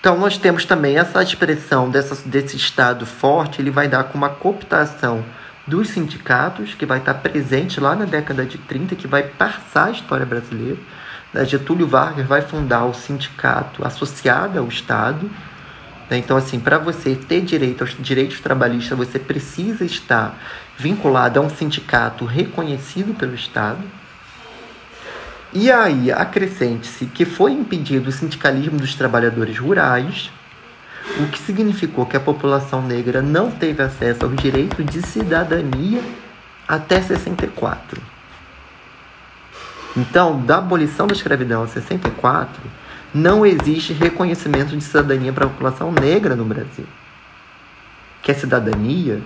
Então, 0.00 0.18
nós 0.18 0.38
temos 0.38 0.64
também 0.64 0.96
essa 0.96 1.22
expressão 1.22 1.90
dessa, 1.90 2.16
desse 2.26 2.56
Estado 2.56 3.04
forte, 3.04 3.60
ele 3.60 3.70
vai 3.70 3.86
dar 3.86 4.04
com 4.04 4.16
uma 4.16 4.30
cooptação 4.30 5.22
dos 5.66 5.88
sindicatos, 5.88 6.74
que 6.74 6.86
vai 6.86 6.98
estar 6.98 7.14
presente 7.14 7.78
lá 7.78 7.94
na 7.94 8.06
década 8.06 8.46
de 8.46 8.56
30, 8.56 8.96
que 8.96 9.06
vai 9.06 9.22
passar 9.24 9.88
a 9.88 9.90
história 9.90 10.24
brasileira. 10.24 10.78
Getúlio 11.44 11.86
Vargas 11.86 12.26
vai 12.26 12.40
fundar 12.40 12.86
o 12.86 12.94
sindicato 12.94 13.86
associado 13.86 14.58
ao 14.58 14.66
Estado, 14.66 15.30
né? 16.10 16.18
Então, 16.18 16.36
assim, 16.36 16.58
para 16.58 16.76
você 16.76 17.14
ter 17.14 17.40
direito 17.42 17.82
aos 17.82 17.94
direitos 17.96 18.40
trabalhistas, 18.40 18.98
você 18.98 19.18
precisa 19.18 19.84
estar 19.84 20.36
vinculado 20.76 21.38
a 21.38 21.42
um 21.42 21.48
sindicato 21.48 22.24
reconhecido 22.24 23.14
pelo 23.14 23.34
Estado. 23.34 23.78
E 25.52 25.70
aí, 25.70 26.12
acrescente-se 26.12 27.06
que 27.06 27.24
foi 27.24 27.50
impedido 27.52 28.08
o 28.08 28.12
sindicalismo 28.12 28.78
dos 28.78 28.94
trabalhadores 28.94 29.58
rurais, 29.58 30.30
o 31.18 31.26
que 31.26 31.38
significou 31.40 32.06
que 32.06 32.16
a 32.16 32.20
população 32.20 32.80
negra 32.82 33.20
não 33.20 33.50
teve 33.50 33.82
acesso 33.82 34.24
ao 34.24 34.30
direito 34.30 34.84
de 34.84 35.02
cidadania 35.02 36.00
até 36.68 37.00
64. 37.02 38.00
Então, 39.96 40.40
da 40.40 40.58
abolição 40.58 41.08
da 41.08 41.14
escravidão 41.14 41.64
a 41.64 41.66
64, 41.66 42.62
não 43.12 43.44
existe 43.44 43.92
reconhecimento 43.92 44.76
de 44.76 44.84
cidadania 44.84 45.32
para 45.32 45.46
a 45.46 45.48
população 45.48 45.90
negra 45.90 46.36
no 46.36 46.44
Brasil. 46.44 46.86
Que 48.22 48.30
a 48.30 48.34
cidadania 48.36 49.20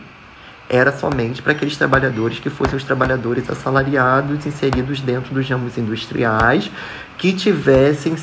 era 0.74 0.90
somente 0.90 1.40
para 1.40 1.52
aqueles 1.52 1.76
trabalhadores 1.76 2.40
que 2.40 2.50
fossem 2.50 2.76
os 2.76 2.84
trabalhadores 2.84 3.48
assalariados 3.48 4.44
inseridos 4.44 5.00
dentro 5.00 5.32
dos 5.32 5.48
ramos 5.48 5.78
industriais 5.78 6.70
que 7.16 7.32
tivessem 7.32 8.16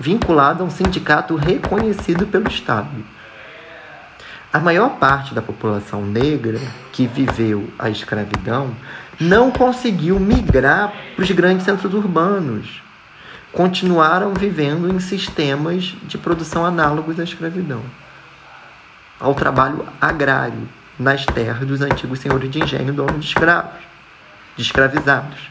vinculado 0.00 0.62
a 0.62 0.66
um 0.66 0.70
sindicato 0.70 1.36
reconhecido 1.36 2.26
pelo 2.26 2.48
Estado. 2.48 2.90
A 4.52 4.58
maior 4.58 4.96
parte 4.98 5.32
da 5.32 5.40
população 5.40 6.04
negra 6.04 6.58
que 6.92 7.06
viveu 7.06 7.70
a 7.78 7.88
escravidão 7.88 8.74
não 9.20 9.52
conseguiu 9.52 10.18
migrar 10.18 10.92
para 11.14 11.22
os 11.22 11.30
grandes 11.30 11.64
centros 11.64 11.94
urbanos 11.94 12.82
continuaram 13.52 14.32
vivendo 14.32 14.90
em 14.90 14.98
sistemas 14.98 15.94
de 16.04 16.16
produção 16.16 16.64
análogos 16.64 17.20
à 17.20 17.22
escravidão, 17.22 17.82
ao 19.20 19.34
trabalho 19.34 19.86
agrário 20.00 20.66
nas 20.98 21.24
terras 21.26 21.66
dos 21.66 21.80
antigos 21.80 22.18
senhores 22.18 22.50
de 22.50 22.62
engenho, 22.62 22.92
donos 22.92 23.20
de 23.20 23.26
escravos, 23.26 23.80
de 24.56 24.62
escravizados. 24.62 25.50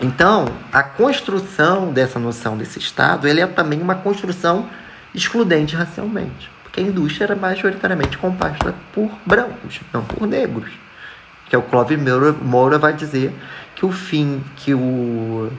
Então, 0.00 0.46
a 0.72 0.82
construção 0.82 1.92
dessa 1.92 2.18
noção 2.18 2.56
desse 2.56 2.78
Estado 2.78 3.28
ele 3.28 3.40
é 3.40 3.46
também 3.46 3.80
uma 3.80 3.94
construção 3.94 4.68
excludente 5.14 5.76
racialmente, 5.76 6.50
porque 6.62 6.80
a 6.80 6.82
indústria 6.82 7.26
era 7.26 7.36
majoritariamente 7.36 8.18
composta 8.18 8.74
por 8.92 9.10
brancos, 9.24 9.80
não 9.92 10.04
por 10.04 10.26
negros. 10.26 10.70
Que 11.46 11.54
é 11.54 11.58
o 11.58 11.62
Clóvis 11.62 11.98
Moura, 12.42 12.78
vai 12.78 12.92
dizer 12.92 13.32
que 13.76 13.86
o 13.86 13.92
fim, 13.92 14.42
que 14.56 14.74
o, 14.74 15.52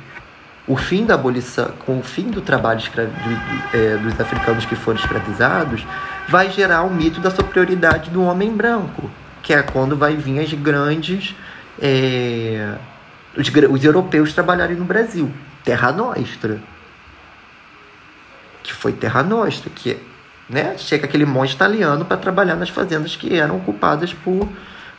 o 0.68 0.76
fim 0.76 1.06
da 1.06 1.14
abolição, 1.14 1.72
com 1.86 2.00
o 2.00 2.04
fim 2.04 2.30
do 2.30 2.42
trabalho 2.42 2.82
do, 2.82 3.78
é, 3.78 3.98
dos 3.98 4.20
africanos 4.20 4.66
que 4.66 4.76
foram 4.76 5.00
escravizados, 5.00 5.86
vai 6.28 6.50
gerar 6.50 6.84
o 6.84 6.94
mito 6.94 7.20
da 7.20 7.30
superioridade 7.30 8.10
do 8.10 8.24
homem 8.24 8.52
branco, 8.52 9.10
que 9.44 9.54
é 9.54 9.62
quando 9.62 9.96
vai 9.96 10.16
vir 10.16 10.40
as 10.40 10.52
grandes. 10.54 11.36
É, 11.80 12.76
os, 13.38 13.48
os 13.70 13.84
europeus 13.84 14.34
trabalharem 14.34 14.76
no 14.76 14.86
Brasil. 14.86 15.32
Terra 15.64 15.92
Nostra. 15.92 16.60
Que 18.64 18.74
foi 18.74 18.94
Terra 18.94 19.22
Nostra, 19.22 19.70
que 19.70 19.98
né, 20.50 20.76
chega 20.78 21.06
aquele 21.06 21.26
monte 21.26 21.54
italiano 21.54 22.06
para 22.06 22.18
trabalhar 22.18 22.56
nas 22.56 22.70
fazendas 22.70 23.16
que 23.16 23.36
eram 23.36 23.58
ocupadas 23.58 24.14
por, 24.14 24.48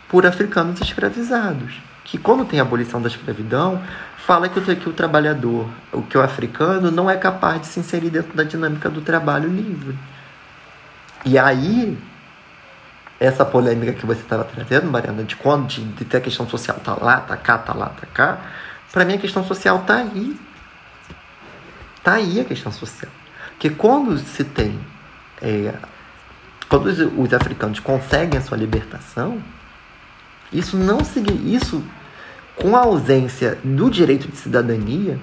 por 0.08 0.26
africanos 0.26 0.80
escravizados. 0.80 1.80
Que 2.04 2.18
quando 2.18 2.44
tem 2.44 2.60
a 2.60 2.62
abolição 2.62 3.02
da 3.02 3.08
escravidão, 3.08 3.82
fala 4.27 4.49
que 4.49 4.59
o, 4.59 4.77
que 4.77 4.89
o 4.89 4.93
trabalhador, 4.93 5.70
o 5.93 6.03
que 6.03 6.18
o 6.18 6.20
africano, 6.20 6.91
não 6.91 7.09
é 7.09 7.16
capaz 7.16 7.61
de 7.61 7.68
se 7.68 7.79
inserir 7.79 8.11
dentro 8.11 8.37
da 8.37 8.43
dinâmica 8.43 8.91
do 8.91 9.01
trabalho 9.01 9.49
livre. 9.49 9.97
E 11.24 11.39
aí, 11.39 11.97
essa 13.20 13.45
polêmica 13.45 13.93
que 13.93 14.05
você 14.05 14.20
estava 14.20 14.43
trazendo, 14.43 14.91
Mariana, 14.91 15.22
de 15.22 15.37
quando 15.37 15.68
de, 15.68 15.85
de 15.85 16.05
ter 16.05 16.16
a 16.16 16.20
questão 16.20 16.49
social 16.49 16.77
tá 16.81 16.97
lá, 17.01 17.20
tá 17.20 17.37
cá, 17.37 17.57
tá 17.57 17.72
lá, 17.72 17.87
tá 17.91 18.07
cá, 18.12 18.39
para 18.93 19.05
mim 19.05 19.14
a 19.14 19.18
questão 19.18 19.45
social 19.45 19.85
tá 19.87 19.99
aí. 19.99 20.37
Tá 22.03 22.14
aí 22.14 22.41
a 22.41 22.45
questão 22.45 22.72
social. 22.72 23.12
Porque 23.51 23.70
quando 23.70 24.18
se 24.18 24.43
tem. 24.43 24.79
É, 25.41 25.72
quando 26.68 26.87
os, 26.87 26.99
os, 26.99 27.33
africanos 27.33 27.79
conseguem 27.79 28.39
a 28.39 28.43
sua 28.43 28.57
libertação, 28.57 29.41
isso 30.53 30.77
não 30.77 30.99
isso 31.45 31.85
com 32.57 32.76
a 32.76 32.80
ausência 32.80 33.59
do 33.62 33.90
direito 33.90 34.28
de 34.28 34.36
cidadania, 34.36 35.18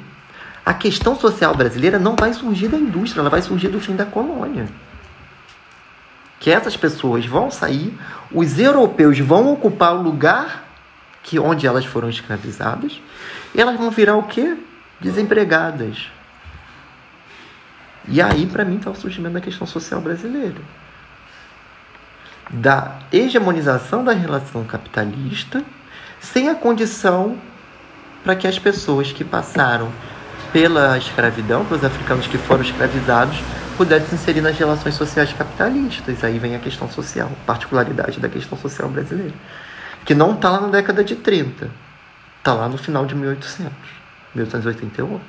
a 0.66 0.74
questão 0.74 1.16
social 1.16 1.54
brasileira 1.56 2.00
não 2.00 2.16
vai 2.16 2.34
surgir 2.34 2.70
da 2.70 2.78
indústria, 2.78 3.22
ela 3.22 3.30
vai 3.30 3.42
surgir 3.42 3.68
do 3.68 3.82
fim 3.82 3.96
da 3.96 4.06
colônia 4.06 4.68
que 6.44 6.52
essas 6.52 6.76
pessoas 6.76 7.26
vão 7.26 7.50
sair, 7.50 7.98
os 8.30 8.60
europeus 8.60 9.18
vão 9.18 9.54
ocupar 9.54 9.96
o 9.96 10.02
lugar 10.02 10.66
que 11.24 11.40
onde 11.40 11.66
elas 11.66 11.86
foram 11.86 12.10
escravizadas, 12.10 13.02
e 13.56 13.62
elas 13.62 13.78
vão 13.78 13.90
virar 13.90 14.18
o 14.18 14.24
quê? 14.24 14.58
Desempregadas. 15.00 16.12
E 18.10 18.22
aí, 18.22 18.46
para 18.46 18.66
mim, 18.66 18.76
está 18.76 18.92
o 18.92 18.96
surgimento 18.96 19.36
da 19.36 19.40
questão 19.40 19.66
social 19.66 20.02
brasileira. 20.02 20.60
Da 22.50 23.00
hegemonização 23.10 24.04
da 24.04 24.12
relação 24.12 24.66
capitalista, 24.66 25.64
sem 26.24 26.50
a 26.50 26.56
condição 26.56 27.38
para 28.24 28.36
que 28.36 28.48
as 28.48 28.58
pessoas 28.58 29.12
que 29.12 29.24
passaram 29.24 29.92
pela 30.54 30.98
escravidão, 30.98 31.66
pelos 31.66 31.84
africanos 31.84 32.28
que 32.28 32.38
foram 32.38 32.64
escravizados, 32.64 33.38
pudesse 33.76 34.08
se 34.08 34.16
inserir 34.16 34.42
nas 34.42 34.58
relações 34.58 34.96
sociais 34.96 35.34
capitalistas. 35.34 36.24
Aí 36.24 36.40
vem 36.40 36.56
a 36.56 36.60
questão 36.60 36.90
social, 36.90 37.30
particularidade 37.46 38.20
da 38.20 38.30
questão 38.30 38.58
social 38.58 38.88
brasileira. 38.88 39.34
Que 40.06 40.16
não 40.16 40.34
está 40.34 40.50
lá 40.50 40.62
na 40.62 40.70
década 40.70 41.04
de 41.04 41.16
30, 41.16 41.70
está 42.38 42.54
lá 42.54 42.70
no 42.70 42.78
final 42.78 43.06
de 43.06 43.16
1800, 43.16 43.74
1888. 44.36 45.22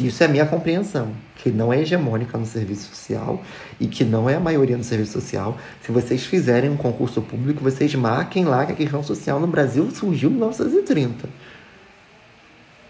Isso 0.00 0.22
é 0.22 0.26
a 0.26 0.28
minha 0.28 0.46
compreensão, 0.46 1.14
que 1.42 1.50
não 1.50 1.72
é 1.72 1.80
hegemônica 1.80 2.38
no 2.38 2.46
serviço 2.46 2.94
social 2.94 3.42
e 3.80 3.88
que 3.88 4.04
não 4.04 4.30
é 4.30 4.36
a 4.36 4.40
maioria 4.40 4.76
no 4.76 4.84
serviço 4.84 5.12
social. 5.12 5.58
Se 5.84 5.90
vocês 5.90 6.24
fizerem 6.24 6.70
um 6.70 6.76
concurso 6.76 7.20
público, 7.20 7.64
vocês 7.64 7.92
marquem 7.96 8.44
lá 8.44 8.64
que 8.64 8.72
a 8.72 8.76
questão 8.76 9.02
social 9.02 9.40
no 9.40 9.48
Brasil 9.48 9.90
surgiu 9.90 10.30
em 10.30 10.34
1930. 10.34 11.28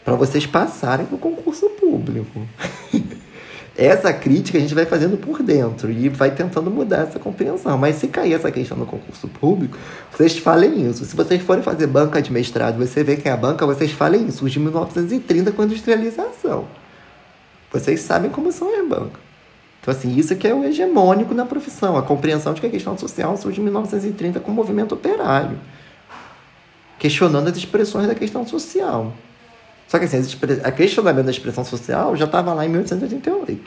Para 0.05 0.15
vocês 0.17 0.45
passarem 0.45 1.07
no 1.11 1.17
concurso 1.17 1.71
público. 1.71 2.47
essa 3.75 4.13
crítica 4.13 4.59
a 4.59 4.61
gente 4.61 4.75
vai 4.75 4.85
fazendo 4.85 5.17
por 5.17 5.43
dentro 5.43 5.91
e 5.91 6.11
vai 6.11 6.31
tentando 6.31 6.71
mudar 6.71 7.05
essa 7.05 7.19
compreensão. 7.19 7.79
Mas 7.79 7.97
se 7.97 8.09
cair 8.09 8.35
essa 8.35 8.51
questão 8.51 8.77
no 8.77 8.85
concurso 8.85 9.29
público, 9.29 9.79
vocês 10.11 10.37
falem 10.37 10.91
isso. 10.91 11.07
Se 11.07 11.17
vocês 11.17 11.41
forem 11.41 11.63
fazer 11.63 11.87
banca 11.87 12.21
de 12.21 12.31
mestrado, 12.31 12.77
você 12.77 13.03
vê 13.03 13.17
que 13.17 13.31
é 13.31 13.33
a 13.33 13.37
banca, 13.37 13.65
vocês 13.65 13.93
falem 13.93 14.27
isso. 14.27 14.39
Surge 14.39 14.59
em 14.59 14.63
1930 14.63 15.53
com 15.53 15.63
a 15.63 15.65
industrialização. 15.65 16.82
Vocês 17.73 18.01
sabem 18.01 18.31
como 18.31 18.53
são 18.53 18.69
as 18.79 18.87
bancas. 18.87 19.21
Então, 19.81 19.93
assim, 19.93 20.15
isso 20.17 20.37
que 20.37 20.47
é 20.47 20.55
o 20.55 20.63
hegemônico 20.63 21.35
na 21.35 21.45
profissão. 21.45 21.97
A 21.97 22.03
compreensão 22.03 22.55
de 22.55 22.61
que 22.61 22.67
a 22.67 22.71
questão 22.71 22.97
social 22.97 23.37
surge 23.37 23.61
em 23.61 23.65
1930 23.65 24.39
com 24.39 24.53
o 24.53 24.55
movimento 24.55 24.95
operário. 24.95 25.59
Questionando 26.99 27.49
as 27.49 27.57
expressões 27.57 28.07
da 28.07 28.15
questão 28.15 28.47
social. 28.47 29.13
Só 29.89 29.99
que 29.99 30.05
assim, 30.05 30.19
a 30.63 30.71
questionamento 30.71 31.25
da 31.25 31.33
expressão 31.33 31.65
social 31.65 32.15
já 32.15 32.27
estava 32.27 32.55
lá 32.55 32.65
em 32.65 32.69
1888. 32.69 33.61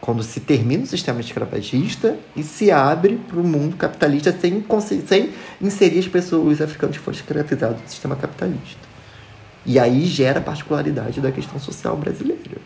Quando 0.00 0.22
se 0.22 0.40
termina 0.40 0.82
o 0.82 0.86
sistema 0.86 1.20
escravagista 1.20 2.16
e 2.34 2.42
se 2.42 2.70
abre 2.70 3.20
para 3.28 3.38
o 3.38 3.44
mundo 3.44 3.76
capitalista 3.76 4.32
sem, 4.32 4.64
sem 5.06 5.30
inserir 5.60 5.98
as 5.98 6.08
pessoas 6.08 6.62
africanas 6.62 6.96
que 6.96 7.02
foram 7.02 7.18
escravizadas 7.18 7.82
no 7.82 7.88
sistema 7.88 8.16
capitalista. 8.16 8.89
E 9.64 9.78
aí 9.78 10.06
gera 10.06 10.38
a 10.38 10.42
particularidade 10.42 11.20
da 11.20 11.30
questão 11.30 11.58
social 11.58 11.96
brasileira. 11.96 12.58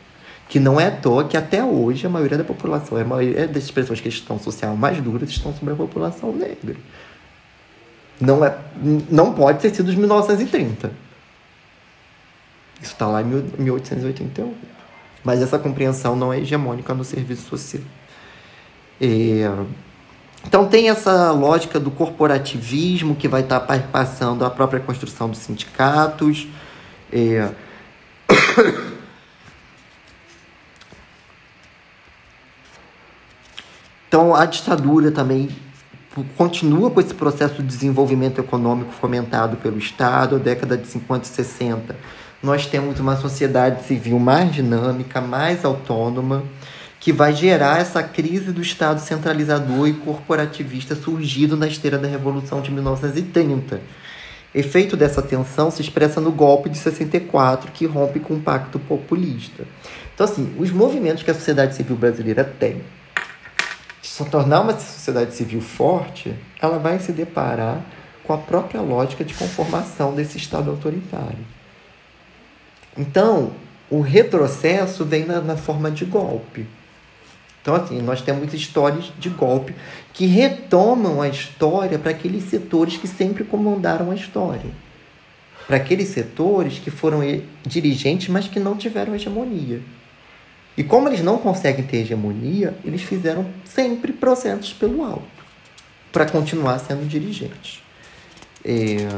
Que 0.48 0.60
não 0.60 0.80
é 0.80 0.86
à 0.86 0.90
toa 0.90 1.24
que 1.24 1.36
até 1.36 1.64
hoje 1.64 2.06
a 2.06 2.10
maioria 2.10 2.38
da 2.38 2.44
população, 2.44 2.98
a 2.98 3.04
maioria 3.04 3.48
das 3.48 3.70
pessoas 3.70 4.00
que 4.00 4.08
estão 4.08 4.38
social 4.38 4.76
mais 4.76 5.00
duras 5.00 5.30
estão 5.30 5.54
sobre 5.54 5.74
a 5.74 5.76
população 5.76 6.32
negra. 6.32 6.76
Não, 8.20 8.44
é, 8.44 8.56
não 9.10 9.32
pode 9.32 9.60
ter 9.60 9.74
sido 9.74 9.88
os 9.88 9.94
1930 9.94 11.04
isso 12.84 12.92
está 12.92 13.06
lá 13.06 13.22
em 13.22 13.24
1888. 13.58 14.54
Mas 15.24 15.40
essa 15.40 15.58
compreensão 15.58 16.14
não 16.14 16.32
é 16.32 16.38
hegemônica 16.38 16.92
no 16.92 17.02
serviço 17.02 17.48
social. 17.48 17.82
É... 19.00 19.50
Então 20.46 20.68
tem 20.68 20.90
essa 20.90 21.32
lógica 21.32 21.80
do 21.80 21.90
corporativismo 21.90 23.14
que 23.14 23.26
vai 23.26 23.40
estar 23.40 23.60
tá 23.60 23.78
passando 23.78 24.44
a 24.44 24.50
própria 24.50 24.80
construção 24.80 25.30
dos 25.30 25.38
sindicatos. 25.38 26.46
É... 27.14 27.50
Então 34.06 34.32
a 34.32 34.46
ditadura 34.46 35.10
também 35.10 35.48
continua 36.36 36.88
com 36.88 37.00
esse 37.00 37.12
processo 37.12 37.56
de 37.56 37.64
desenvolvimento 37.64 38.40
econômico 38.40 38.92
fomentado 38.92 39.56
pelo 39.56 39.76
Estado, 39.76 40.36
a 40.36 40.38
década 40.38 40.76
de 40.76 40.86
50 40.86 41.24
e 41.24 41.28
60 41.28 41.96
nós 42.44 42.66
temos 42.66 43.00
uma 43.00 43.16
sociedade 43.16 43.84
civil 43.84 44.18
mais 44.18 44.52
dinâmica, 44.52 45.18
mais 45.18 45.64
autônoma, 45.64 46.44
que 47.00 47.10
vai 47.10 47.34
gerar 47.34 47.80
essa 47.80 48.02
crise 48.02 48.52
do 48.52 48.60
Estado 48.60 49.00
centralizador 49.00 49.88
e 49.88 49.94
corporativista 49.94 50.94
surgido 50.94 51.56
na 51.56 51.66
esteira 51.66 51.98
da 51.98 52.06
Revolução 52.06 52.60
de 52.60 52.70
1930. 52.70 53.80
Efeito 54.54 54.96
dessa 54.96 55.20
tensão 55.20 55.70
se 55.70 55.82
expressa 55.82 56.20
no 56.20 56.30
golpe 56.30 56.70
de 56.70 56.78
64, 56.78 57.72
que 57.72 57.86
rompe 57.86 58.20
com 58.20 58.34
o 58.34 58.40
pacto 58.40 58.78
populista. 58.78 59.64
Então, 60.14 60.24
assim, 60.24 60.54
os 60.58 60.70
movimentos 60.70 61.22
que 61.22 61.30
a 61.30 61.34
sociedade 61.34 61.74
civil 61.74 61.96
brasileira 61.96 62.44
tem 62.44 62.82
se 64.14 64.24
tornar 64.26 64.60
uma 64.60 64.78
sociedade 64.78 65.34
civil 65.34 65.60
forte, 65.60 66.32
ela 66.60 66.78
vai 66.78 67.00
se 67.00 67.10
deparar 67.10 67.80
com 68.22 68.32
a 68.32 68.38
própria 68.38 68.80
lógica 68.80 69.24
de 69.24 69.34
conformação 69.34 70.14
desse 70.14 70.36
Estado 70.38 70.70
autoritário. 70.70 71.44
Então, 72.96 73.52
o 73.90 74.00
retrocesso 74.00 75.04
vem 75.04 75.24
na, 75.24 75.40
na 75.40 75.56
forma 75.56 75.90
de 75.90 76.04
golpe. 76.04 76.64
Então, 77.64 77.74
assim, 77.74 78.02
nós 78.02 78.20
temos 78.20 78.52
histórias 78.52 79.10
de 79.18 79.30
golpe 79.30 79.74
que 80.12 80.26
retomam 80.26 81.22
a 81.22 81.30
história 81.30 81.98
para 81.98 82.10
aqueles 82.10 82.44
setores 82.44 82.98
que 82.98 83.08
sempre 83.08 83.42
comandaram 83.42 84.10
a 84.10 84.14
história. 84.14 84.70
Para 85.66 85.78
aqueles 85.78 86.08
setores 86.08 86.78
que 86.78 86.90
foram 86.90 87.20
dirigentes, 87.66 88.28
mas 88.28 88.46
que 88.46 88.60
não 88.60 88.76
tiveram 88.76 89.14
hegemonia. 89.14 89.80
E 90.76 90.84
como 90.84 91.08
eles 91.08 91.22
não 91.22 91.38
conseguem 91.38 91.86
ter 91.86 92.02
hegemonia, 92.02 92.74
eles 92.84 93.00
fizeram 93.00 93.46
sempre 93.64 94.12
processos 94.12 94.74
pelo 94.74 95.02
alto 95.02 95.22
para 96.12 96.26
continuar 96.26 96.78
sendo 96.80 97.08
dirigentes. 97.08 97.82
É... 98.62 99.08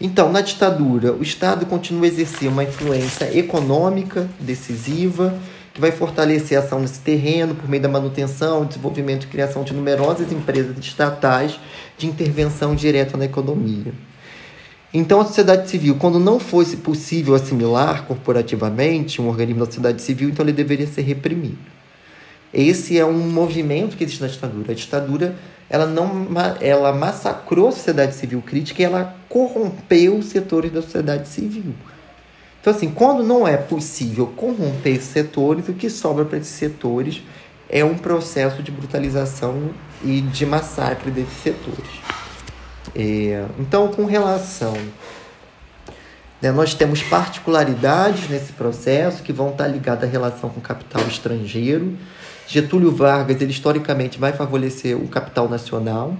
Então, 0.00 0.32
na 0.32 0.40
ditadura, 0.40 1.12
o 1.12 1.22
Estado 1.22 1.64
continua 1.64 2.06
a 2.06 2.08
exercer 2.08 2.48
uma 2.48 2.64
influência 2.64 3.38
econômica 3.38 4.28
decisiva, 4.40 5.38
que 5.80 5.88
vai 5.88 5.92
fortalecer 5.92 6.58
a 6.58 6.60
ação 6.60 6.78
nesse 6.78 7.00
terreno 7.00 7.54
por 7.54 7.66
meio 7.66 7.82
da 7.82 7.88
manutenção, 7.88 8.66
desenvolvimento 8.66 9.24
e 9.24 9.28
criação 9.28 9.64
de 9.64 9.72
numerosas 9.72 10.30
empresas 10.30 10.76
estatais 10.78 11.58
de 11.96 12.06
intervenção 12.06 12.74
direta 12.74 13.16
na 13.16 13.24
economia. 13.24 13.94
Então, 14.92 15.20
a 15.20 15.24
sociedade 15.24 15.70
civil, 15.70 15.96
quando 15.96 16.18
não 16.18 16.38
fosse 16.38 16.76
possível 16.76 17.34
assimilar 17.34 18.04
corporativamente 18.04 19.22
um 19.22 19.28
organismo 19.28 19.60
da 19.60 19.66
sociedade 19.66 20.02
civil, 20.02 20.28
então 20.28 20.44
ele 20.44 20.52
deveria 20.52 20.86
ser 20.86 21.02
reprimido. 21.02 21.58
Esse 22.52 22.98
é 22.98 23.06
um 23.06 23.30
movimento 23.30 23.96
que 23.96 24.04
existe 24.04 24.20
na 24.20 24.28
ditadura. 24.28 24.72
A 24.72 24.74
ditadura 24.74 25.36
ela 25.70 25.86
não 25.86 26.26
ela 26.60 26.92
massacrou 26.92 27.68
a 27.68 27.72
sociedade 27.72 28.16
civil 28.16 28.42
crítica 28.42 28.82
e 28.82 28.84
ela 28.84 29.16
corrompeu 29.28 30.16
os 30.16 30.26
setores 30.26 30.72
da 30.72 30.82
sociedade 30.82 31.28
civil. 31.28 31.72
Então, 32.60 32.72
assim, 32.72 32.90
quando 32.90 33.22
não 33.22 33.48
é 33.48 33.56
possível 33.56 34.26
corromper 34.36 34.94
esses 34.94 35.08
setores, 35.08 35.68
o 35.68 35.72
que 35.72 35.88
sobra 35.88 36.24
para 36.24 36.38
esses 36.38 36.52
setores 36.52 37.22
é 37.68 37.84
um 37.84 37.96
processo 37.96 38.62
de 38.62 38.70
brutalização 38.70 39.70
e 40.04 40.20
de 40.20 40.44
massacre 40.44 41.10
desses 41.10 41.42
setores. 41.42 41.90
É, 42.94 43.46
então, 43.58 43.88
com 43.88 44.04
relação. 44.04 44.76
Né, 46.42 46.50
nós 46.50 46.74
temos 46.74 47.02
particularidades 47.02 48.28
nesse 48.28 48.52
processo 48.52 49.22
que 49.22 49.32
vão 49.32 49.50
estar 49.50 49.66
ligadas 49.66 50.08
à 50.08 50.12
relação 50.12 50.48
com 50.50 50.58
o 50.58 50.62
capital 50.62 51.02
estrangeiro. 51.06 51.96
Getúlio 52.46 52.90
Vargas, 52.90 53.40
ele 53.40 53.52
historicamente 53.52 54.18
vai 54.18 54.32
favorecer 54.32 54.96
o 54.96 55.06
capital 55.06 55.48
nacional 55.48 56.16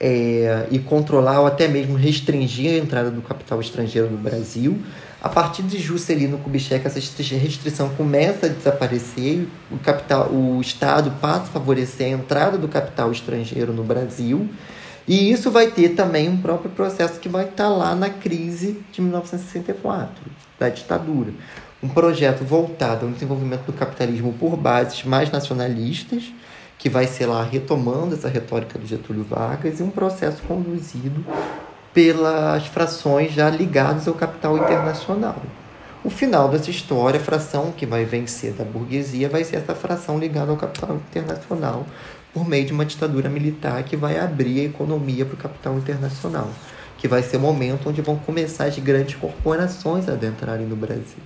é, 0.00 0.66
e 0.70 0.78
controlar 0.78 1.40
ou 1.40 1.46
até 1.46 1.68
mesmo 1.68 1.96
restringir 1.96 2.72
a 2.72 2.78
entrada 2.78 3.10
do 3.10 3.20
capital 3.20 3.60
estrangeiro 3.60 4.10
no 4.10 4.16
Brasil. 4.16 4.78
A 5.22 5.28
partir 5.28 5.62
de 5.64 5.78
Juscelino 5.78 6.38
Kubitschek, 6.38 6.86
essa 6.86 6.98
restrição 6.98 7.90
começa 7.90 8.46
a 8.46 8.48
desaparecer, 8.48 9.46
o, 9.70 9.76
capital, 9.78 10.30
o 10.30 10.58
Estado 10.62 11.10
passa 11.20 11.42
a 11.42 11.46
favorecer 11.46 12.06
a 12.06 12.10
entrada 12.10 12.56
do 12.56 12.66
capital 12.66 13.12
estrangeiro 13.12 13.70
no 13.70 13.84
Brasil. 13.84 14.48
E 15.06 15.30
isso 15.30 15.50
vai 15.50 15.66
ter 15.66 15.90
também 15.90 16.26
um 16.26 16.38
próprio 16.38 16.70
processo 16.70 17.20
que 17.20 17.28
vai 17.28 17.44
estar 17.44 17.68
lá 17.68 17.94
na 17.94 18.08
crise 18.08 18.82
de 18.90 19.02
1964, 19.02 20.24
da 20.58 20.70
ditadura. 20.70 21.34
Um 21.82 21.88
projeto 21.88 22.42
voltado 22.42 23.04
ao 23.04 23.12
desenvolvimento 23.12 23.66
do 23.66 23.74
capitalismo 23.74 24.32
por 24.32 24.56
bases 24.56 25.04
mais 25.04 25.30
nacionalistas, 25.30 26.32
que 26.78 26.88
vai 26.88 27.06
ser 27.06 27.26
lá 27.26 27.42
retomando 27.44 28.14
essa 28.14 28.28
retórica 28.28 28.78
do 28.78 28.86
Getúlio 28.86 29.24
Vargas, 29.24 29.80
e 29.80 29.82
um 29.82 29.90
processo 29.90 30.40
conduzido 30.44 31.22
pelas 31.92 32.66
frações 32.66 33.32
já 33.32 33.50
ligadas 33.50 34.06
ao 34.06 34.14
capital 34.14 34.56
internacional. 34.56 35.36
O 36.02 36.08
final 36.08 36.48
dessa 36.48 36.70
história, 36.70 37.20
a 37.20 37.22
fração 37.22 37.72
que 37.72 37.84
vai 37.84 38.04
vencer 38.04 38.52
da 38.52 38.64
burguesia 38.64 39.28
vai 39.28 39.44
ser 39.44 39.56
essa 39.56 39.74
fração 39.74 40.18
ligada 40.18 40.50
ao 40.50 40.56
capital 40.56 40.96
internacional 40.96 41.84
por 42.32 42.48
meio 42.48 42.64
de 42.64 42.72
uma 42.72 42.86
ditadura 42.86 43.28
militar 43.28 43.82
que 43.82 43.96
vai 43.96 44.18
abrir 44.18 44.60
a 44.60 44.64
economia 44.64 45.26
para 45.26 45.34
o 45.34 45.38
capital 45.38 45.76
internacional, 45.76 46.48
que 46.96 47.08
vai 47.08 47.22
ser 47.22 47.36
o 47.36 47.40
momento 47.40 47.90
onde 47.90 48.00
vão 48.00 48.16
começar 48.16 48.64
as 48.64 48.78
grandes 48.78 49.16
corporações 49.16 50.08
a 50.08 50.12
adentrarem 50.12 50.66
no 50.66 50.76
Brasil. 50.76 51.20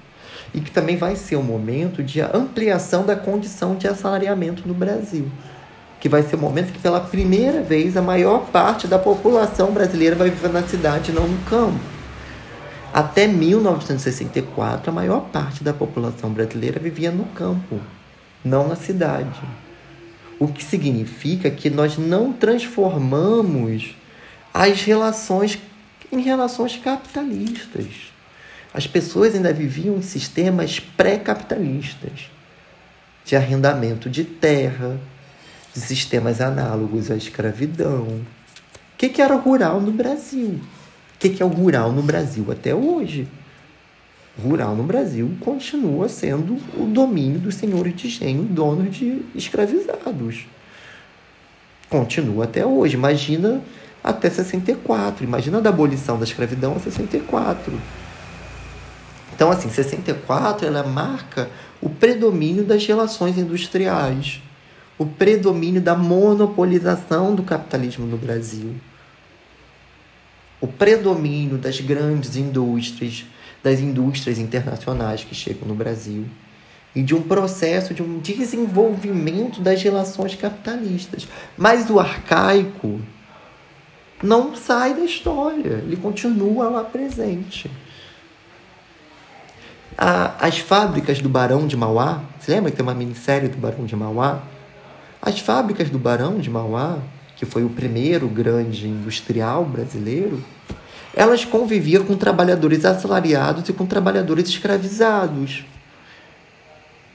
E 0.53 0.61
que 0.61 0.71
também 0.71 0.97
vai 0.97 1.15
ser 1.15 1.37
o 1.37 1.43
momento 1.43 2.03
de 2.03 2.21
ampliação 2.21 3.05
da 3.05 3.15
condição 3.15 3.77
de 3.77 3.87
assalariamento 3.87 4.67
no 4.67 4.75
Brasil 4.75 5.31
que 6.05 6.09
vai 6.11 6.23
ser 6.23 6.37
o 6.37 6.39
momento 6.39 6.71
que 6.71 6.79
pela 6.79 7.01
primeira 7.01 7.63
vez 7.63 7.97
a 7.97 8.03
maior 8.03 8.51
parte 8.51 8.87
da 8.87 8.99
população 8.99 9.73
brasileira 9.73 10.15
vai 10.15 10.29
viver 10.29 10.51
na 10.51 10.63
cidade, 10.63 11.13
não 11.13 11.27
no 11.27 11.39
campo. 11.45 11.81
Até 12.93 13.27
1964, 13.27 14.91
a 14.91 14.93
maior 14.93 15.21
parte 15.33 15.65
da 15.65 15.73
população 15.73 16.29
brasileira 16.31 16.79
vivia 16.79 17.11
no 17.11 17.25
campo, 17.25 17.81
não 18.45 18.69
na 18.69 18.77
cidade. 18.77 19.41
O 20.39 20.47
que 20.47 20.63
significa 20.63 21.51
que 21.51 21.71
nós 21.71 21.97
não 21.97 22.35
transformamos 22.35 23.97
as 24.53 24.83
relações 24.83 25.59
em 26.13 26.21
relações 26.21 26.77
capitalistas. 26.77 28.13
As 28.75 28.87
pessoas 28.87 29.35
ainda 29.35 29.55
viviam 29.55 29.97
em 29.97 30.03
sistemas 30.03 30.79
pré-capitalistas 30.79 32.29
de 33.25 33.35
arrendamento 33.35 34.11
de 34.11 34.23
terra, 34.23 35.01
de 35.75 35.81
sistemas 35.81 36.41
análogos 36.41 37.11
à 37.11 37.17
escravidão. 37.17 38.05
O 38.05 38.97
que, 38.97 39.09
que 39.09 39.21
era 39.21 39.35
rural 39.35 39.81
no 39.81 39.91
Brasil? 39.91 40.61
O 41.15 41.19
que, 41.19 41.31
que 41.31 41.43
é 41.43 41.47
o 41.47 41.49
rural 41.49 41.91
no 41.91 42.03
Brasil 42.03 42.47
até 42.51 42.75
hoje? 42.75 43.27
Rural 44.41 44.75
no 44.75 44.85
Brasil 44.85 45.33
continua 45.41 46.09
sendo 46.09 46.57
o 46.77 46.87
domínio 46.87 47.39
dos 47.39 47.57
senhores 47.57 47.95
de 47.95 48.07
engenho, 48.07 48.45
donos 48.45 48.95
de 48.95 49.23
escravizados. 49.35 50.47
Continua 51.89 52.45
até 52.45 52.65
hoje. 52.65 52.95
Imagina 52.95 53.61
até 54.03 54.31
64. 54.31 55.25
Imagina 55.25 55.61
da 55.61 55.71
abolição 55.71 56.19
da 56.19 56.25
escravidão 56.25 56.75
a 56.77 56.81
64. 56.81 57.73
Então, 59.35 59.51
assim, 59.51 59.69
64 59.69 60.67
ela 60.67 60.85
marca 60.85 61.49
o 61.81 61.89
predomínio 61.89 62.65
das 62.65 62.85
relações 62.87 63.37
industriais 63.37 64.41
o 64.99 65.07
predomínio 65.07 65.81
da 65.81 65.95
monopolização 65.95 67.35
do 67.35 67.43
capitalismo 67.43 68.07
no 68.07 68.17
Brasil, 68.17 68.75
o 70.61 70.67
predomínio 70.67 71.59
das 71.59 71.81
grandes 71.81 72.37
indústrias, 72.37 73.27
das 73.63 73.81
indústrias 73.81 74.39
internacionais 74.39 75.25
que 75.25 75.35
chegam 75.35 75.67
no 75.67 75.75
Brasil 75.75 76.27
e 76.95 77.03
de 77.03 77.15
um 77.15 77.23
processo 77.23 77.93
de 77.93 78.03
um 78.03 78.19
desenvolvimento 78.19 79.61
das 79.61 79.83
relações 79.83 80.35
capitalistas. 80.37 81.27
Mas 81.57 81.91
o 81.91 81.99
arcaico 81.99 83.01
não 84.23 84.55
sai 84.55 84.95
da 84.95 85.05
história, 85.05 85.83
ele 85.85 85.97
continua 85.97 86.69
lá 86.69 86.85
presente. 86.85 87.71
as 89.97 90.59
fábricas 90.59 91.21
do 91.21 91.29
Barão 91.29 91.67
de 91.67 91.77
Mauá, 91.77 92.23
você 92.39 92.53
lembra 92.53 92.71
que 92.71 92.77
tem 92.77 92.87
uma 92.87 92.95
minissérie 92.95 93.49
do 93.49 93.59
Barão 93.59 93.85
de 93.85 93.95
Mauá? 93.95 94.54
As 95.27 95.41
fábricas 95.41 95.89
do 95.89 95.99
Barão 95.99 96.39
de 96.39 96.51
Mauá, 96.51 96.99
que 97.35 97.47
foi 97.47 97.65
o 97.65 97.71
primeiro 97.71 98.29
grande 98.29 98.87
industrial 98.87 99.65
brasileiro, 99.65 100.45
elas 101.15 101.47
conviviam 101.47 102.05
com 102.05 102.15
trabalhadores 102.15 102.85
assalariados 102.85 103.67
e 103.67 103.73
com 103.73 103.87
trabalhadores 103.87 104.51
escravizados. 104.51 105.65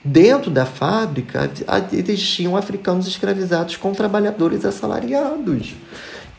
Dentro 0.03 0.49
da 0.49 0.65
fábrica 0.65 1.51
existiam 1.93 2.57
africanos 2.57 3.05
escravizados 3.05 3.75
com 3.75 3.93
trabalhadores 3.93 4.65
assalariados. 4.65 5.75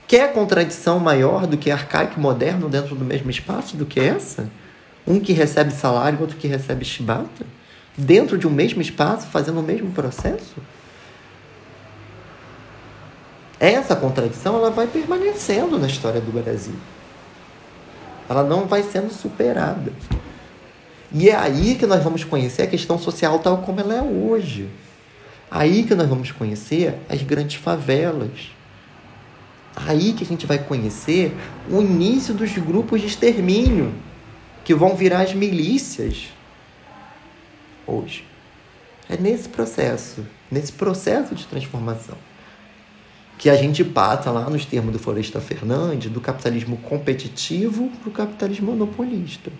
Quer 0.09 0.33
contradição 0.33 0.99
maior 0.99 1.47
do 1.47 1.57
que 1.57 1.71
arcaico 1.71 2.19
e 2.19 2.21
moderno 2.21 2.69
dentro 2.69 2.97
do 2.97 3.05
mesmo 3.05 3.31
espaço 3.31 3.77
do 3.77 3.87
que 3.87 4.01
essa? 4.01 4.51
Um 5.07 5.21
que 5.21 5.33
recebe 5.33 5.71
salário 5.71 6.21
outro 6.21 6.37
que 6.37 6.49
recebe 6.49 6.85
chibata? 6.85 7.47
Dentro 7.97 8.37
de 8.37 8.49
um 8.49 8.51
mesmo 8.51 8.83
espaço, 8.83 9.29
fazendo 9.29 9.61
o 9.61 9.63
mesmo 9.63 9.93
processo? 9.93 10.57
Essa 13.61 13.95
contradição 13.95 14.57
ela 14.57 14.71
vai 14.71 14.87
permanecendo 14.87 15.79
na 15.79 15.87
história 15.87 16.19
do 16.19 16.33
Brasil. 16.33 16.75
Ela 18.27 18.43
não 18.43 18.67
vai 18.67 18.83
sendo 18.83 19.13
superada. 19.13 19.93
E 21.13 21.29
é 21.29 21.37
aí 21.37 21.75
que 21.75 21.85
nós 21.85 22.03
vamos 22.03 22.25
conhecer 22.25 22.63
a 22.63 22.67
questão 22.67 22.99
social 22.99 23.39
tal 23.41 23.59
como 23.59 23.79
ela 23.81 23.95
é 23.95 24.03
hoje. 24.03 24.71
Aí 25.51 25.83
que 25.83 25.95
nós 25.95 26.09
vamos 26.09 26.33
conhecer 26.33 26.95
as 27.07 27.23
grandes 27.23 27.57
favelas. 27.57 28.51
Aí 29.77 30.15
que 30.15 30.25
a 30.25 30.27
gente 30.27 30.47
vai 30.47 30.59
conhecer 30.59 31.37
o 31.69 31.83
início 31.83 32.33
dos 32.33 32.51
grupos 32.57 33.03
de 33.03 33.09
extermínio, 33.09 33.93
que 34.65 34.75
vão 34.75 34.97
virar 34.97 35.21
as 35.21 35.35
milícias 35.35 36.29
hoje. 37.87 38.25
É 39.07 39.19
nesse 39.19 39.49
processo, 39.51 40.25
nesse 40.51 40.73
processo 40.73 41.35
de 41.35 41.47
transformação 41.47 42.17
que 43.41 43.49
a 43.49 43.57
gente 43.57 43.83
passa 43.83 44.31
lá 44.31 44.51
nos 44.51 44.67
termos 44.67 44.93
do 44.93 44.99
Floresta 44.99 45.41
Fernandes, 45.41 46.13
do 46.13 46.21
capitalismo 46.21 46.77
competitivo 46.77 47.89
para 47.99 48.09
o 48.11 48.13
capitalismo 48.13 48.73
monopolista. 48.73 49.51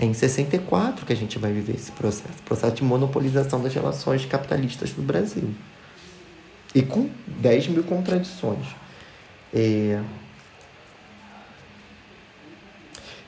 É 0.00 0.04
em 0.04 0.12
64 0.12 1.06
que 1.06 1.12
a 1.12 1.16
gente 1.16 1.38
vai 1.38 1.52
viver 1.52 1.76
esse 1.76 1.92
processo, 1.92 2.42
processo 2.44 2.74
de 2.74 2.82
monopolização 2.82 3.62
das 3.62 3.72
relações 3.72 4.24
capitalistas 4.24 4.92
no 4.96 5.04
Brasil. 5.04 5.48
E 6.74 6.82
com 6.82 7.08
10 7.24 7.68
mil 7.68 7.84
contradições. 7.84 8.66
É... 9.54 10.00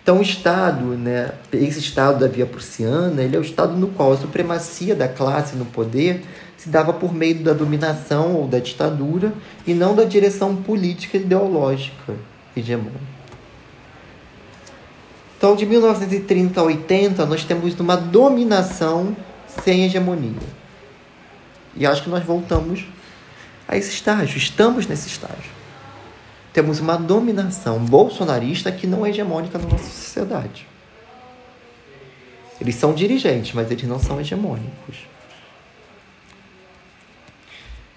Então, 0.03 0.19
o 0.19 0.23
Estado, 0.23 0.97
né, 0.97 1.31
esse 1.53 1.79
Estado 1.79 2.19
da 2.19 2.27
Via 2.27 2.45
Prussiana, 2.45 3.23
ele 3.23 3.37
é 3.37 3.39
o 3.39 3.43
Estado 3.43 3.77
no 3.77 3.87
qual 3.87 4.15
a 4.15 4.17
supremacia 4.17 4.97
da 4.97 5.07
classe 5.07 5.55
no 5.55 5.67
poder 5.67 6.25
se 6.61 6.69
dava 6.69 6.93
por 6.93 7.15
meio 7.15 7.43
da 7.43 7.55
dominação 7.55 8.35
ou 8.35 8.47
da 8.47 8.59
ditadura 8.59 9.33
e 9.67 9.73
não 9.73 9.95
da 9.95 10.05
direção 10.05 10.55
política 10.55 11.17
e 11.17 11.21
ideológica 11.23 12.15
hegemônica. 12.55 13.01
Então, 15.39 15.57
de 15.57 15.65
1930 15.65 16.61
a 16.61 16.65
80, 16.65 17.25
nós 17.25 17.45
temos 17.45 17.81
uma 17.81 17.97
dominação 17.97 19.17
sem 19.65 19.87
hegemonia. 19.87 20.37
E 21.75 21.87
acho 21.87 22.03
que 22.03 22.11
nós 22.11 22.23
voltamos 22.23 22.85
a 23.67 23.79
esse 23.79 23.89
estágio, 23.89 24.37
estamos 24.37 24.87
nesse 24.87 25.09
estágio. 25.09 25.51
Temos 26.53 26.79
uma 26.79 26.99
dominação 26.99 27.79
bolsonarista 27.79 28.71
que 28.71 28.87
não 28.87 29.07
é 29.07 29.09
hegemônica 29.09 29.57
na 29.57 29.67
nossa 29.67 29.85
sociedade. 29.85 30.69
Eles 32.61 32.75
são 32.75 32.93
dirigentes, 32.93 33.55
mas 33.55 33.71
eles 33.71 33.85
não 33.85 33.99
são 33.99 34.21
hegemônicos. 34.21 35.10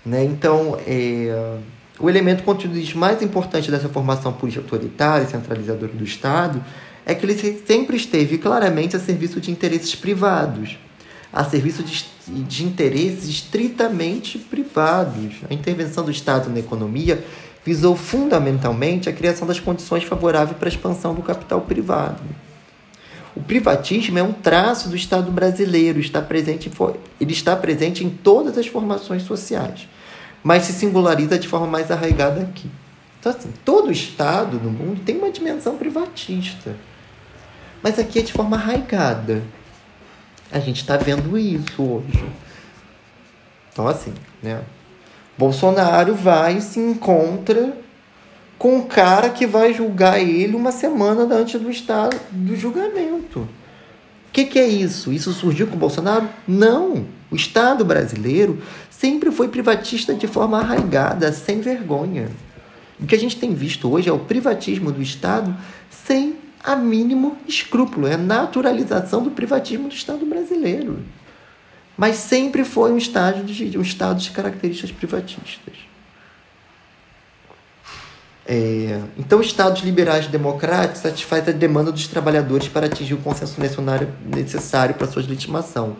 Né? 0.06 0.24
Então, 0.24 0.78
é, 0.86 1.58
o 2.00 2.10
elemento 2.10 2.44
conteudista 2.44 2.98
mais 2.98 3.22
importante 3.22 3.72
dessa 3.72 3.90
formação 3.90 4.34
política 4.34 4.64
autoritária 4.66 5.24
e 5.26 5.28
centralizadora 5.28 5.92
do 5.92 6.04
Estado 6.04 6.64
é 7.06 7.14
que 7.14 7.26
ele 7.26 7.64
sempre 7.66 7.98
esteve 7.98 8.38
claramente 8.38 8.96
a 8.96 9.00
serviço 9.00 9.42
de 9.42 9.52
interesses 9.52 9.94
privados, 9.96 10.78
a 11.32 11.44
serviço 11.44 11.84
de 11.84 12.14
de 12.28 12.64
interesses 12.64 13.28
estritamente 13.28 14.38
privados. 14.38 15.36
A 15.50 15.54
intervenção 15.54 16.04
do 16.04 16.12
Estado 16.12 16.50
na 16.50 16.60
economia 16.60 17.24
visou 17.66 17.96
fundamentalmente 17.96 19.10
a 19.10 19.14
criação 19.14 19.48
das 19.48 19.60
condições 19.60 20.04
favoráveis 20.04 20.58
para 20.58 20.68
a 20.68 20.72
expansão 20.72 21.14
do 21.14 21.22
capital 21.22 21.62
privado. 21.62 22.22
O 23.36 23.42
privatismo 23.42 24.20
é 24.20 24.24
um 24.24 24.32
traço 24.32 24.90
do 24.90 24.96
Estado 24.96 25.32
brasileiro, 25.32 26.00
está 26.00 26.22
presente, 26.22 26.72
ele 27.20 27.32
está 27.32 27.56
presente 27.56 28.04
em 28.04 28.10
todas 28.10 28.58
as 28.58 28.68
formações 28.68 29.24
sociais, 29.24 29.88
mas 30.44 30.64
se 30.64 30.74
singulariza 30.74 31.40
de 31.40 31.48
forma 31.48 31.66
mais 31.66 31.90
arraigada 31.90 32.42
aqui. 32.42 32.70
Então, 33.20 33.32
assim, 33.32 33.52
todo 33.66 33.92
Estado 33.92 34.60
no 34.60 34.70
mundo 34.70 35.02
tem 35.04 35.18
uma 35.18 35.32
dimensão 35.32 35.78
privatista, 35.78 36.76
mas 37.82 37.98
aqui 37.98 38.20
é 38.20 38.22
de 38.22 38.34
forma 38.34 38.56
arraigada. 38.56 39.44
A 40.52 40.60
gente 40.60 40.82
está 40.82 40.98
vendo 40.98 41.36
isso 41.36 41.82
hoje. 41.82 42.24
Então, 43.72 43.88
assim, 43.88 44.14
né? 44.42 44.62
Bolsonaro 45.36 46.14
vai 46.14 46.58
e 46.58 46.62
se 46.62 46.80
encontra 46.80 47.76
com 48.64 48.78
um 48.78 48.82
cara 48.84 49.30
que 49.30 49.46
vai 49.46 49.74
julgar 49.74 50.22
ele 50.22 50.56
uma 50.56 50.72
semana 50.72 51.24
antes 51.36 51.60
do 51.60 51.70
estado 51.70 52.18
do 52.32 52.56
julgamento. 52.56 53.40
O 53.40 53.48
que, 54.32 54.46
que 54.46 54.58
é 54.58 54.66
isso? 54.66 55.12
Isso 55.12 55.34
surgiu 55.34 55.68
com 55.68 55.76
o 55.76 55.78
Bolsonaro? 55.78 56.30
Não. 56.48 57.06
O 57.30 57.36
Estado 57.36 57.84
brasileiro 57.84 58.64
sempre 58.90 59.34
foi 59.34 59.50
privatista 59.50 60.14
de 60.14 60.28
forma 60.28 60.60
arraigada, 60.60 61.34
sem 61.34 61.60
vergonha. 61.60 62.30
O 62.98 63.06
que 63.06 63.14
a 63.14 63.20
gente 63.20 63.36
tem 63.36 63.54
visto 63.54 63.92
hoje 63.92 64.08
é 64.08 64.14
o 64.14 64.20
privatismo 64.20 64.94
do 64.94 65.02
Estado 65.02 65.54
sem 65.90 66.38
a 66.64 66.74
mínimo 66.74 67.38
escrúpulo, 67.46 68.08
é 68.08 68.14
a 68.14 68.18
naturalização 68.18 69.22
do 69.22 69.32
privatismo 69.32 69.90
do 69.90 69.94
Estado 69.94 70.26
brasileiro. 70.26 71.00
Mas 71.98 72.16
sempre 72.16 72.64
foi 72.64 72.94
um 72.94 72.98
Estado 72.98 73.44
de, 73.44 73.78
um 73.78 73.82
estado 73.82 74.22
de 74.22 74.32
características 74.32 74.94
privatistas. 74.94 75.93
É, 78.46 79.00
então, 79.18 79.40
Estados 79.40 79.82
liberais 79.84 80.28
democráticos 80.28 81.02
satisfaz 81.02 81.48
a 81.48 81.52
demanda 81.52 81.92
dos 81.92 82.08
trabalhadores 82.08 82.68
para 82.68 82.88
atingir 82.88 83.14
o 83.14 83.18
consenso 83.18 83.62
necessário 84.26 84.96
para 84.96 85.08
sua 85.08 85.22
legitimação. 85.22 85.96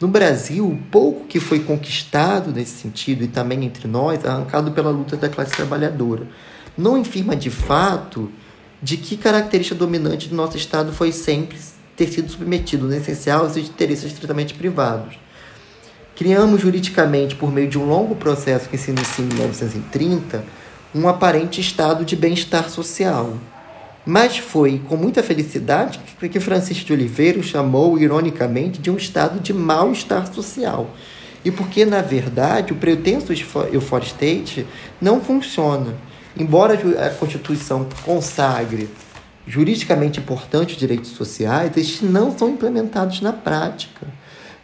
No 0.00 0.08
Brasil, 0.08 0.76
pouco 0.90 1.24
que 1.26 1.38
foi 1.38 1.60
conquistado 1.60 2.50
nesse 2.50 2.82
sentido, 2.82 3.22
e 3.22 3.28
também 3.28 3.64
entre 3.64 3.86
nós, 3.86 4.24
arrancado 4.24 4.72
pela 4.72 4.90
luta 4.90 5.16
da 5.16 5.28
classe 5.28 5.52
trabalhadora. 5.52 6.26
Não 6.76 7.00
afirma 7.00 7.36
de 7.36 7.48
fato 7.48 8.30
de 8.82 8.96
que 8.96 9.16
característica 9.16 9.78
dominante 9.78 10.28
do 10.28 10.34
nosso 10.34 10.56
Estado 10.56 10.92
foi 10.92 11.12
sempre 11.12 11.56
ter 11.96 12.08
sido 12.08 12.28
submetido, 12.30 12.86
no 12.86 12.94
essencial, 12.94 13.44
aos 13.44 13.56
interesses 13.56 14.06
estritamente 14.06 14.52
privados. 14.54 15.14
Criamos 16.16 16.60
juridicamente, 16.60 17.36
por 17.36 17.52
meio 17.52 17.68
de 17.68 17.78
um 17.78 17.86
longo 17.86 18.16
processo 18.16 18.68
que 18.68 18.76
se 18.76 18.90
inicia 18.90 19.24
em 19.24 19.28
1930, 19.28 20.44
um 20.94 21.08
aparente 21.08 21.60
estado 21.60 22.04
de 22.04 22.14
bem-estar 22.14 22.70
social. 22.70 23.34
Mas 24.06 24.38
foi 24.38 24.80
com 24.86 24.96
muita 24.96 25.22
felicidade 25.22 25.98
que 26.28 26.40
Francisco 26.40 26.84
de 26.84 26.92
Oliveira 26.92 27.42
chamou, 27.42 27.98
ironicamente, 27.98 28.80
de 28.80 28.90
um 28.90 28.96
estado 28.96 29.40
de 29.40 29.52
mal-estar 29.52 30.32
social. 30.32 30.90
E 31.44 31.50
porque, 31.50 31.84
na 31.84 32.00
verdade, 32.00 32.72
o 32.72 32.76
pretenso 32.76 33.32
Euphor 33.72 34.02
State 34.02 34.66
não 35.00 35.20
funciona. 35.20 35.94
Embora 36.36 36.74
a 36.74 37.10
Constituição 37.10 37.86
consagre 38.04 38.88
juridicamente 39.46 40.20
importantes 40.20 40.76
direitos 40.76 41.10
sociais, 41.10 41.76
estes 41.76 42.00
não 42.02 42.36
são 42.36 42.50
implementados 42.50 43.20
na 43.20 43.32
prática. 43.32 44.06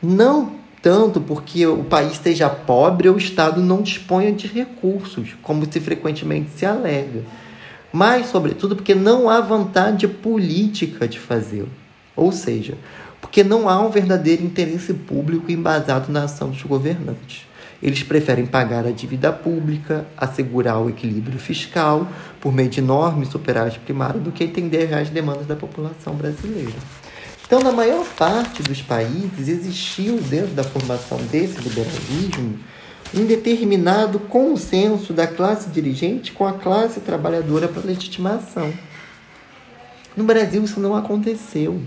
Não 0.02 0.59
tanto 0.82 1.20
porque 1.20 1.66
o 1.66 1.84
país 1.84 2.12
esteja 2.12 2.48
pobre 2.48 3.08
ou 3.08 3.14
o 3.14 3.18
Estado 3.18 3.60
não 3.60 3.82
disponha 3.82 4.32
de 4.32 4.46
recursos, 4.46 5.36
como 5.42 5.70
se 5.70 5.80
frequentemente 5.80 6.50
se 6.50 6.64
alega, 6.64 7.22
mas, 7.92 8.28
sobretudo, 8.28 8.76
porque 8.76 8.94
não 8.94 9.28
há 9.28 9.40
vontade 9.40 10.06
política 10.06 11.08
de 11.08 11.18
fazê-lo. 11.18 11.68
Ou 12.14 12.30
seja, 12.30 12.78
porque 13.20 13.42
não 13.42 13.68
há 13.68 13.80
um 13.80 13.90
verdadeiro 13.90 14.44
interesse 14.44 14.94
público 14.94 15.50
embasado 15.50 16.10
na 16.12 16.24
ação 16.24 16.50
dos 16.50 16.62
governantes. 16.62 17.46
Eles 17.82 18.02
preferem 18.02 18.46
pagar 18.46 18.86
a 18.86 18.90
dívida 18.90 19.32
pública, 19.32 20.06
assegurar 20.16 20.80
o 20.80 20.90
equilíbrio 20.90 21.38
fiscal 21.38 22.06
por 22.40 22.52
meio 22.52 22.68
de 22.68 22.80
enormes 22.80 23.28
superávit 23.28 23.78
primário 23.80 24.20
do 24.20 24.30
que 24.30 24.44
entender 24.44 24.92
as 24.94 25.08
demandas 25.08 25.46
da 25.46 25.56
população 25.56 26.14
brasileira. 26.14 26.74
Então, 27.50 27.58
na 27.58 27.72
maior 27.72 28.06
parte 28.16 28.62
dos 28.62 28.80
países, 28.80 29.48
existiu 29.48 30.18
dentro 30.18 30.54
da 30.54 30.62
formação 30.62 31.18
desse 31.32 31.60
liberalismo 31.60 32.56
um 33.12 33.24
determinado 33.24 34.20
consenso 34.20 35.12
da 35.12 35.26
classe 35.26 35.68
dirigente 35.68 36.30
com 36.30 36.46
a 36.46 36.52
classe 36.52 37.00
trabalhadora 37.00 37.66
para 37.66 37.82
legitimação. 37.82 38.72
No 40.16 40.22
Brasil, 40.22 40.62
isso 40.62 40.78
não 40.78 40.94
aconteceu. 40.94 41.82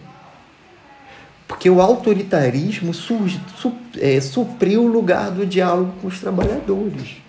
Porque 1.48 1.70
o 1.70 1.80
autoritarismo 1.80 2.94
surge, 2.94 3.40
su, 3.56 3.72
é, 4.02 4.20
supriu 4.20 4.84
o 4.84 4.88
lugar 4.88 5.32
do 5.32 5.46
diálogo 5.46 5.94
com 6.02 6.10
os 6.10 6.20
trabalhadores. 6.20 7.22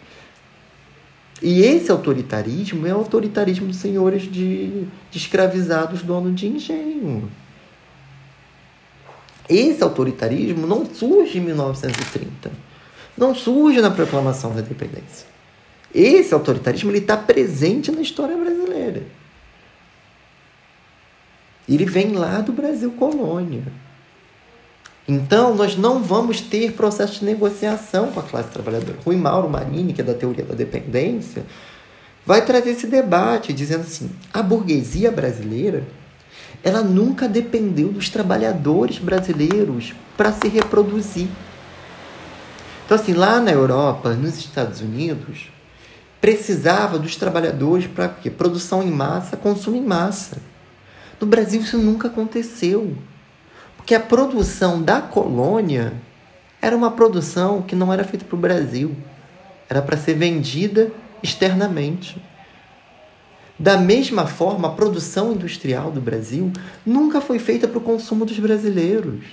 E 1.41 1.61
esse 1.61 1.89
autoritarismo 1.89 2.85
é 2.85 2.93
o 2.93 2.99
autoritarismo 2.99 3.68
dos 3.68 3.76
senhores 3.76 4.22
de, 4.22 4.89
de 5.09 5.18
escravizados, 5.18 6.03
donos 6.03 6.35
de 6.35 6.49
engenho. 6.49 7.30
Esse 9.49 9.83
autoritarismo 9.83 10.67
não 10.67 10.87
surge 10.87 11.39
em 11.39 11.43
1930. 11.43 12.51
Não 13.17 13.35
surge 13.35 13.81
na 13.81 13.91
proclamação 13.91 14.53
da 14.55 14.61
independência. 14.61 15.27
Esse 15.95 16.35
autoritarismo 16.35 16.91
está 16.93 17.17
presente 17.17 17.93
na 17.93 18.01
história 18.01 18.37
brasileira. 18.37 19.03
Ele 21.69 21.85
vem 21.85 22.13
lá 22.13 22.41
do 22.41 22.53
Brasil 22.53 22.91
colônia. 22.93 23.63
Então, 25.07 25.55
nós 25.55 25.77
não 25.77 26.03
vamos 26.03 26.41
ter 26.41 26.73
processo 26.73 27.21
de 27.21 27.27
negociação 27.27 28.11
com 28.11 28.21
a 28.21 28.23
classe 28.23 28.49
trabalhadora. 28.51 28.99
Rui 29.05 29.17
Mauro 29.17 29.49
Marini, 29.49 29.93
que 29.93 30.01
é 30.01 30.05
da 30.05 30.15
teoria 30.15 30.45
da 30.45 30.55
dependência, 30.55 31.45
vai 32.25 32.45
trazer 32.45 32.71
esse 32.71 32.87
debate 32.87 33.53
dizendo 33.53 33.83
assim: 33.83 34.11
a 34.33 34.43
burguesia 34.43 35.13
brasileira 35.13 35.85
ela 36.65 36.83
nunca 36.83 37.29
dependeu 37.29 37.93
dos 37.93 38.09
trabalhadores 38.09 38.99
brasileiros 38.99 39.93
para 40.17 40.33
se 40.33 40.49
reproduzir. 40.49 41.29
Então, 42.85 42.97
assim, 42.97 43.12
lá 43.12 43.39
na 43.39 43.53
Europa, 43.53 44.15
nos 44.15 44.39
Estados 44.39 44.81
Unidos, 44.81 45.51
precisava 46.23 46.99
dos 46.99 47.17
trabalhadores 47.17 47.87
para 47.87 48.09
quê? 48.09 48.31
Produção 48.31 48.83
em 48.83 48.91
massa, 48.91 49.37
consumo 49.37 49.77
em 49.77 49.85
massa. 49.85 50.39
No 51.21 51.27
Brasil, 51.27 51.61
isso 51.61 51.77
nunca 51.77 52.09
aconteceu. 52.09 52.97
Porque 53.77 53.95
a 53.95 54.01
produção 54.01 54.81
da 54.83 55.03
colônia 55.03 55.93
era 56.62 56.75
uma 56.75 56.91
produção 56.91 57.61
que 57.61 57.77
não 57.77 57.93
era 57.93 58.05
feita 58.05 58.25
para 58.25 58.37
o 58.37 58.41
Brasil, 58.41 58.97
era 59.69 59.83
para 59.83 59.99
ser 59.99 60.15
vendida 60.15 60.91
externamente. 61.23 62.17
Da 63.59 63.77
mesma 63.77 64.27
forma, 64.27 64.69
a 64.69 64.73
produção 64.73 65.33
industrial 65.33 65.91
do 65.91 66.01
Brasil 66.01 66.53
nunca 66.85 67.21
foi 67.21 67.39
feita 67.39 67.69
para 67.69 67.79
o 67.79 67.83
consumo 67.83 68.25
dos 68.25 68.39
brasileiros. 68.39 69.25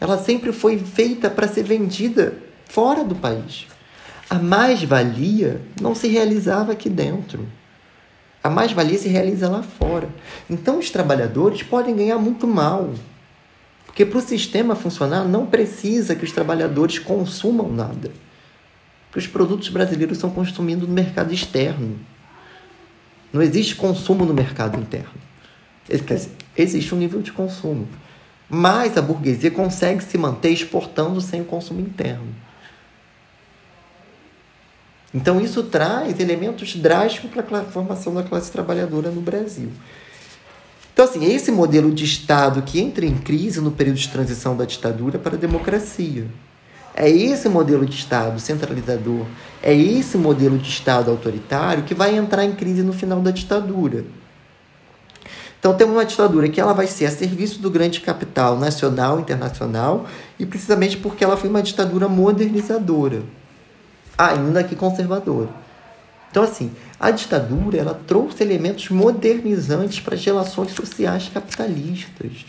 Ela 0.00 0.18
sempre 0.18 0.52
foi 0.52 0.78
feita 0.78 1.30
para 1.30 1.46
ser 1.46 1.62
vendida 1.62 2.34
fora 2.68 3.04
do 3.04 3.14
país. 3.14 3.66
A 4.28 4.36
mais-valia 4.36 5.60
não 5.80 5.94
se 5.94 6.08
realizava 6.08 6.72
aqui 6.72 6.90
dentro. 6.90 7.46
A 8.42 8.50
mais-valia 8.50 8.98
se 8.98 9.08
realiza 9.08 9.48
lá 9.48 9.62
fora. 9.62 10.08
Então, 10.50 10.78
os 10.78 10.90
trabalhadores 10.90 11.62
podem 11.62 11.96
ganhar 11.96 12.18
muito 12.18 12.46
mal. 12.46 12.92
Porque 13.86 14.04
para 14.04 14.18
o 14.18 14.22
sistema 14.22 14.76
funcionar, 14.76 15.24
não 15.24 15.46
precisa 15.46 16.14
que 16.14 16.24
os 16.24 16.32
trabalhadores 16.32 16.98
consumam 16.98 17.72
nada. 17.72 18.10
Porque 19.06 19.18
os 19.18 19.26
produtos 19.26 19.68
brasileiros 19.68 20.18
são 20.18 20.30
consumidos 20.30 20.86
no 20.86 20.94
mercado 20.94 21.32
externo. 21.32 21.98
Não 23.32 23.42
existe 23.42 23.74
consumo 23.74 24.24
no 24.24 24.34
mercado 24.34 24.78
interno. 24.78 25.10
Dizer, 25.88 26.30
existe 26.56 26.94
um 26.94 26.98
nível 26.98 27.22
de 27.22 27.32
consumo. 27.32 27.88
Mas 28.48 28.96
a 28.96 29.02
burguesia 29.02 29.50
consegue 29.50 30.02
se 30.02 30.16
manter 30.16 30.50
exportando 30.50 31.20
sem 31.20 31.40
o 31.42 31.44
consumo 31.44 31.80
interno. 31.80 32.34
Então, 35.12 35.40
isso 35.40 35.62
traz 35.64 36.18
elementos 36.20 36.76
drásticos 36.76 37.30
para 37.30 37.60
a 37.60 37.64
formação 37.64 38.12
da 38.12 38.22
classe 38.22 38.50
trabalhadora 38.52 39.10
no 39.10 39.20
Brasil. 39.20 39.70
Então, 40.92 41.04
assim, 41.04 41.24
esse 41.24 41.50
modelo 41.50 41.92
de 41.92 42.04
Estado 42.04 42.62
que 42.62 42.80
entra 42.80 43.06
em 43.06 43.16
crise 43.16 43.60
no 43.60 43.70
período 43.70 43.98
de 43.98 44.08
transição 44.08 44.56
da 44.56 44.64
ditadura 44.64 45.18
para 45.18 45.36
a 45.36 45.38
democracia. 45.38 46.26
É 47.00 47.08
esse 47.08 47.48
modelo 47.48 47.86
de 47.86 47.94
Estado 47.94 48.40
centralizador, 48.40 49.24
é 49.62 49.72
esse 49.72 50.18
modelo 50.18 50.58
de 50.58 50.68
Estado 50.68 51.12
autoritário 51.12 51.84
que 51.84 51.94
vai 51.94 52.16
entrar 52.16 52.44
em 52.44 52.50
crise 52.50 52.82
no 52.82 52.92
final 52.92 53.20
da 53.20 53.30
ditadura. 53.30 54.04
Então 55.60 55.76
temos 55.76 55.94
uma 55.94 56.04
ditadura 56.04 56.48
que 56.48 56.60
ela 56.60 56.72
vai 56.72 56.88
ser 56.88 57.06
a 57.06 57.10
serviço 57.12 57.60
do 57.60 57.70
grande 57.70 58.00
capital 58.00 58.58
nacional 58.58 59.16
e 59.16 59.22
internacional, 59.22 60.08
e 60.40 60.44
precisamente 60.44 60.96
porque 60.96 61.22
ela 61.22 61.36
foi 61.36 61.48
uma 61.48 61.62
ditadura 61.62 62.08
modernizadora, 62.08 63.22
ainda 64.16 64.64
que 64.64 64.74
conservadora. 64.74 65.50
Então 66.32 66.42
assim, 66.42 66.72
a 66.98 67.12
ditadura 67.12 67.78
ela 67.78 67.94
trouxe 68.08 68.42
elementos 68.42 68.88
modernizantes 68.88 70.00
para 70.00 70.16
as 70.16 70.24
relações 70.24 70.72
sociais 70.72 71.30
capitalistas, 71.32 72.44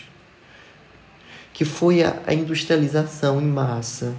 que 1.54 1.64
foi 1.64 2.04
a 2.04 2.34
industrialização 2.34 3.40
em 3.40 3.46
massa, 3.46 4.16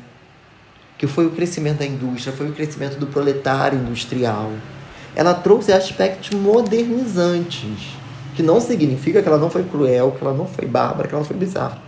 que 1.00 1.06
foi 1.06 1.24
o 1.24 1.30
crescimento 1.30 1.78
da 1.78 1.86
indústria, 1.86 2.30
foi 2.30 2.50
o 2.50 2.52
crescimento 2.52 2.98
do 2.98 3.06
proletário 3.06 3.78
industrial. 3.78 4.52
Ela 5.16 5.32
trouxe 5.32 5.72
aspectos 5.72 6.38
modernizantes 6.38 7.94
que 8.36 8.42
não 8.42 8.60
significa 8.60 9.22
que 9.22 9.26
ela 9.26 9.38
não 9.38 9.48
foi 9.48 9.64
cruel, 9.64 10.12
que 10.12 10.22
ela 10.22 10.34
não 10.34 10.46
foi 10.46 10.66
bárbara, 10.66 11.08
que 11.08 11.14
ela 11.14 11.24
foi 11.24 11.38
bizarra. 11.38 11.80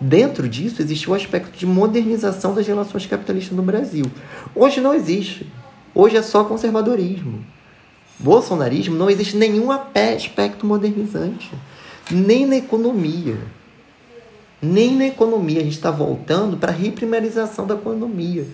Dentro 0.00 0.48
disso 0.48 0.80
existiu 0.80 1.12
o 1.12 1.14
aspecto 1.14 1.54
de 1.54 1.66
modernização 1.66 2.54
das 2.54 2.66
relações 2.66 3.04
capitalistas 3.04 3.54
no 3.54 3.62
Brasil. 3.62 4.06
Hoje 4.54 4.80
não 4.80 4.94
existe. 4.94 5.46
Hoje 5.94 6.16
é 6.16 6.22
só 6.22 6.42
conservadorismo. 6.44 7.44
Bolsonarismo 8.18 8.96
não 8.96 9.10
existe 9.10 9.36
nenhum 9.36 9.68
aspecto 9.70 10.64
modernizante, 10.64 11.50
nem 12.10 12.46
na 12.46 12.56
economia. 12.56 13.36
Nem 14.64 14.96
na 14.96 15.06
economia. 15.06 15.60
A 15.60 15.64
gente 15.64 15.74
está 15.76 15.90
voltando 15.90 16.56
para 16.56 16.72
a 16.72 16.74
reprimarização 16.74 17.66
da 17.66 17.74
economia. 17.74 18.46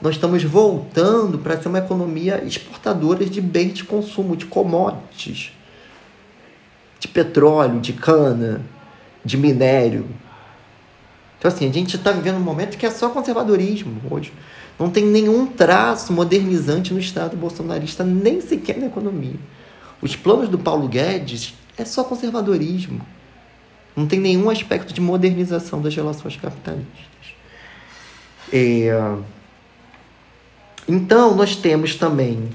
Nós 0.00 0.14
estamos 0.14 0.42
voltando 0.44 1.38
para 1.38 1.60
ser 1.60 1.68
uma 1.68 1.78
economia 1.78 2.42
exportadora 2.44 3.24
de 3.24 3.40
bens 3.40 3.74
de 3.74 3.84
consumo, 3.84 4.36
de 4.36 4.46
commodities 4.46 5.52
de 6.98 7.08
petróleo, 7.08 7.80
de 7.80 7.92
cana, 7.92 8.62
de 9.24 9.36
minério. 9.36 10.06
Então, 11.38 11.50
assim, 11.50 11.68
a 11.68 11.72
gente 11.72 11.96
está 11.96 12.10
vivendo 12.10 12.36
um 12.36 12.40
momento 12.40 12.76
que 12.76 12.86
é 12.86 12.90
só 12.90 13.10
conservadorismo 13.10 14.00
hoje. 14.10 14.32
Não 14.78 14.90
tem 14.90 15.04
nenhum 15.04 15.46
traço 15.46 16.12
modernizante 16.12 16.92
no 16.92 17.00
Estado 17.00 17.36
bolsonarista, 17.36 18.04
nem 18.04 18.40
sequer 18.40 18.78
na 18.78 18.86
economia. 18.86 19.36
Os 20.02 20.16
planos 20.16 20.48
do 20.48 20.58
Paulo 20.58 20.88
Guedes 20.88 21.54
é 21.76 21.84
só 21.84 22.04
conservadorismo. 22.04 23.00
Não 23.96 24.06
tem 24.06 24.20
nenhum 24.20 24.50
aspecto 24.50 24.92
de 24.92 25.00
modernização 25.00 25.80
das 25.80 25.96
relações 25.96 26.36
capitalistas. 26.36 27.06
É... 28.52 28.90
Então, 30.86 31.34
nós 31.34 31.56
temos 31.56 31.94
também. 31.94 32.50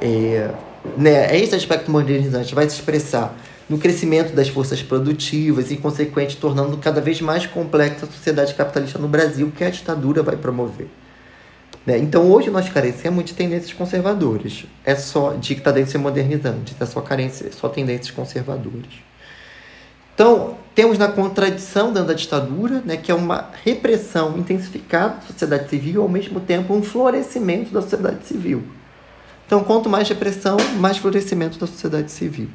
É... 0.00 0.50
Né, 0.96 1.36
esse 1.36 1.54
aspecto 1.54 1.90
modernizante 1.90 2.54
vai 2.54 2.68
se 2.68 2.76
expressar 2.76 3.36
no 3.68 3.78
crescimento 3.78 4.34
das 4.34 4.48
forças 4.48 4.82
produtivas 4.82 5.70
e, 5.70 5.76
consequente, 5.76 6.36
tornando 6.36 6.76
cada 6.76 7.00
vez 7.00 7.20
mais 7.20 7.46
complexa 7.46 8.06
a 8.06 8.08
sociedade 8.08 8.54
capitalista 8.54 8.98
no 8.98 9.08
Brasil, 9.08 9.52
que 9.56 9.64
a 9.64 9.70
ditadura 9.70 10.22
vai 10.22 10.36
promover. 10.36 10.88
Né? 11.86 11.98
Então, 11.98 12.30
hoje 12.30 12.50
nós 12.50 12.68
carecemos 12.68 13.24
de 13.24 13.34
tendências 13.34 13.72
conservadoras. 13.72 14.64
É 14.84 14.94
só 14.94 15.32
de 15.34 15.54
tendências 15.56 16.00
modernizantes, 16.00 16.74
é 16.80 16.86
só, 16.86 17.00
carência, 17.00 17.50
só 17.52 17.68
tendências 17.68 18.10
conservadoras. 18.10 18.92
Então, 20.14 20.56
temos 20.74 20.98
na 20.98 21.08
contradição 21.08 21.92
da 21.92 22.12
ditadura, 22.12 22.82
né, 22.84 22.96
que 22.96 23.10
é 23.10 23.14
uma 23.14 23.50
repressão 23.64 24.38
intensificada 24.38 25.16
da 25.16 25.20
sociedade 25.22 25.68
civil 25.68 26.02
ao 26.02 26.08
mesmo 26.08 26.40
tempo, 26.40 26.74
um 26.74 26.82
florescimento 26.82 27.72
da 27.72 27.82
sociedade 27.82 28.26
civil. 28.26 28.62
Então, 29.46 29.62
quanto 29.62 29.88
mais 29.88 30.08
repressão, 30.08 30.56
mais 30.78 30.96
florescimento 30.96 31.58
da 31.58 31.66
sociedade 31.66 32.10
civil. 32.10 32.48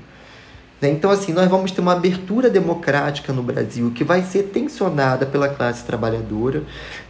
Né? 0.81 0.89
Então, 0.89 1.11
assim, 1.11 1.33
nós 1.33 1.47
vamos 1.47 1.71
ter 1.71 1.81
uma 1.81 1.93
abertura 1.93 2.49
democrática 2.49 3.33
no 3.33 3.43
Brasil 3.43 3.91
que 3.93 4.03
vai 4.03 4.23
ser 4.23 4.43
tensionada 4.43 5.25
pela 5.25 5.49
classe 5.49 5.83
trabalhadora, 5.83 6.63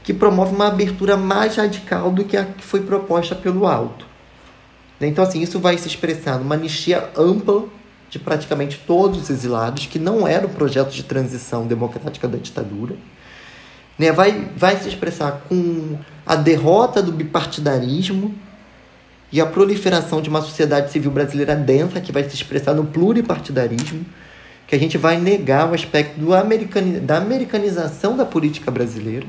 que 0.03 0.13
promove 0.13 0.55
uma 0.55 0.67
abertura 0.67 1.15
mais 1.15 1.55
radical 1.55 2.11
do 2.11 2.23
que 2.23 2.35
a 2.35 2.45
que 2.45 2.63
foi 2.63 2.81
proposta 2.81 3.35
pelo 3.35 3.65
alto. 3.65 4.05
Né? 4.99 5.07
Então, 5.07 5.23
assim, 5.23 5.41
isso 5.41 5.59
vai 5.59 5.77
se 5.77 5.87
expressar 5.87 6.37
numa 6.37 6.55
anistia 6.55 7.09
ampla 7.15 7.63
de 8.09 8.19
praticamente 8.19 8.81
todos 8.85 9.21
os 9.21 9.29
exilados, 9.29 9.85
que 9.85 9.99
não 9.99 10.27
era 10.27 10.45
o 10.45 10.49
projeto 10.49 10.91
de 10.91 11.03
transição 11.03 11.67
democrática 11.67 12.27
da 12.27 12.37
ditadura. 12.37 12.95
Né? 13.97 14.11
Vai, 14.11 14.49
vai 14.55 14.77
se 14.77 14.87
expressar 14.87 15.43
com 15.47 15.97
a 16.25 16.35
derrota 16.35 17.01
do 17.01 17.11
bipartidarismo, 17.11 18.33
e 19.31 19.41
a 19.41 19.45
proliferação 19.45 20.21
de 20.21 20.29
uma 20.29 20.41
sociedade 20.41 20.91
civil 20.91 21.11
brasileira 21.11 21.55
densa, 21.55 21.99
que 21.99 22.11
vai 22.11 22.23
se 22.23 22.35
expressar 22.35 22.73
no 22.73 22.85
pluripartidarismo, 22.85 24.05
que 24.65 24.75
a 24.75 24.79
gente 24.79 24.97
vai 24.97 25.17
negar 25.17 25.69
o 25.69 25.73
aspecto 25.73 26.19
do 26.19 26.33
americani 26.33 26.99
da 26.99 27.17
americanização 27.17 28.15
da 28.15 28.25
política 28.25 28.71
brasileira. 28.71 29.25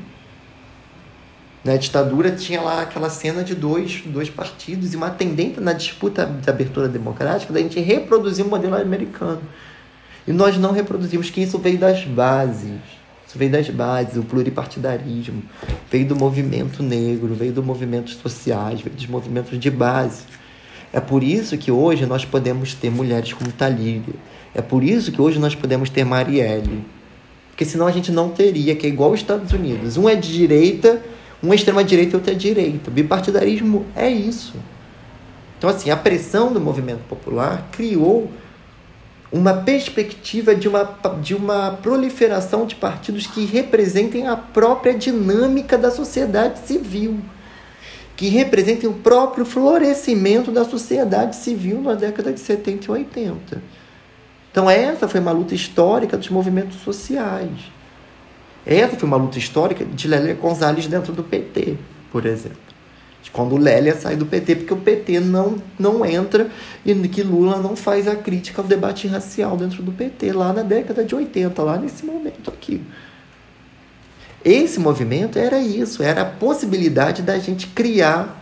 Na 1.63 1.75
ditadura 1.75 2.31
tinha 2.31 2.61
lá 2.61 2.81
aquela 2.81 3.09
cena 3.09 3.43
de 3.43 3.53
dois, 3.53 4.01
dois 4.05 4.29
partidos 4.29 4.93
e 4.93 4.97
uma 4.97 5.09
tendência 5.09 5.61
na 5.61 5.73
disputa 5.73 6.25
de 6.25 6.49
abertura 6.49 6.87
democrática 6.87 7.51
da 7.51 7.59
gente 7.59 7.79
reproduzir 7.79 8.45
o 8.45 8.49
modelo 8.49 8.75
americano. 8.75 9.41
E 10.25 10.31
nós 10.31 10.57
não 10.57 10.71
reproduzimos, 10.71 11.29
que 11.29 11.41
isso 11.41 11.57
veio 11.57 11.77
das 11.77 12.05
bases. 12.05 12.79
Isso 13.27 13.37
veio 13.37 13.51
das 13.51 13.69
bases, 13.69 14.15
o 14.15 14.23
pluripartidarismo, 14.23 15.43
veio 15.91 16.07
do 16.07 16.15
movimento 16.15 16.81
negro, 16.81 17.35
veio 17.35 17.51
dos 17.51 17.63
movimentos 17.63 18.15
sociais, 18.15 18.81
veio 18.81 18.95
dos 18.95 19.05
movimentos 19.05 19.59
de 19.59 19.69
base. 19.69 20.23
É 20.91 20.99
por 20.99 21.23
isso 21.23 21.57
que 21.57 21.71
hoje 21.71 22.05
nós 22.07 22.25
podemos 22.25 22.73
ter 22.73 22.89
mulheres 22.89 23.31
como 23.33 23.51
Talíria. 23.51 24.15
É 24.55 24.61
por 24.61 24.83
isso 24.83 25.11
que 25.11 25.21
hoje 25.21 25.37
nós 25.37 25.53
podemos 25.53 25.89
ter 25.89 26.03
Marielle. 26.03 26.83
Porque 27.51 27.65
senão 27.65 27.85
a 27.85 27.91
gente 27.91 28.11
não 28.11 28.29
teria, 28.29 28.75
que 28.75 28.87
é 28.87 28.89
igual 28.89 29.11
os 29.11 29.19
Estados 29.19 29.51
Unidos. 29.51 29.97
Um 29.97 30.09
é 30.09 30.15
de 30.15 30.33
direita, 30.33 30.99
um 31.41 31.53
é 31.53 31.55
extrema-direita 31.55 32.13
e 32.13 32.15
outro 32.15 32.31
é 32.31 32.35
direita. 32.35 32.89
O 32.89 32.93
bipartidarismo 32.93 33.85
é 33.95 34.09
isso. 34.09 34.55
Então, 35.57 35.69
assim, 35.69 35.89
a 35.89 35.97
pressão 35.97 36.51
do 36.51 36.59
movimento 36.59 37.01
popular 37.07 37.67
criou 37.71 38.29
uma 39.31 39.53
perspectiva 39.53 40.55
de 40.55 40.67
uma, 40.67 40.97
de 41.21 41.35
uma 41.35 41.71
proliferação 41.81 42.65
de 42.65 42.75
partidos 42.75 43.27
que 43.27 43.45
representem 43.45 44.27
a 44.27 44.35
própria 44.35 44.93
dinâmica 44.93 45.77
da 45.77 45.91
sociedade 45.91 46.59
civil, 46.59 47.19
que 48.15 48.27
representem 48.27 48.89
o 48.89 48.93
próprio 48.93 49.45
florescimento 49.45 50.51
da 50.51 50.65
sociedade 50.65 51.35
civil 51.35 51.81
na 51.81 51.93
década 51.93 52.33
de 52.33 52.39
70 52.39 52.85
e 52.85 52.91
80. 52.91 53.61
Então, 54.51 54.69
essa 54.69 55.07
foi 55.07 55.19
uma 55.19 55.31
luta 55.31 55.53
histórica 55.53 56.17
dos 56.17 56.29
movimentos 56.29 56.77
sociais. 56.77 57.51
Essa 58.65 58.95
foi 58.95 59.07
uma 59.07 59.17
luta 59.17 59.37
histórica 59.37 59.85
de 59.85 60.07
Lélia 60.07 60.33
Gonzalez 60.35 60.87
dentro 60.87 61.13
do 61.13 61.23
PT, 61.23 61.77
por 62.11 62.25
exemplo 62.25 62.69
quando 63.31 63.53
o 63.53 63.57
Lélia 63.57 63.95
sai 63.95 64.15
do 64.15 64.25
PT, 64.25 64.55
porque 64.55 64.73
o 64.73 64.77
PT 64.77 65.19
não, 65.19 65.61
não 65.77 66.05
entra 66.05 66.49
e 66.85 66.95
que 67.07 67.21
Lula 67.21 67.57
não 67.57 67.75
faz 67.75 68.07
a 68.07 68.15
crítica 68.15 68.61
ao 68.61 68.67
debate 68.67 69.07
racial 69.07 69.55
dentro 69.55 69.83
do 69.83 69.91
PT, 69.91 70.31
lá 70.31 70.51
na 70.51 70.63
década 70.63 71.03
de 71.03 71.13
80, 71.13 71.61
lá 71.61 71.77
nesse 71.77 72.05
momento 72.05 72.49
aqui. 72.49 72.81
Esse 74.43 74.79
movimento 74.79 75.37
era 75.37 75.59
isso, 75.59 76.01
era 76.01 76.21
a 76.21 76.25
possibilidade 76.25 77.21
da 77.21 77.37
gente 77.37 77.67
criar 77.67 78.41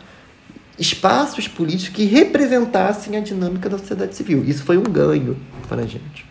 espaços 0.77 1.47
políticos 1.47 1.95
que 1.95 2.05
representassem 2.05 3.17
a 3.17 3.19
dinâmica 3.19 3.67
da 3.67 3.79
sociedade 3.79 4.15
civil. 4.15 4.43
Isso 4.45 4.63
foi 4.63 4.77
um 4.77 4.83
ganho 4.83 5.35
para 5.67 5.81
a 5.81 5.85
gente. 5.87 6.25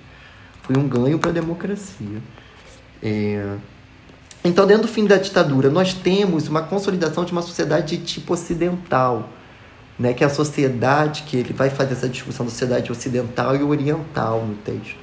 Foi 0.62 0.76
um 0.76 0.88
ganho 0.88 1.18
para 1.18 1.30
a 1.30 1.34
democracia. 1.34 2.22
É... 3.02 3.56
Então, 4.46 4.64
dentro 4.64 4.82
do 4.82 4.88
fim 4.88 5.04
da 5.04 5.16
ditadura, 5.16 5.68
nós 5.68 5.92
temos 5.92 6.46
uma 6.46 6.62
consolidação 6.62 7.24
de 7.24 7.32
uma 7.32 7.42
sociedade 7.42 7.96
de 7.96 8.04
tipo 8.04 8.32
ocidental, 8.32 9.28
né? 9.98 10.14
que 10.14 10.22
é 10.22 10.26
a 10.28 10.30
sociedade 10.30 11.24
que 11.24 11.36
ele 11.36 11.52
vai 11.52 11.68
fazer 11.68 11.94
essa 11.94 12.08
discussão 12.08 12.46
da 12.46 12.52
sociedade 12.52 12.92
ocidental 12.92 13.56
e 13.56 13.62
oriental 13.64 14.46
no 14.46 14.54
texto. 14.54 14.94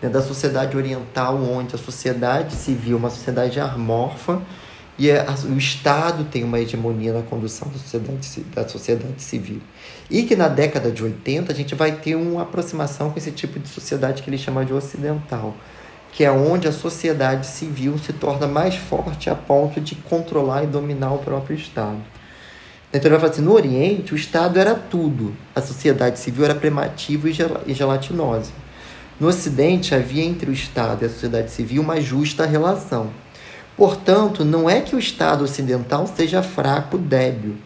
Né? 0.00 0.08
Da 0.08 0.22
sociedade 0.22 0.78
oriental, 0.78 1.36
onde 1.36 1.74
a 1.74 1.78
sociedade 1.78 2.54
civil 2.54 2.96
é 2.96 3.00
uma 3.00 3.10
sociedade 3.10 3.60
amorfa 3.60 4.40
e 4.98 5.10
é, 5.10 5.26
o 5.44 5.58
Estado 5.58 6.24
tem 6.24 6.42
uma 6.42 6.58
hegemonia 6.58 7.12
na 7.12 7.20
condução 7.20 7.68
da 7.68 7.78
sociedade, 7.78 8.46
da 8.54 8.66
sociedade 8.66 9.22
civil. 9.22 9.60
E 10.08 10.22
que 10.22 10.34
na 10.34 10.48
década 10.48 10.90
de 10.90 11.04
80 11.04 11.52
a 11.52 11.54
gente 11.54 11.74
vai 11.74 11.92
ter 11.92 12.14
uma 12.14 12.44
aproximação 12.44 13.10
com 13.10 13.18
esse 13.18 13.30
tipo 13.30 13.60
de 13.60 13.68
sociedade 13.68 14.22
que 14.22 14.30
ele 14.30 14.38
chama 14.38 14.64
de 14.64 14.72
ocidental 14.72 15.54
que 16.16 16.24
é 16.24 16.32
onde 16.32 16.66
a 16.66 16.72
sociedade 16.72 17.46
civil 17.46 17.98
se 17.98 18.10
torna 18.10 18.46
mais 18.46 18.74
forte 18.74 19.28
a 19.28 19.34
ponto 19.34 19.82
de 19.82 19.94
controlar 19.94 20.64
e 20.64 20.66
dominar 20.66 21.12
o 21.12 21.18
próprio 21.18 21.54
Estado. 21.54 21.98
Então 22.88 23.02
ele 23.02 23.10
vai 23.10 23.20
falar 23.20 23.32
assim, 23.32 23.42
no 23.42 23.52
Oriente 23.52 24.14
o 24.14 24.16
Estado 24.16 24.58
era 24.58 24.74
tudo, 24.74 25.36
a 25.54 25.60
sociedade 25.60 26.18
civil 26.18 26.46
era 26.46 26.54
premativa 26.54 27.28
e 27.28 27.74
gelatinosa. 27.74 28.50
No 29.20 29.28
Ocidente 29.28 29.94
havia 29.94 30.24
entre 30.24 30.48
o 30.48 30.54
Estado 30.54 31.02
e 31.02 31.04
a 31.04 31.10
sociedade 31.10 31.50
civil 31.50 31.82
uma 31.82 32.00
justa 32.00 32.46
relação. 32.46 33.10
Portanto, 33.76 34.42
não 34.42 34.70
é 34.70 34.80
que 34.80 34.96
o 34.96 34.98
Estado 34.98 35.44
ocidental 35.44 36.06
seja 36.06 36.42
fraco, 36.42 36.96
débil. 36.96 37.56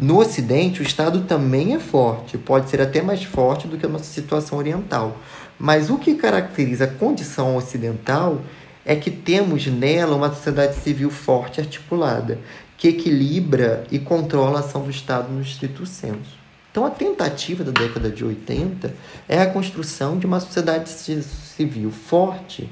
No 0.00 0.18
Ocidente, 0.18 0.80
o 0.80 0.82
Estado 0.82 1.20
também 1.20 1.74
é 1.74 1.78
forte, 1.78 2.38
pode 2.38 2.70
ser 2.70 2.80
até 2.80 3.02
mais 3.02 3.22
forte 3.24 3.68
do 3.68 3.76
que 3.76 3.84
a 3.84 3.90
nossa 3.90 4.04
situação 4.04 4.56
oriental 4.56 5.18
Mas 5.58 5.90
o 5.90 5.98
que 5.98 6.14
caracteriza 6.14 6.84
a 6.84 6.88
condição 6.88 7.56
ocidental 7.56 8.40
é 8.84 8.94
que 8.94 9.10
temos 9.10 9.66
nela 9.66 10.16
uma 10.16 10.32
sociedade 10.32 10.76
civil 10.76 11.10
forte 11.10 11.60
articulada, 11.60 12.38
que 12.76 12.88
equilibra 12.88 13.84
e 13.90 13.98
controla 13.98 14.58
a 14.58 14.60
ação 14.60 14.84
do 14.84 14.90
Estado 14.90 15.32
no 15.32 15.42
estrito 15.42 15.84
senso. 15.84 16.38
Então, 16.70 16.86
a 16.86 16.90
tentativa 16.90 17.64
da 17.64 17.72
década 17.72 18.08
de 18.08 18.24
80 18.24 18.94
é 19.28 19.40
a 19.40 19.50
construção 19.50 20.16
de 20.16 20.26
uma 20.26 20.38
sociedade 20.38 20.88
civil 20.88 21.90
forte 21.90 22.70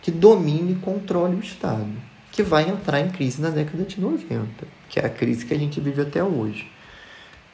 que 0.00 0.12
domine 0.12 0.72
e 0.72 0.76
controle 0.76 1.34
o 1.34 1.40
Estado, 1.40 1.90
que 2.30 2.42
vai 2.42 2.68
entrar 2.68 3.00
em 3.00 3.10
crise 3.10 3.42
na 3.42 3.50
década 3.50 3.82
de 3.82 4.00
90, 4.00 4.46
que 4.88 5.00
é 5.00 5.04
a 5.04 5.10
crise 5.10 5.44
que 5.44 5.52
a 5.52 5.58
gente 5.58 5.80
vive 5.80 6.02
até 6.02 6.22
hoje. 6.22 6.70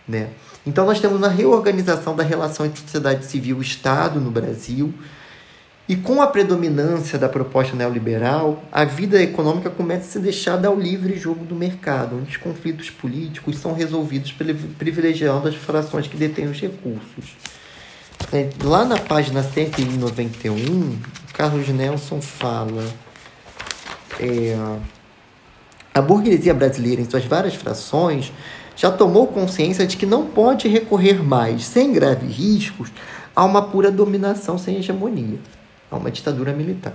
Né? 0.07 0.29
Então, 0.67 0.85
nós 0.85 1.01
temos 1.01 1.17
uma 1.17 1.29
reorganização 1.29 2.15
da 2.15 2.23
relação 2.23 2.67
entre 2.67 2.81
sociedade 2.81 3.25
civil 3.25 3.59
e 3.59 3.63
Estado 3.63 4.21
no 4.21 4.31
Brasil. 4.31 4.93
E 5.87 5.97
com 5.97 6.23
a 6.23 6.27
predominância 6.27 7.19
da 7.19 7.29
proposta 7.29 7.77
neoliberal, 7.77 8.63
a 8.73 8.85
vida 8.85 9.23
econômica 9.23 9.69
começa 9.69 10.07
a 10.07 10.13
se 10.13 10.19
deixar 10.19 10.65
ao 10.65 10.79
livre 10.79 11.19
jogo 11.19 11.45
do 11.45 11.55
mercado, 11.55 12.17
onde 12.17 12.31
os 12.31 12.37
conflitos 12.39 12.89
políticos 12.89 13.59
são 13.59 13.75
resolvidos 13.75 14.33
privilegiando 14.79 15.47
as 15.47 15.55
frações 15.55 16.07
que 16.07 16.17
detêm 16.17 16.47
os 16.47 16.59
recursos. 16.59 17.37
É, 18.33 18.49
lá 18.63 18.87
na 18.87 18.97
página 18.97 19.43
191, 19.43 20.99
Carlos 21.35 21.69
Nelson 21.69 22.21
fala. 22.23 22.85
É, 24.19 24.57
a 25.93 26.03
burguesia 26.03 26.53
brasileira, 26.53 27.01
em 27.01 27.09
suas 27.09 27.25
várias 27.25 27.55
frações, 27.55 28.33
já 28.77 28.91
tomou 28.91 29.27
consciência 29.27 29.87
de 29.87 29.97
que 29.97 30.07
não 30.07 30.27
pode 30.27 30.68
recorrer 30.68 31.22
mais, 31.22 31.64
sem 31.64 31.93
graves 31.93 32.37
riscos, 32.37 32.91
a 33.35 33.45
uma 33.45 33.62
pura 33.62 33.91
dominação 33.91 34.59
sem 34.59 34.77
hegemonia, 34.77 35.39
a 35.91 35.97
uma 35.97 36.11
ditadura 36.11 36.53
militar. 36.53 36.95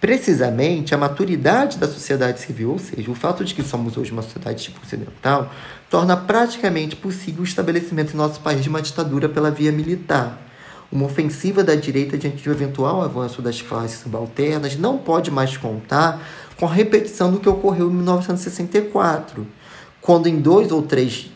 Precisamente, 0.00 0.94
a 0.94 0.98
maturidade 0.98 1.78
da 1.78 1.86
sociedade 1.86 2.38
civil, 2.38 2.72
ou 2.72 2.78
seja, 2.78 3.10
o 3.10 3.14
fato 3.14 3.42
de 3.42 3.54
que 3.54 3.62
somos 3.62 3.96
hoje 3.96 4.12
uma 4.12 4.20
sociedade 4.20 4.62
tipo 4.62 4.80
ocidental, 4.84 5.50
torna 5.88 6.14
praticamente 6.14 6.94
possível 6.94 7.40
o 7.40 7.44
estabelecimento 7.44 8.12
em 8.12 8.16
nosso 8.16 8.40
país 8.40 8.62
de 8.62 8.68
uma 8.68 8.82
ditadura 8.82 9.30
pela 9.30 9.50
via 9.50 9.72
militar. 9.72 10.38
Uma 10.92 11.06
ofensiva 11.06 11.64
da 11.64 11.74
direita 11.74 12.18
diante 12.18 12.42
de 12.42 12.48
um 12.50 12.52
eventual 12.52 13.00
avanço 13.00 13.40
das 13.40 13.62
classes 13.62 14.00
subalternas 14.00 14.76
não 14.76 14.98
pode 14.98 15.30
mais 15.30 15.56
contar 15.56 16.20
com 16.56 16.66
a 16.66 16.72
repetição 16.72 17.32
do 17.32 17.40
que 17.40 17.48
ocorreu 17.48 17.90
em 17.90 17.94
1964 17.94 19.46
quando 20.04 20.26
em 20.26 20.38
dois 20.38 20.70
ou 20.70 20.82
três 20.82 21.30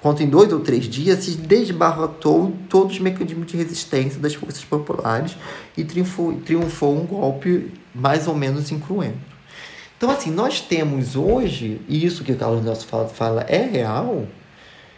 quando 0.00 0.20
em 0.20 0.28
dois 0.28 0.52
ou 0.52 0.60
três 0.60 0.84
dias 0.84 1.24
se 1.24 1.32
desbaratou 1.32 2.52
todos 2.68 2.92
os 2.92 3.00
mecanismos 3.00 3.48
de 3.48 3.56
resistência 3.56 4.20
das 4.20 4.34
forças 4.34 4.62
populares 4.62 5.36
e 5.76 5.82
triunfou, 5.82 6.34
triunfou 6.44 6.96
um 6.96 7.04
golpe 7.04 7.72
mais 7.92 8.28
ou 8.28 8.34
menos 8.36 8.70
incruento. 8.70 9.18
Então, 9.96 10.08
assim, 10.08 10.30
nós 10.30 10.60
temos 10.60 11.16
hoje, 11.16 11.80
e 11.88 12.06
isso 12.06 12.22
que 12.22 12.30
o 12.30 12.36
Carlos 12.36 12.62
Nelson 12.62 12.86
fala, 12.86 13.08
fala 13.08 13.40
é 13.48 13.64
real, 13.64 14.28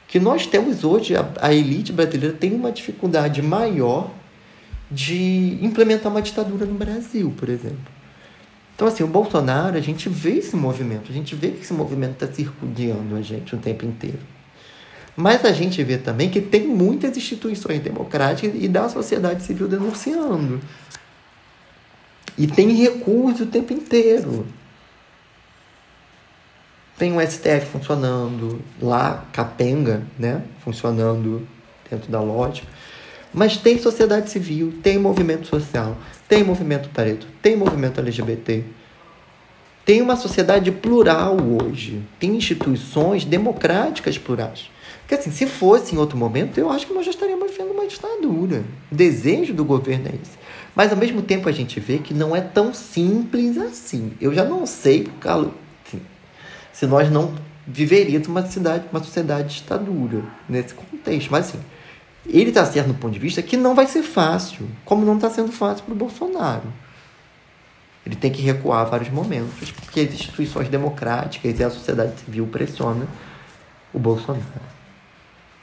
que 0.07 0.21
nós 0.21 0.47
temos 0.47 0.85
hoje, 0.85 1.17
a, 1.17 1.27
a 1.41 1.55
elite 1.55 1.91
brasileira 1.91 2.37
tem 2.37 2.53
uma 2.53 2.71
dificuldade 2.71 3.41
maior 3.41 4.11
de 4.91 5.59
implementar 5.63 6.13
uma 6.13 6.21
ditadura 6.21 6.67
no 6.67 6.75
Brasil, 6.75 7.33
por 7.35 7.49
exemplo. 7.49 7.98
Então, 8.79 8.87
assim, 8.87 9.03
o 9.03 9.09
Bolsonaro, 9.09 9.77
a 9.77 9.81
gente 9.81 10.09
vê 10.09 10.35
esse 10.35 10.55
movimento, 10.55 11.11
a 11.11 11.13
gente 11.13 11.35
vê 11.35 11.51
que 11.51 11.63
esse 11.63 11.73
movimento 11.73 12.13
está 12.13 12.33
circundando 12.33 13.17
a 13.17 13.21
gente 13.21 13.53
o 13.53 13.59
tempo 13.59 13.85
inteiro. 13.85 14.21
Mas 15.17 15.45
a 15.45 15.51
gente 15.51 15.83
vê 15.83 15.99
também 15.99 16.31
que 16.31 16.41
tem 16.41 16.65
muitas 16.65 17.17
instituições 17.17 17.81
democráticas 17.83 18.53
e 18.55 18.69
da 18.69 18.89
sociedade 18.89 19.43
civil 19.43 19.67
denunciando. 19.67 20.61
E 22.39 22.47
tem 22.47 22.73
recurso 22.73 23.43
o 23.43 23.47
tempo 23.47 23.73
inteiro. 23.73 24.47
Tem 26.97 27.13
o 27.13 27.21
STF 27.21 27.67
funcionando, 27.73 28.61
lá, 28.81 29.25
capenga, 29.33 30.05
né? 30.17 30.45
Funcionando 30.61 31.45
dentro 31.91 32.13
da 32.13 32.21
lógica. 32.21 32.69
Mas 33.35 33.57
tem 33.57 33.77
sociedade 33.77 34.31
civil, 34.31 34.73
tem 34.85 35.01
movimento 35.01 35.49
social, 35.49 35.97
tem 36.29 36.45
movimento 36.45 36.91
preto, 36.91 37.27
tem 37.41 37.57
movimento 37.57 38.01
LGBT. 38.01 38.63
Tem 39.85 40.03
uma 40.03 40.17
sociedade 40.17 40.71
plural 40.71 41.39
hoje. 41.41 42.03
Tem 42.21 42.37
instituições 42.37 43.25
democráticas 43.25 44.19
plurais. 44.19 44.71
Porque 45.01 45.15
assim, 45.15 45.31
se 45.31 45.47
fosse 45.47 45.95
em 45.95 45.99
outro 45.99 46.19
momento, 46.19 46.59
eu 46.59 46.69
acho 46.69 46.87
que 46.87 46.93
nós 46.93 47.07
já 47.07 47.11
estaríamos 47.11 47.51
vivendo 47.51 47.71
uma 47.71 47.87
ditadura. 47.87 48.63
O 48.93 48.95
desejo 48.95 49.55
do 49.55 49.65
governo 49.65 50.09
é 50.09 50.17
esse. 50.23 50.37
Mas 50.75 50.93
ao 50.93 50.99
mesmo 50.99 51.23
tempo 51.23 51.49
a 51.49 51.53
gente 51.53 51.81
vê 51.81 51.97
que 51.97 52.13
não 52.13 52.37
é 52.37 52.43
tão 52.43 52.75
simples 52.75 53.57
assim. 53.57 54.13
Eu 54.21 54.35
já 54.35 54.45
não 54.45 54.67
sei, 54.67 55.09
Carlos, 55.21 55.53
assim, 55.87 56.03
se 56.71 56.87
nós 56.87 57.11
não 57.11 57.35
viveríamos 57.67 58.29
uma 58.29 58.45
cidade, 58.47 58.85
uma 58.93 59.03
sociedade 59.03 59.55
ditadura 59.55 60.23
nesse 60.47 60.75
contexto. 60.75 61.31
Mas 61.31 61.49
assim, 61.49 61.61
ele 62.29 62.51
está 62.51 62.65
certo 62.67 62.89
no 62.89 62.95
ponto 62.95 63.13
de 63.13 63.19
vista 63.19 63.41
que 63.43 63.57
não 63.57 63.75
vai 63.75 63.87
ser 63.87 64.03
fácil, 64.03 64.69
como 64.85 65.05
não 65.05 65.17
está 65.17 65.31
sendo 65.31 65.51
fácil 65.51 65.85
para 65.85 65.95
o 65.95 65.97
Bolsonaro. 65.97 66.73
Ele 68.05 68.17
tem 68.17 68.31
que 68.31 68.43
recuar 68.43 68.87
vários 68.89 69.11
momentos, 69.11 69.71
porque 69.71 70.01
as 70.01 70.13
instituições 70.13 70.69
democráticas 70.69 71.59
e 71.59 71.65
a 71.65 71.71
sociedade 71.71 72.21
civil 72.21 72.47
pressionam 72.47 73.07
o 73.93 73.99
Bolsonaro. 73.99 74.45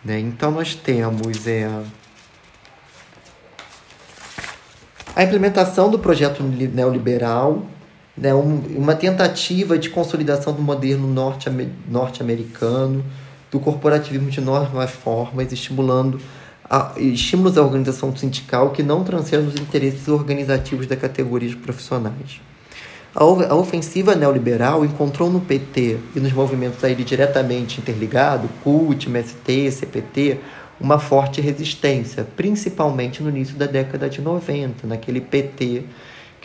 Né? 0.03 0.20
Então 0.20 0.51
nós 0.51 0.76
temos 0.76 1.47
é, 1.47 1.70
a 5.16 5.24
implementação 5.24 5.89
do 5.89 5.97
projeto 5.97 6.43
neoliberal, 6.43 7.66
né? 8.18 8.34
Um, 8.34 8.57
uma 8.78 8.95
tentativa 8.95 9.78
de 9.78 9.89
consolidação 9.89 10.53
do 10.53 10.61
modelo 10.61 11.07
norte-americano, 11.88 13.03
do 13.51 13.59
corporativismo 13.59 14.30
de 14.30 14.41
novas 14.41 14.91
formas, 14.91 15.51
estimulando 15.51 16.20
a, 16.70 16.93
estímulos 16.97 17.57
à 17.57 17.63
organização 17.63 18.16
sindical 18.16 18.72
que 18.72 18.84
não 18.84 19.03
transcendam 19.03 19.47
os 19.47 19.55
interesses 19.55 20.07
organizativos 20.07 20.88
da 20.88 20.95
categoria 20.95 21.49
de 21.49 21.55
profissionais. 21.55 22.41
A, 23.13 23.24
a 23.24 23.55
ofensiva 23.55 24.16
neoliberal 24.16 24.84
encontrou 24.84 25.30
no 25.30 25.41
PT 25.41 25.97
e 26.16 26.20
nos 26.20 26.34
movimentos 26.34 26.84
a 26.84 26.89
ele 26.89 27.03
diretamente 27.03 27.80
interligado, 27.80 28.49
CUT, 28.63 29.07
MST, 29.07 29.72
CPT, 29.72 30.39
uma 30.80 30.99
forte 30.99 31.39
resistência, 31.39 32.28
principalmente 32.36 33.24
no 33.24 33.30
início 33.30 33.55
da 33.55 33.66
década 33.66 34.09
de 34.09 34.22
90, 34.22 34.86
naquele 34.88 35.22
PT 35.22 35.86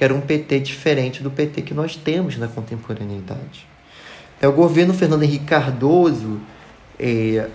que 0.01 0.05
era 0.05 0.15
um 0.15 0.21
PT 0.23 0.61
diferente 0.61 1.23
do 1.23 1.31
PT 1.31 1.61
que 1.61 1.75
nós 1.75 1.95
temos 1.95 2.39
na 2.39 2.49
contemporaneidade. 2.49 3.67
É, 4.41 4.49
o 4.49 4.53
governo 4.53 4.95
Fernando 4.95 5.25
Henrique 5.25 5.45
Cardoso 5.45 6.41
é, 6.99 7.51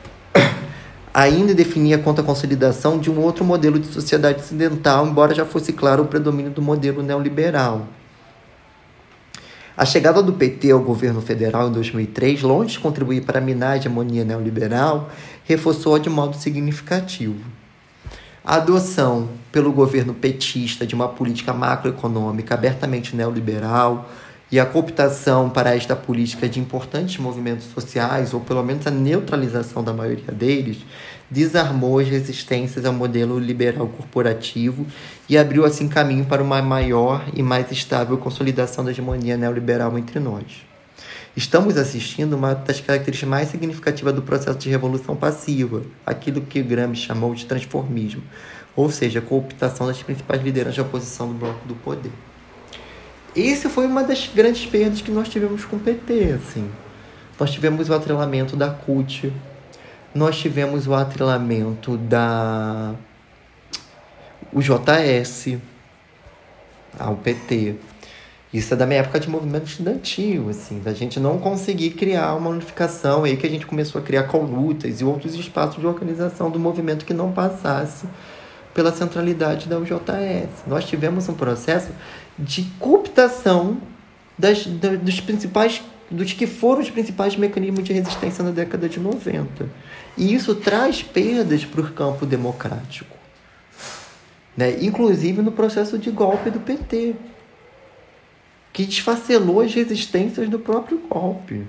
ainda 1.15 1.53
definia 1.53 1.97
quanto 1.97 2.19
à 2.19 2.23
consolidação 2.25 2.99
de 2.99 3.09
um 3.09 3.21
outro 3.21 3.45
modelo 3.45 3.79
de 3.79 3.87
sociedade 3.87 4.41
ocidental, 4.41 5.07
embora 5.07 5.33
já 5.33 5.45
fosse 5.45 5.71
claro 5.71 6.03
o 6.03 6.07
predomínio 6.07 6.51
do 6.51 6.61
modelo 6.61 7.01
neoliberal. 7.01 7.87
A 9.77 9.85
chegada 9.85 10.21
do 10.21 10.33
PT 10.33 10.71
ao 10.71 10.81
governo 10.81 11.21
federal 11.21 11.69
em 11.69 11.71
2003, 11.71 12.41
longe 12.41 12.73
de 12.73 12.79
contribuir 12.79 13.21
para 13.21 13.39
minar 13.39 13.71
a 13.71 13.77
hegemonia 13.77 14.25
neoliberal, 14.25 15.09
reforçou-a 15.45 15.99
de 15.99 16.09
modo 16.09 16.35
significativo. 16.35 17.39
A 18.43 18.55
adoção 18.55 19.29
pelo 19.53 19.71
governo 19.71 20.13
petista 20.13 20.85
de 20.85 20.95
uma 20.95 21.07
política 21.07 21.53
macroeconômica 21.53 22.55
abertamente 22.55 23.15
neoliberal, 23.15 24.09
e 24.55 24.59
a 24.59 24.65
cooptação 24.65 25.49
para 25.49 25.75
esta 25.75 25.97
política 25.97 26.47
de 26.47 26.61
importantes 26.61 27.17
movimentos 27.17 27.65
sociais, 27.65 28.33
ou 28.33 28.39
pelo 28.39 28.63
menos 28.63 28.87
a 28.87 28.89
neutralização 28.89 29.83
da 29.83 29.91
maioria 29.91 30.31
deles, 30.31 30.77
desarmou 31.29 31.99
as 31.99 32.07
resistências 32.07 32.85
ao 32.85 32.93
modelo 32.93 33.37
liberal 33.37 33.85
corporativo 33.89 34.87
e 35.27 35.37
abriu 35.37 35.65
assim 35.65 35.89
caminho 35.89 36.23
para 36.23 36.41
uma 36.41 36.61
maior 36.61 37.25
e 37.33 37.43
mais 37.43 37.69
estável 37.69 38.17
consolidação 38.17 38.85
da 38.85 38.91
hegemonia 38.91 39.35
neoliberal 39.35 39.97
entre 39.97 40.21
nós. 40.21 40.65
Estamos 41.35 41.75
assistindo 41.75 42.37
uma 42.37 42.53
das 42.55 42.79
características 42.79 43.29
mais 43.29 43.49
significativas 43.49 44.15
do 44.15 44.21
processo 44.21 44.57
de 44.57 44.69
revolução 44.69 45.17
passiva, 45.17 45.81
aquilo 46.05 46.39
que 46.39 46.63
Gramsci 46.63 47.01
chamou 47.01 47.35
de 47.35 47.45
transformismo, 47.45 48.23
ou 48.73 48.89
seja, 48.89 49.19
a 49.19 49.21
cooptação 49.21 49.87
das 49.87 50.01
principais 50.01 50.41
lideranças 50.41 50.77
da 50.77 50.83
oposição 50.83 51.27
do 51.27 51.33
bloco 51.33 51.67
do 51.67 51.75
poder. 51.75 52.13
Esse 53.35 53.67
foi 53.67 53.85
uma 53.85 54.03
das 54.03 54.27
grandes 54.33 54.65
perdas 54.65 55.01
que 55.01 55.11
nós 55.11 55.27
tivemos 55.27 55.65
com 55.65 55.75
o 55.75 55.79
PT, 55.79 56.31
assim. 56.33 56.69
Nós 57.37 57.51
tivemos 57.51 57.89
o 57.89 57.93
atrelamento 57.93 58.55
da 58.55 58.69
CUT, 58.69 59.33
nós 60.13 60.37
tivemos 60.37 60.87
o 60.87 60.93
atrelamento 60.93 61.97
da 61.97 62.95
o 64.53 64.61
JS 64.61 65.57
ao 66.97 67.17
PT. 67.17 67.75
Isso 68.53 68.73
é 68.73 68.77
da 68.77 68.85
minha 68.85 69.01
época 69.01 69.19
de 69.19 69.29
movimento 69.29 69.67
estudantil, 69.67 70.49
assim, 70.49 70.79
da 70.79 70.93
gente 70.93 71.19
não 71.19 71.37
conseguir 71.37 71.89
criar 71.89 72.35
uma 72.35 72.49
unificação, 72.49 73.25
aí 73.25 73.35
que 73.35 73.45
a 73.45 73.49
gente 73.49 73.65
começou 73.65 73.99
a 73.99 74.03
criar 74.03 74.23
colutas 74.23 75.01
e 75.01 75.03
outros 75.03 75.35
espaços 75.35 75.81
de 75.81 75.85
organização 75.85 76.49
do 76.49 76.57
movimento 76.57 77.03
que 77.03 77.13
não 77.13 77.33
passasse 77.33 78.07
pela 78.73 78.93
centralidade 78.93 79.67
da 79.67 79.77
UJS. 79.77 80.63
Nós 80.67 80.85
tivemos 80.85 81.27
um 81.27 81.33
processo 81.33 81.89
de 82.37 82.63
cooptação 82.79 83.81
das, 84.37 84.65
dos 84.65 85.19
principais 85.19 85.81
dos 86.09 86.33
que 86.33 86.45
foram 86.45 86.81
os 86.81 86.89
principais 86.89 87.35
mecanismos 87.35 87.83
de 87.83 87.93
resistência 87.93 88.43
na 88.43 88.51
década 88.51 88.87
de 88.87 88.99
90. 88.99 89.67
E 90.17 90.33
isso 90.33 90.55
traz 90.55 91.01
perdas 91.01 91.65
para 91.65 91.81
o 91.81 91.91
campo 91.91 92.25
democrático. 92.25 93.15
Né? 94.55 94.77
Inclusive 94.81 95.41
no 95.41 95.51
processo 95.51 95.97
de 95.97 96.11
golpe 96.11 96.49
do 96.49 96.59
PT, 96.59 97.15
que 98.71 98.85
desfacelou 98.85 99.61
as 99.61 99.73
resistências 99.73 100.47
do 100.49 100.59
próprio 100.59 100.99
golpe. 101.09 101.65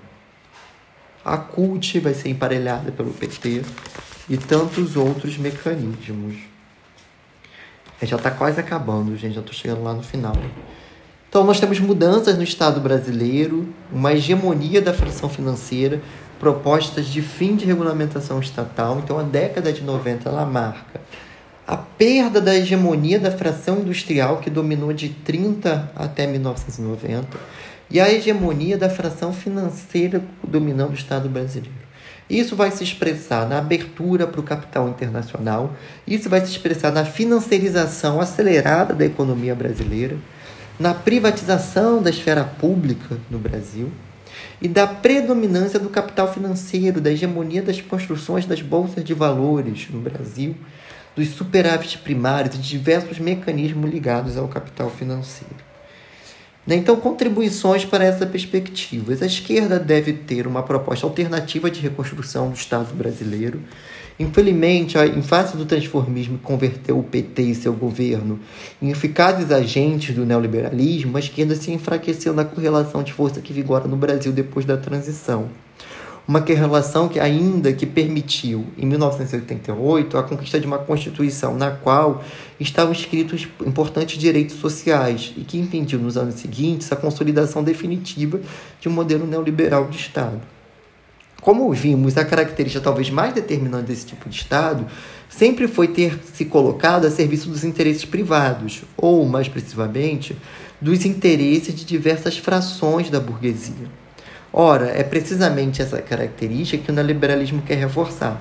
A 1.25 1.37
CUT 1.37 1.99
vai 1.99 2.15
ser 2.15 2.29
emparelhada 2.29 2.93
pelo 2.93 3.13
PT 3.13 3.63
e 4.29 4.37
tantos 4.37 4.97
outros 4.97 5.37
mecanismos. 5.39 6.37
Já 8.03 8.17
está 8.17 8.31
quase 8.31 8.61
acabando, 8.61 9.17
gente. 9.17 9.35
Já 9.35 9.41
estou 9.41 9.55
chegando 9.55 9.83
lá 9.83 9.95
no 9.95 10.03
final. 10.03 10.35
Então, 11.29 11.45
nós 11.45 11.61
temos 11.61 11.81
mudanças 11.81 12.37
no 12.37 12.43
Estado 12.43 12.81
brasileiro, 12.81 13.69
uma 13.93 14.13
hegemonia 14.13 14.81
da 14.81 14.95
fração 14.95 15.29
financeira, 15.29 16.01
propostas 16.39 17.07
de 17.07 17.21
fim 17.23 17.57
de 17.57 17.65
regulamentação 17.65 18.41
estatal. 18.41 19.01
Então, 19.03 19.19
a 19.19 19.23
década 19.23 19.73
de 19.73 19.83
90 19.83 20.29
ela 20.29 20.47
marca 20.47 21.01
a 21.67 21.77
perda 21.77 22.41
da 22.41 22.55
hegemonia 22.55 23.19
da 23.19 23.31
fração 23.31 23.81
industrial, 23.81 24.39
que 24.39 24.49
dominou 24.49 24.93
de 24.93 25.09
30 25.09 25.91
até 25.97 26.27
1990, 26.27 27.37
e 27.91 27.99
a 27.99 28.13
hegemonia 28.13 28.79
da 28.79 28.89
fração 28.89 29.33
financeira 29.33 30.23
dominando 30.47 30.93
o 30.93 30.95
Estado 30.95 31.29
brasileiro. 31.29 31.86
Isso 32.29 32.57
vai 32.57 32.73
se 32.73 32.83
expressar 32.83 33.49
na 33.49 33.59
abertura 33.59 34.27
para 34.27 34.41
o 34.41 34.45
capital 34.45 34.89
internacional, 34.89 35.77
isso 36.07 36.29
vai 36.29 36.41
se 36.41 36.51
expressar 36.51 36.91
na 36.91 37.05
financiarização 37.05 38.21
acelerada 38.21 38.93
da 38.93 39.05
economia 39.05 39.55
brasileira, 39.55 40.17
na 40.79 40.93
privatização 40.93 42.03
da 42.03 42.11
esfera 42.11 42.43
pública 42.43 43.17
no 43.31 43.39
Brasil 43.39 43.93
e 44.61 44.67
da 44.67 44.87
predominância 44.87 45.79
do 45.79 45.89
capital 45.89 46.33
financeiro, 46.33 47.01
da 47.01 47.13
hegemonia 47.13 47.63
das 47.63 47.81
construções 47.81 48.45
das 48.45 48.61
bolsas 48.61 49.05
de 49.05 49.15
valores 49.15 49.87
no 49.91 50.01
Brasil, 50.01 50.57
dos 51.15 51.29
superávites 51.29 51.97
primários 51.97 52.57
e 52.57 52.59
diversos 52.59 53.19
mecanismos 53.19 53.91
ligados 53.91 54.37
ao 54.37 54.49
capital 54.49 54.91
financeiro. 54.91 55.66
Né? 56.67 56.77
Então, 56.77 56.97
contribuições 56.97 57.85
para 57.85 58.05
essa 58.05 58.27
perspectiva. 58.27 59.13
A 59.13 59.27
esquerda 59.27 59.79
deve 59.79 60.13
ter 60.13 60.47
uma 60.47 60.63
proposta 60.63 61.07
alternativa 61.07 61.71
de 61.71 61.81
reconstrução 61.81 62.51
do 62.51 62.57
Estado 62.57 62.93
brasileiro. 62.95 63.61
Infelizmente, 64.19 64.97
em 64.99 65.23
face 65.23 65.57
do 65.57 65.67
transformismo 65.67 66.39
que 66.39 66.45
converteu 66.45 66.99
o 66.99 67.03
PT 67.03 67.43
e 67.43 67.55
seu 67.55 67.75
governo 67.75 68.41
em 68.81 68.91
eficazes 68.91 69.53
agentes 69.53 70.15
do 70.15 70.25
neoliberalismo, 70.25 71.17
a 71.17 71.21
esquerda 71.21 71.55
se 71.55 71.71
enfraqueceu 71.71 72.33
na 72.33 72.45
correlação 72.45 73.03
de 73.03 73.13
força 73.13 73.43
que 73.43 73.53
vigora 73.53 73.87
no 73.87 73.97
Brasil 73.97 74.33
depois 74.33 74.65
da 74.65 74.77
transição 74.77 75.51
uma 76.29 76.41
relação 76.41 77.09
que 77.09 77.21
ainda 77.21 77.73
que 77.73 77.87
permitiu, 77.87 78.67
em 78.77 78.85
1988, 78.85 80.19
a 80.19 80.23
conquista 80.25 80.59
de 80.59 80.67
uma 80.67 80.79
Constituição 80.79 81.57
na 81.57 81.71
qual 81.71 82.25
estavam 82.59 82.93
escritos 82.93 83.47
importantes 83.65 84.19
direitos 84.19 84.57
sociais 84.57 85.33
e 85.37 85.43
que 85.43 85.59
impediu 85.59 86.01
nos 86.01 86.17
anos 86.17 86.35
seguintes 86.35 86.91
a 86.91 86.97
consolidação 86.97 87.63
definitiva 87.63 88.41
de 88.81 88.89
um 88.89 88.93
modelo 88.93 89.27
neoliberal 89.27 89.87
de 89.89 89.97
Estado. 89.97 90.41
Como 91.41 91.73
vimos, 91.73 92.17
a 92.17 92.25
característica 92.25 92.83
talvez 92.83 93.09
mais 93.09 93.33
determinante 93.33 93.87
desse 93.87 94.07
tipo 94.07 94.29
de 94.29 94.37
Estado 94.37 94.85
sempre 95.29 95.69
foi 95.69 95.87
ter 95.87 96.19
se 96.35 96.47
colocado 96.47 97.07
a 97.07 97.11
serviço 97.11 97.49
dos 97.49 97.63
interesses 97.63 98.05
privados, 98.05 98.83
ou, 98.97 99.25
mais 99.27 99.47
precisamente, 99.47 100.37
dos 100.81 101.05
interesses 101.05 101.73
de 101.73 101.85
diversas 101.85 102.37
frações 102.37 103.11
da 103.11 103.21
burguesia. 103.21 104.06
Ora, 104.53 104.87
é 104.89 105.03
precisamente 105.03 105.83
essa 105.83 106.01
característica 106.01 106.83
que 106.83 106.91
o 106.91 106.95
neoliberalismo 106.95 107.63
quer 107.63 107.77
reforçar. 107.77 108.41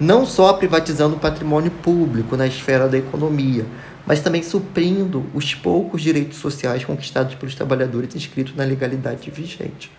Não 0.00 0.26
só 0.26 0.52
privatizando 0.54 1.16
o 1.16 1.20
patrimônio 1.20 1.70
público 1.70 2.36
na 2.36 2.46
esfera 2.46 2.88
da 2.88 2.98
economia, 2.98 3.64
mas 4.06 4.20
também 4.20 4.42
suprindo 4.42 5.24
os 5.32 5.54
poucos 5.54 6.02
direitos 6.02 6.38
sociais 6.38 6.84
conquistados 6.84 7.34
pelos 7.34 7.54
trabalhadores 7.54 8.14
inscritos 8.14 8.54
na 8.56 8.64
legalidade 8.64 9.30
vigente. 9.30 9.90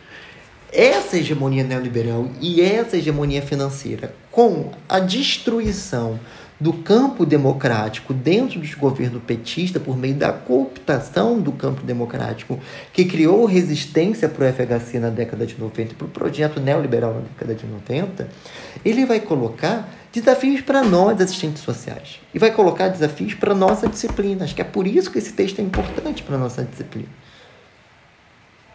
Essa 0.72 1.18
hegemonia 1.18 1.64
neoliberal 1.64 2.30
e 2.42 2.62
essa 2.62 2.98
hegemonia 2.98 3.42
financeira, 3.42 4.14
com 4.30 4.72
a 4.90 5.00
destruição 5.00 6.20
do 6.60 6.72
campo 6.72 7.26
democrático 7.26 8.14
dentro 8.14 8.60
dos 8.60 8.74
governos 8.74 9.22
petistas 9.24 9.82
por 9.82 9.98
meio 9.98 10.16
da 10.16 10.32
cooptação 10.32 11.40
do 11.40 11.52
campo 11.52 11.84
democrático 11.84 12.60
que 12.94 13.04
criou 13.04 13.46
resistência 13.46 14.30
para 14.30 14.50
o 14.50 14.54
FHC 14.54 15.00
na 15.00 15.10
década 15.10 15.46
de 15.46 15.60
90 15.60 15.92
e 15.92 15.96
para 15.96 16.06
o 16.06 16.10
projeto 16.10 16.60
neoliberal 16.60 17.14
na 17.14 17.22
década 17.22 17.54
de 17.54 17.66
90, 17.66 18.30
ele 18.86 19.06
vai 19.06 19.20
colocar 19.20 19.90
desafios 20.14 20.62
para 20.62 20.82
nós, 20.82 21.20
assistentes 21.20 21.62
sociais, 21.62 22.22
e 22.34 22.40
vai 22.40 22.52
colocar 22.52 22.88
desafios 22.88 23.34
para 23.34 23.54
nossa 23.54 23.88
disciplina. 23.88 24.46
Acho 24.46 24.56
que 24.56 24.62
é 24.62 24.66
por 24.66 24.88
isso 24.88 25.12
que 25.12 25.18
esse 25.18 25.34
texto 25.34 25.60
é 25.60 25.62
importante 25.62 26.24
para 26.24 26.38
nossa 26.38 26.64
disciplina. 26.64 27.10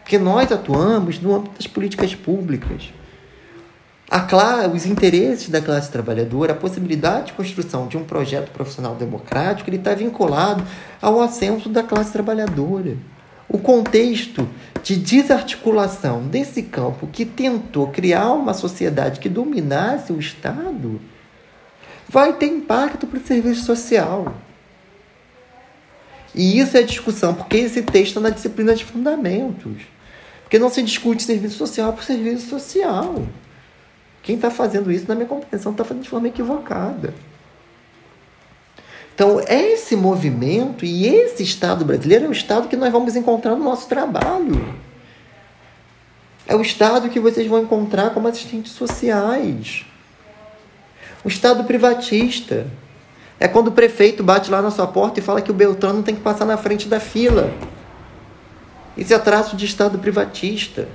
Porque 0.03 0.19
nós 0.19 0.51
atuamos 0.51 1.19
no 1.19 1.33
âmbito 1.35 1.55
das 1.55 1.65
políticas 1.65 2.13
públicas 2.13 2.91
a 4.11 4.67
os 4.67 4.85
interesses 4.85 5.47
da 5.47 5.61
classe 5.61 5.89
trabalhadora, 5.89 6.51
a 6.51 6.55
possibilidade 6.55 7.27
de 7.27 7.33
construção 7.33 7.87
de 7.87 7.95
um 7.95 8.03
projeto 8.03 8.51
profissional 8.51 8.93
democrático, 8.93 9.69
ele 9.69 9.77
está 9.77 9.95
vinculado 9.95 10.65
ao 11.01 11.21
ascenso 11.21 11.69
da 11.69 11.81
classe 11.81 12.11
trabalhadora. 12.11 12.97
O 13.47 13.57
contexto 13.57 14.45
de 14.83 14.97
desarticulação 14.97 16.27
desse 16.27 16.61
campo 16.63 17.07
que 17.07 17.23
tentou 17.23 17.87
criar 17.87 18.33
uma 18.33 18.53
sociedade 18.53 19.21
que 19.21 19.29
dominasse 19.29 20.11
o 20.11 20.19
Estado 20.19 20.99
vai 22.09 22.33
ter 22.33 22.47
impacto 22.47 23.07
para 23.07 23.17
o 23.17 23.23
serviço 23.23 23.63
social. 23.63 24.35
E 26.35 26.59
isso 26.59 26.75
é 26.75 26.83
discussão, 26.83 27.33
porque 27.33 27.55
esse 27.55 27.81
texto 27.81 28.09
está 28.09 28.19
na 28.19 28.29
disciplina 28.29 28.75
de 28.75 28.83
fundamentos. 28.83 29.83
Porque 30.43 30.59
não 30.59 30.69
se 30.69 30.83
discute 30.83 31.23
serviço 31.23 31.55
social 31.55 31.93
por 31.93 32.03
serviço 32.03 32.49
social. 32.49 33.25
Quem 34.23 34.35
está 34.35 34.51
fazendo 34.51 34.91
isso, 34.91 35.05
na 35.07 35.15
minha 35.15 35.27
compreensão, 35.27 35.71
está 35.71 35.83
fazendo 35.83 36.03
de 36.03 36.09
forma 36.09 36.27
equivocada. 36.27 37.13
Então, 39.13 39.39
esse 39.47 39.95
movimento 39.95 40.85
e 40.85 41.07
esse 41.07 41.43
Estado 41.43 41.83
brasileiro 41.83 42.25
é 42.25 42.27
o 42.27 42.31
Estado 42.31 42.67
que 42.67 42.75
nós 42.75 42.91
vamos 42.91 43.15
encontrar 43.15 43.55
no 43.55 43.63
nosso 43.63 43.87
trabalho. 43.87 44.73
É 46.47 46.55
o 46.55 46.61
Estado 46.61 47.09
que 47.09 47.19
vocês 47.19 47.47
vão 47.47 47.61
encontrar 47.61 48.11
como 48.11 48.27
assistentes 48.27 48.71
sociais. 48.71 49.85
O 51.23 51.27
Estado 51.27 51.63
privatista. 51.63 52.67
É 53.39 53.47
quando 53.47 53.69
o 53.69 53.71
prefeito 53.71 54.23
bate 54.23 54.51
lá 54.51 54.61
na 54.61 54.69
sua 54.69 54.85
porta 54.85 55.19
e 55.19 55.23
fala 55.23 55.41
que 55.41 55.49
o 55.49 55.53
Beltrano 55.53 56.03
tem 56.03 56.13
que 56.13 56.21
passar 56.21 56.45
na 56.45 56.57
frente 56.57 56.87
da 56.87 56.99
fila. 56.99 57.51
Isso 58.95 59.13
é 59.13 59.17
traço 59.17 59.55
de 59.55 59.65
Estado 59.65 59.97
privatista 59.97 60.87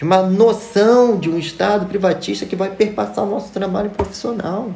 de 0.00 0.04
uma 0.04 0.22
noção 0.22 1.18
de 1.18 1.28
um 1.28 1.38
Estado 1.38 1.84
privatista 1.84 2.46
que 2.46 2.56
vai 2.56 2.70
perpassar 2.70 3.22
o 3.22 3.28
nosso 3.28 3.52
trabalho 3.52 3.90
profissional. 3.90 4.72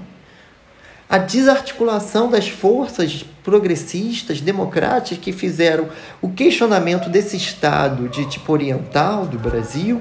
A 1.08 1.16
desarticulação 1.16 2.28
das 2.28 2.46
forças 2.46 3.24
progressistas, 3.42 4.42
democráticas, 4.42 5.16
que 5.16 5.32
fizeram 5.32 5.88
o 6.20 6.28
questionamento 6.28 7.08
desse 7.08 7.38
Estado 7.38 8.06
de 8.06 8.26
tipo 8.26 8.52
oriental 8.52 9.24
do 9.24 9.38
Brasil, 9.38 9.98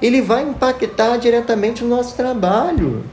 ele 0.00 0.22
vai 0.22 0.44
impactar 0.44 1.16
diretamente 1.16 1.82
o 1.82 1.88
nosso 1.88 2.14
trabalho. 2.14 3.04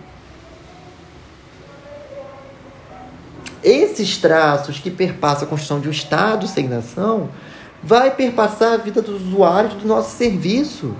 Esses 3.64 4.16
traços 4.18 4.78
que 4.78 4.92
perpassam 4.92 5.46
a 5.46 5.50
construção 5.50 5.80
de 5.80 5.88
um 5.88 5.92
Estado 5.92 6.48
sem 6.48 6.68
nação 6.68 7.32
vai 7.82 8.12
perpassar 8.12 8.74
a 8.74 8.78
vida 8.78 9.02
dos 9.02 9.24
usuários 9.24 9.74
do 9.74 9.88
nosso 9.88 10.16
serviço 10.16 10.96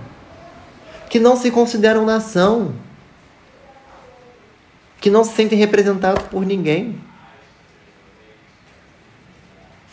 que 1.12 1.20
não 1.20 1.36
se 1.36 1.52
consideram 1.52 2.06
nação, 2.06 2.74
que 5.02 5.10
não 5.10 5.26
se 5.26 5.36
sentem 5.36 5.60
representados 5.60 6.24
por 6.28 6.46
ninguém. 6.46 6.98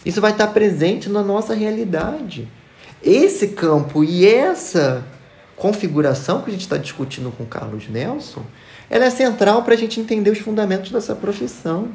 Isso 0.06 0.20
vai 0.20 0.30
estar 0.30 0.46
presente 0.46 1.08
na 1.08 1.20
nossa 1.20 1.54
realidade. 1.54 2.46
Esse 3.02 3.48
campo 3.48 4.04
e 4.04 4.24
essa 4.24 5.04
configuração 5.56 6.40
que 6.40 6.50
a 6.50 6.52
gente 6.52 6.62
está 6.62 6.76
discutindo 6.76 7.32
com 7.32 7.44
Carlos 7.44 7.88
Nelson, 7.88 8.44
ela 8.88 9.06
é 9.06 9.10
central 9.10 9.64
para 9.64 9.74
a 9.74 9.76
gente 9.76 9.98
entender 9.98 10.30
os 10.30 10.38
fundamentos 10.38 10.92
dessa 10.92 11.16
profissão. 11.16 11.88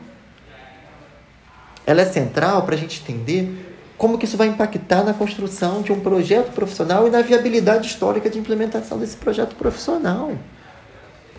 Ela 1.88 2.02
é 2.02 2.06
central 2.06 2.64
para 2.64 2.76
a 2.76 2.78
gente 2.78 3.02
entender 3.02 3.73
como 4.04 4.18
que 4.18 4.26
isso 4.26 4.36
vai 4.36 4.50
impactar 4.50 5.02
na 5.02 5.14
construção 5.14 5.82
de 5.82 5.94
um 5.94 6.00
projeto 6.02 6.52
profissional 6.52 7.08
e 7.08 7.10
na 7.10 7.22
viabilidade 7.22 7.88
histórica 7.88 8.30
de 8.30 8.38
implementação 8.38 8.98
desse 8.98 9.16
projeto 9.16 9.56
profissional. 9.56 10.34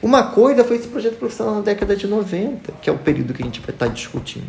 Uma 0.01 0.28
coisa 0.28 0.65
foi 0.65 0.77
esse 0.77 0.89
projeto 0.89 1.19
profissional 1.19 1.57
na 1.57 1.61
década 1.61 1.95
de 1.95 2.07
90, 2.07 2.73
que 2.81 2.89
é 2.89 2.93
o 2.95 2.97
período 2.97 3.35
que 3.35 3.43
a 3.43 3.45
gente 3.45 3.61
vai 3.61 3.69
estar 3.69 3.89
discutindo. 3.89 4.47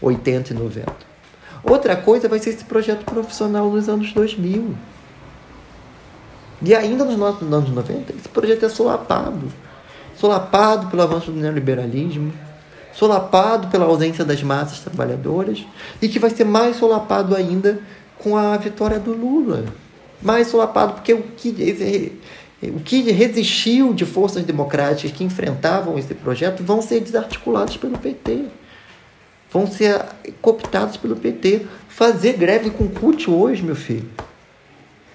80 0.00 0.54
e 0.54 0.56
90. 0.56 0.92
Outra 1.62 1.94
coisa 1.94 2.26
vai 2.26 2.38
ser 2.38 2.48
esse 2.50 2.64
projeto 2.64 3.04
profissional 3.04 3.70
nos 3.70 3.86
anos 3.86 4.14
2000. 4.14 4.74
E 6.62 6.74
ainda 6.74 7.04
nos 7.04 7.20
anos 7.20 7.68
90, 7.68 8.14
esse 8.14 8.30
projeto 8.30 8.64
é 8.64 8.70
solapado. 8.70 9.52
Solapado 10.16 10.86
pelo 10.86 11.02
avanço 11.02 11.30
do 11.30 11.38
neoliberalismo, 11.38 12.32
solapado 12.96 13.68
pela 13.68 13.84
ausência 13.84 14.24
das 14.24 14.42
massas 14.42 14.80
trabalhadoras 14.80 15.64
e 16.00 16.08
que 16.08 16.18
vai 16.18 16.30
ser 16.30 16.44
mais 16.44 16.76
solapado 16.76 17.36
ainda 17.36 17.78
com 18.18 18.36
a 18.36 18.56
vitória 18.56 18.98
do 18.98 19.12
Lula. 19.12 19.66
Mais 20.22 20.48
solapado 20.48 20.94
porque 20.94 21.12
o 21.12 21.22
que, 21.22 22.12
o 22.62 22.80
que 22.80 23.02
resistiu 23.12 23.92
de 23.92 24.06
forças 24.06 24.44
democráticas 24.44 25.12
que 25.12 25.22
enfrentavam 25.22 25.98
esse 25.98 26.14
projeto 26.14 26.62
vão 26.62 26.80
ser 26.80 27.00
desarticulados 27.00 27.76
pelo 27.76 27.98
PT. 27.98 28.46
Vão 29.52 29.66
ser 29.66 30.02
cooptados 30.40 30.96
pelo 30.96 31.16
PT. 31.16 31.66
Fazer 31.88 32.32
greve 32.32 32.70
com 32.70 32.88
CUT 32.88 33.30
hoje, 33.30 33.62
meu 33.62 33.76
filho, 33.76 34.08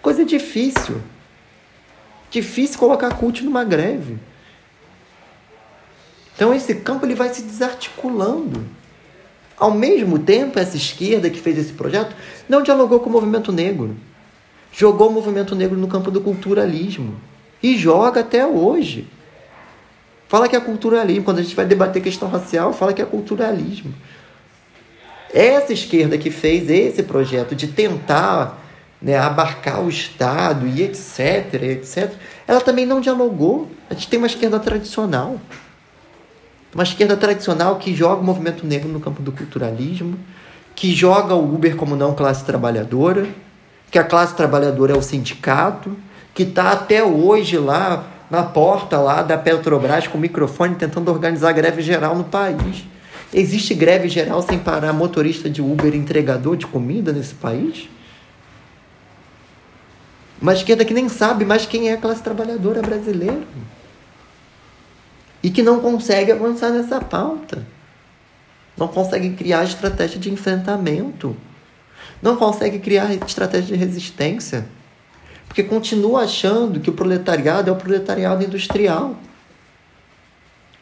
coisa 0.04 0.24
difícil. 0.24 1.02
Difícil 2.30 2.78
colocar 2.78 3.10
CUT 3.16 3.44
numa 3.44 3.64
greve. 3.64 4.18
Então 6.42 6.52
esse 6.56 6.74
campo 6.74 7.06
ele 7.06 7.14
vai 7.14 7.32
se 7.32 7.44
desarticulando. 7.44 8.66
Ao 9.56 9.70
mesmo 9.70 10.18
tempo, 10.18 10.58
essa 10.58 10.76
esquerda 10.76 11.30
que 11.30 11.40
fez 11.40 11.56
esse 11.56 11.74
projeto 11.74 12.16
não 12.50 12.64
dialogou 12.64 13.00
com 13.00 13.12
o 13.12 13.14
movimento 13.14 13.52
negro. 13.52 13.96
Jogou 14.72 15.10
o 15.10 15.14
movimento 15.14 15.54
negro 15.54 15.78
no 15.78 15.88
campo 15.88 16.10
do 16.10 16.20
culturalismo. 16.20 17.16
E 17.62 17.78
joga 17.78 18.22
até 18.22 18.44
hoje. 18.44 19.08
Fala 20.28 20.50
que 20.50 20.56
é 20.56 20.60
culturalismo. 20.60 21.24
Quando 21.24 21.38
a 21.38 21.44
gente 21.44 21.56
vai 21.56 21.64
debater 21.64 22.02
questão 22.02 22.28
racial, 22.28 22.74
fala 22.74 22.92
que 22.92 23.04
é 23.04 23.06
culturalismo. 23.06 23.94
Essa 25.32 25.74
esquerda 25.74 26.18
que 26.18 26.32
fez 26.32 26.72
esse 26.72 27.04
projeto 27.04 27.54
de 27.54 27.68
tentar 27.68 28.60
né, 29.00 29.16
abarcar 29.16 29.80
o 29.80 29.90
Estado 29.90 30.68
e 30.68 30.82
etc, 30.82 31.54
etc, 31.62 32.12
ela 32.48 32.62
também 32.62 32.88
não 32.88 33.00
dialogou. 33.00 33.70
A 33.88 33.94
gente 33.94 34.08
tem 34.08 34.18
uma 34.18 34.26
esquerda 34.26 34.60
tradicional. 34.60 35.40
Uma 36.74 36.84
esquerda 36.84 37.18
tradicional 37.18 37.76
que 37.76 37.94
joga 37.94 38.22
o 38.22 38.24
movimento 38.24 38.66
negro 38.66 38.88
no 38.88 39.00
campo 39.00 39.22
do 39.22 39.32
culturalismo, 39.32 40.18
que 40.74 40.96
joga 40.96 41.36
o 41.36 41.54
Uber 41.54 41.76
como 41.76 41.96
não 41.96 42.16
classe 42.16 42.46
trabalhadora, 42.46 43.28
que 43.90 44.00
a 44.00 44.04
classe 44.04 44.34
trabalhadora 44.36 44.94
é 44.94 44.98
o 44.98 45.02
sindicato, 45.02 45.96
que 46.34 46.44
está 46.44 46.72
até 46.72 47.04
hoje 47.04 47.58
lá 47.58 48.06
na 48.30 48.44
porta 48.44 48.98
lá 48.98 49.22
da 49.22 49.38
Petrobras 49.38 50.08
com 50.08 50.18
o 50.18 50.22
microfone 50.22 50.76
tentando 50.76 51.12
organizar 51.12 51.52
greve 51.52 51.82
geral 51.82 52.16
no 52.16 52.24
país. 52.24 52.86
Existe 53.34 53.74
greve 53.74 54.08
geral 54.08 54.42
sem 54.42 54.58
parar 54.58 54.94
motorista 54.94 55.50
de 55.50 55.62
Uber 55.62 55.94
entregador 55.94 56.56
de 56.56 56.66
comida 56.66 57.12
nesse 57.12 57.34
país? 57.36 57.90
Uma 60.42 60.54
esquerda 60.54 60.86
que 60.86 60.94
nem 60.94 61.10
sabe 61.10 61.44
mais 61.44 61.66
quem 61.66 61.90
é 61.90 61.94
a 61.94 61.98
classe 61.98 62.24
trabalhadora 62.24 62.82
brasileira 62.82 63.42
e 65.44 65.50
que 65.50 65.64
não 65.64 65.80
consegue 65.80 66.32
avançar 66.32 66.70
nessa 66.70 67.00
pauta. 67.00 67.66
Não 68.78 68.88
consegue 68.88 69.32
criar 69.32 69.64
estratégia 69.64 70.20
de 70.20 70.32
enfrentamento. 70.32 71.36
Não 72.22 72.36
consegue 72.36 72.80
criar 72.80 73.14
estratégia 73.14 73.76
de 73.76 73.84
resistência. 73.84 74.66
Porque 75.48 75.64
continua 75.64 76.24
achando 76.24 76.80
que 76.80 76.90
o 76.90 76.94
proletariado 76.94 77.70
é 77.70 77.74
o 77.74 77.76
proletariado 77.76 78.44
industrial. 78.44 79.16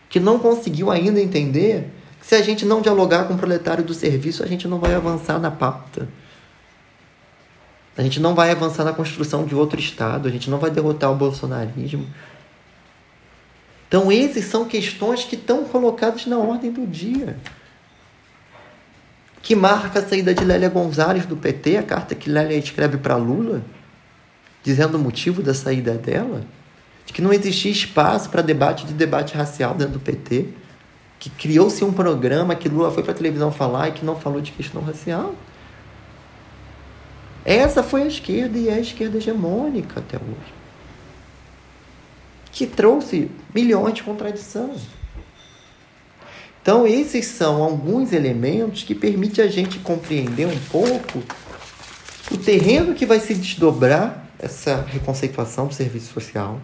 Que 0.09 0.19
não 0.19 0.39
conseguiu 0.39 0.91
ainda 0.91 1.19
entender 1.19 1.89
que 2.19 2.27
se 2.27 2.35
a 2.35 2.41
gente 2.41 2.65
não 2.65 2.81
dialogar 2.81 3.25
com 3.25 3.33
o 3.33 3.37
proletário 3.37 3.83
do 3.83 3.93
serviço, 3.93 4.43
a 4.43 4.47
gente 4.47 4.67
não 4.67 4.79
vai 4.79 4.93
avançar 4.93 5.39
na 5.39 5.49
pauta. 5.49 6.07
A 7.97 8.01
gente 8.01 8.19
não 8.19 8.33
vai 8.33 8.51
avançar 8.51 8.85
na 8.85 8.93
construção 8.93 9.45
de 9.45 9.53
outro 9.53 9.77
Estado, 9.77 10.27
a 10.27 10.31
gente 10.31 10.49
não 10.49 10.57
vai 10.57 10.71
derrotar 10.71 11.11
o 11.11 11.15
bolsonarismo, 11.15 12.07
então, 13.89 14.11
essas 14.11 14.45
são 14.45 14.65
questões 14.65 15.23
que 15.23 15.33
estão 15.33 15.65
colocadas 15.65 16.27
na 16.27 16.37
ordem 16.37 16.71
do 16.71 16.85
dia. 16.85 17.35
Que 19.41 19.55
marca 19.55 19.97
a 19.97 20.07
saída 20.07 20.31
de 20.31 20.45
Lélia 20.45 20.69
Gonzalez 20.69 21.25
do 21.25 21.35
PT, 21.35 21.77
a 21.77 21.83
carta 21.83 22.13
que 22.13 22.29
Lélia 22.29 22.55
escreve 22.55 22.99
para 22.99 23.15
Lula, 23.15 23.63
dizendo 24.61 24.95
o 24.95 24.99
motivo 24.99 25.41
da 25.41 25.55
saída 25.55 25.95
dela, 25.95 26.43
de 27.03 27.11
que 27.13 27.21
não 27.21 27.33
existia 27.33 27.71
espaço 27.71 28.29
para 28.29 28.43
debate 28.43 28.85
de 28.85 28.93
debate 28.93 29.35
racial 29.35 29.73
dentro 29.73 29.93
do 29.93 29.99
PT, 29.99 30.49
que 31.17 31.31
criou-se 31.31 31.83
um 31.83 31.91
programa 31.91 32.53
que 32.53 32.69
Lula 32.69 32.91
foi 32.91 33.01
para 33.01 33.13
a 33.13 33.15
televisão 33.15 33.51
falar 33.51 33.89
e 33.89 33.93
que 33.93 34.05
não 34.05 34.15
falou 34.15 34.39
de 34.39 34.51
questão 34.51 34.83
racial. 34.83 35.33
Essa 37.43 37.81
foi 37.81 38.03
a 38.03 38.07
esquerda 38.07 38.55
e 38.55 38.69
é 38.69 38.73
a 38.73 38.79
esquerda 38.79 39.17
hegemônica 39.17 39.99
até 39.99 40.17
hoje 40.17 40.58
que 42.59 42.67
trouxe 42.67 43.31
milhões 43.55 43.93
de 43.93 44.03
contradições. 44.03 44.81
Então, 46.61 46.85
esses 46.85 47.25
são 47.25 47.63
alguns 47.63 48.11
elementos 48.11 48.83
que 48.83 48.93
permitem 48.93 49.45
a 49.45 49.47
gente 49.47 49.79
compreender 49.79 50.45
um 50.45 50.59
pouco 50.69 51.23
o 52.29 52.37
terreno 52.37 52.93
que 52.93 53.05
vai 53.05 53.21
se 53.21 53.33
desdobrar 53.33 54.25
essa 54.37 54.85
reconceituação 54.89 55.67
do 55.67 55.73
serviço 55.73 56.11
social. 56.13 56.59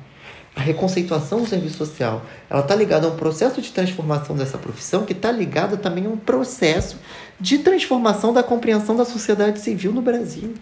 A 0.54 0.60
reconceituação 0.60 1.40
do 1.40 1.48
serviço 1.48 1.78
social, 1.78 2.26
ela 2.50 2.60
está 2.60 2.76
ligada 2.76 3.08
a 3.08 3.12
um 3.12 3.16
processo 3.16 3.62
de 3.62 3.72
transformação 3.72 4.36
dessa 4.36 4.58
profissão 4.58 5.06
que 5.06 5.14
está 5.14 5.32
ligada 5.32 5.78
também 5.78 6.08
a 6.08 6.10
um 6.10 6.18
processo 6.18 6.98
de 7.40 7.60
transformação 7.60 8.34
da 8.34 8.44
compreensão 8.44 8.98
da 8.98 9.06
sociedade 9.06 9.60
civil 9.60 9.94
no 9.94 10.02
Brasil, 10.02 10.56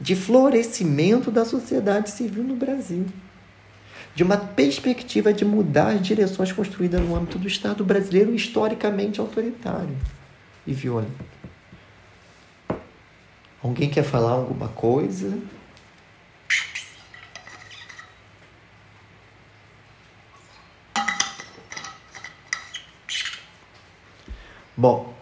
de 0.00 0.16
florescimento 0.16 1.30
da 1.30 1.44
sociedade 1.44 2.10
civil 2.10 2.42
no 2.42 2.56
Brasil 2.56 3.04
de 4.18 4.24
uma 4.24 4.36
perspectiva 4.36 5.32
de 5.32 5.44
mudar 5.44 5.90
as 5.90 6.02
direções 6.02 6.50
construídas 6.50 7.00
no 7.00 7.14
âmbito 7.14 7.38
do 7.38 7.46
Estado 7.46 7.84
brasileiro 7.84 8.34
historicamente 8.34 9.20
autoritário 9.20 9.96
e 10.66 10.74
violento. 10.74 11.24
Alguém 13.62 13.88
quer 13.88 14.02
falar 14.02 14.32
alguma 14.32 14.66
coisa? 14.70 15.38
Bom, 24.76 25.14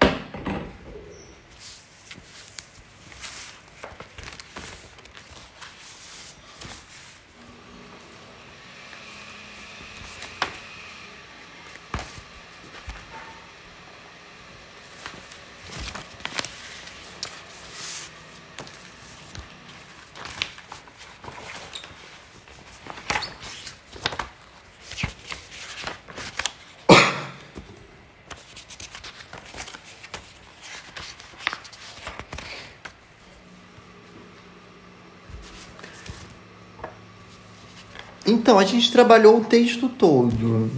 A 38.58 38.64
gente 38.64 38.90
trabalhou 38.90 39.38
o 39.38 39.44
texto 39.44 39.88
todo. 39.88 40.68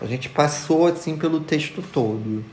A 0.00 0.06
gente 0.06 0.28
passou 0.28 0.86
assim 0.86 1.16
pelo 1.16 1.40
texto 1.40 1.82
todo, 1.82 2.44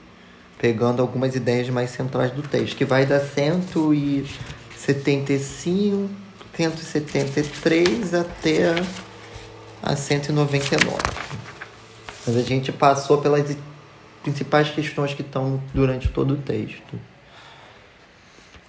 pegando 0.60 1.00
algumas 1.02 1.36
ideias 1.36 1.70
mais 1.70 1.92
centrais 1.92 2.32
do 2.32 2.42
texto, 2.42 2.76
que 2.76 2.86
vai 2.86 3.06
da 3.06 3.20
175, 3.20 6.10
173 6.56 8.14
até 8.14 8.76
a 9.84 9.96
199. 9.96 10.98
Mas 12.26 12.36
a 12.36 12.42
gente 12.42 12.72
passou 12.72 13.20
pelas 13.20 13.56
principais 14.24 14.72
questões 14.72 15.14
que 15.14 15.22
estão 15.22 15.62
durante 15.74 16.10
todo 16.10 16.34
o 16.34 16.38
texto. 16.38 17.00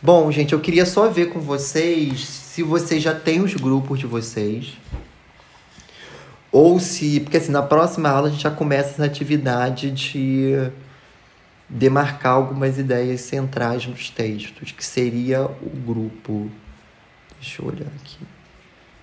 Bom, 0.03 0.31
gente, 0.31 0.53
eu 0.53 0.61
queria 0.61 0.85
só 0.85 1.09
ver 1.09 1.31
com 1.31 1.41
vocês 1.41 2.21
se 2.21 2.63
vocês 2.63 3.03
já 3.03 3.15
têm 3.15 3.41
os 3.41 3.55
grupos 3.55 3.99
de 3.99 4.07
vocês. 4.07 4.77
Ou 6.57 6.81
se. 6.81 7.21
Porque 7.21 7.37
assim, 7.37 7.53
na 7.53 7.63
próxima 7.63 8.09
aula 8.09 8.29
a 8.29 8.31
gente 8.31 8.43
já 8.43 8.51
começa 8.51 8.89
essa 8.89 9.05
atividade 9.05 9.91
de 9.91 10.71
demarcar 11.69 12.33
algumas 12.33 12.79
ideias 12.79 13.21
centrais 13.21 13.87
nos 13.87 14.09
textos, 14.09 14.73
que 14.73 14.83
seria 14.83 15.45
o 15.45 15.69
grupo. 15.69 16.51
Deixa 17.39 17.61
eu 17.61 17.67
olhar 17.69 17.89
aqui. 18.01 18.21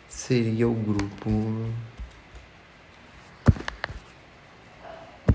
Seria 0.09 0.67
o 0.67 0.73
grupo. 0.73 1.29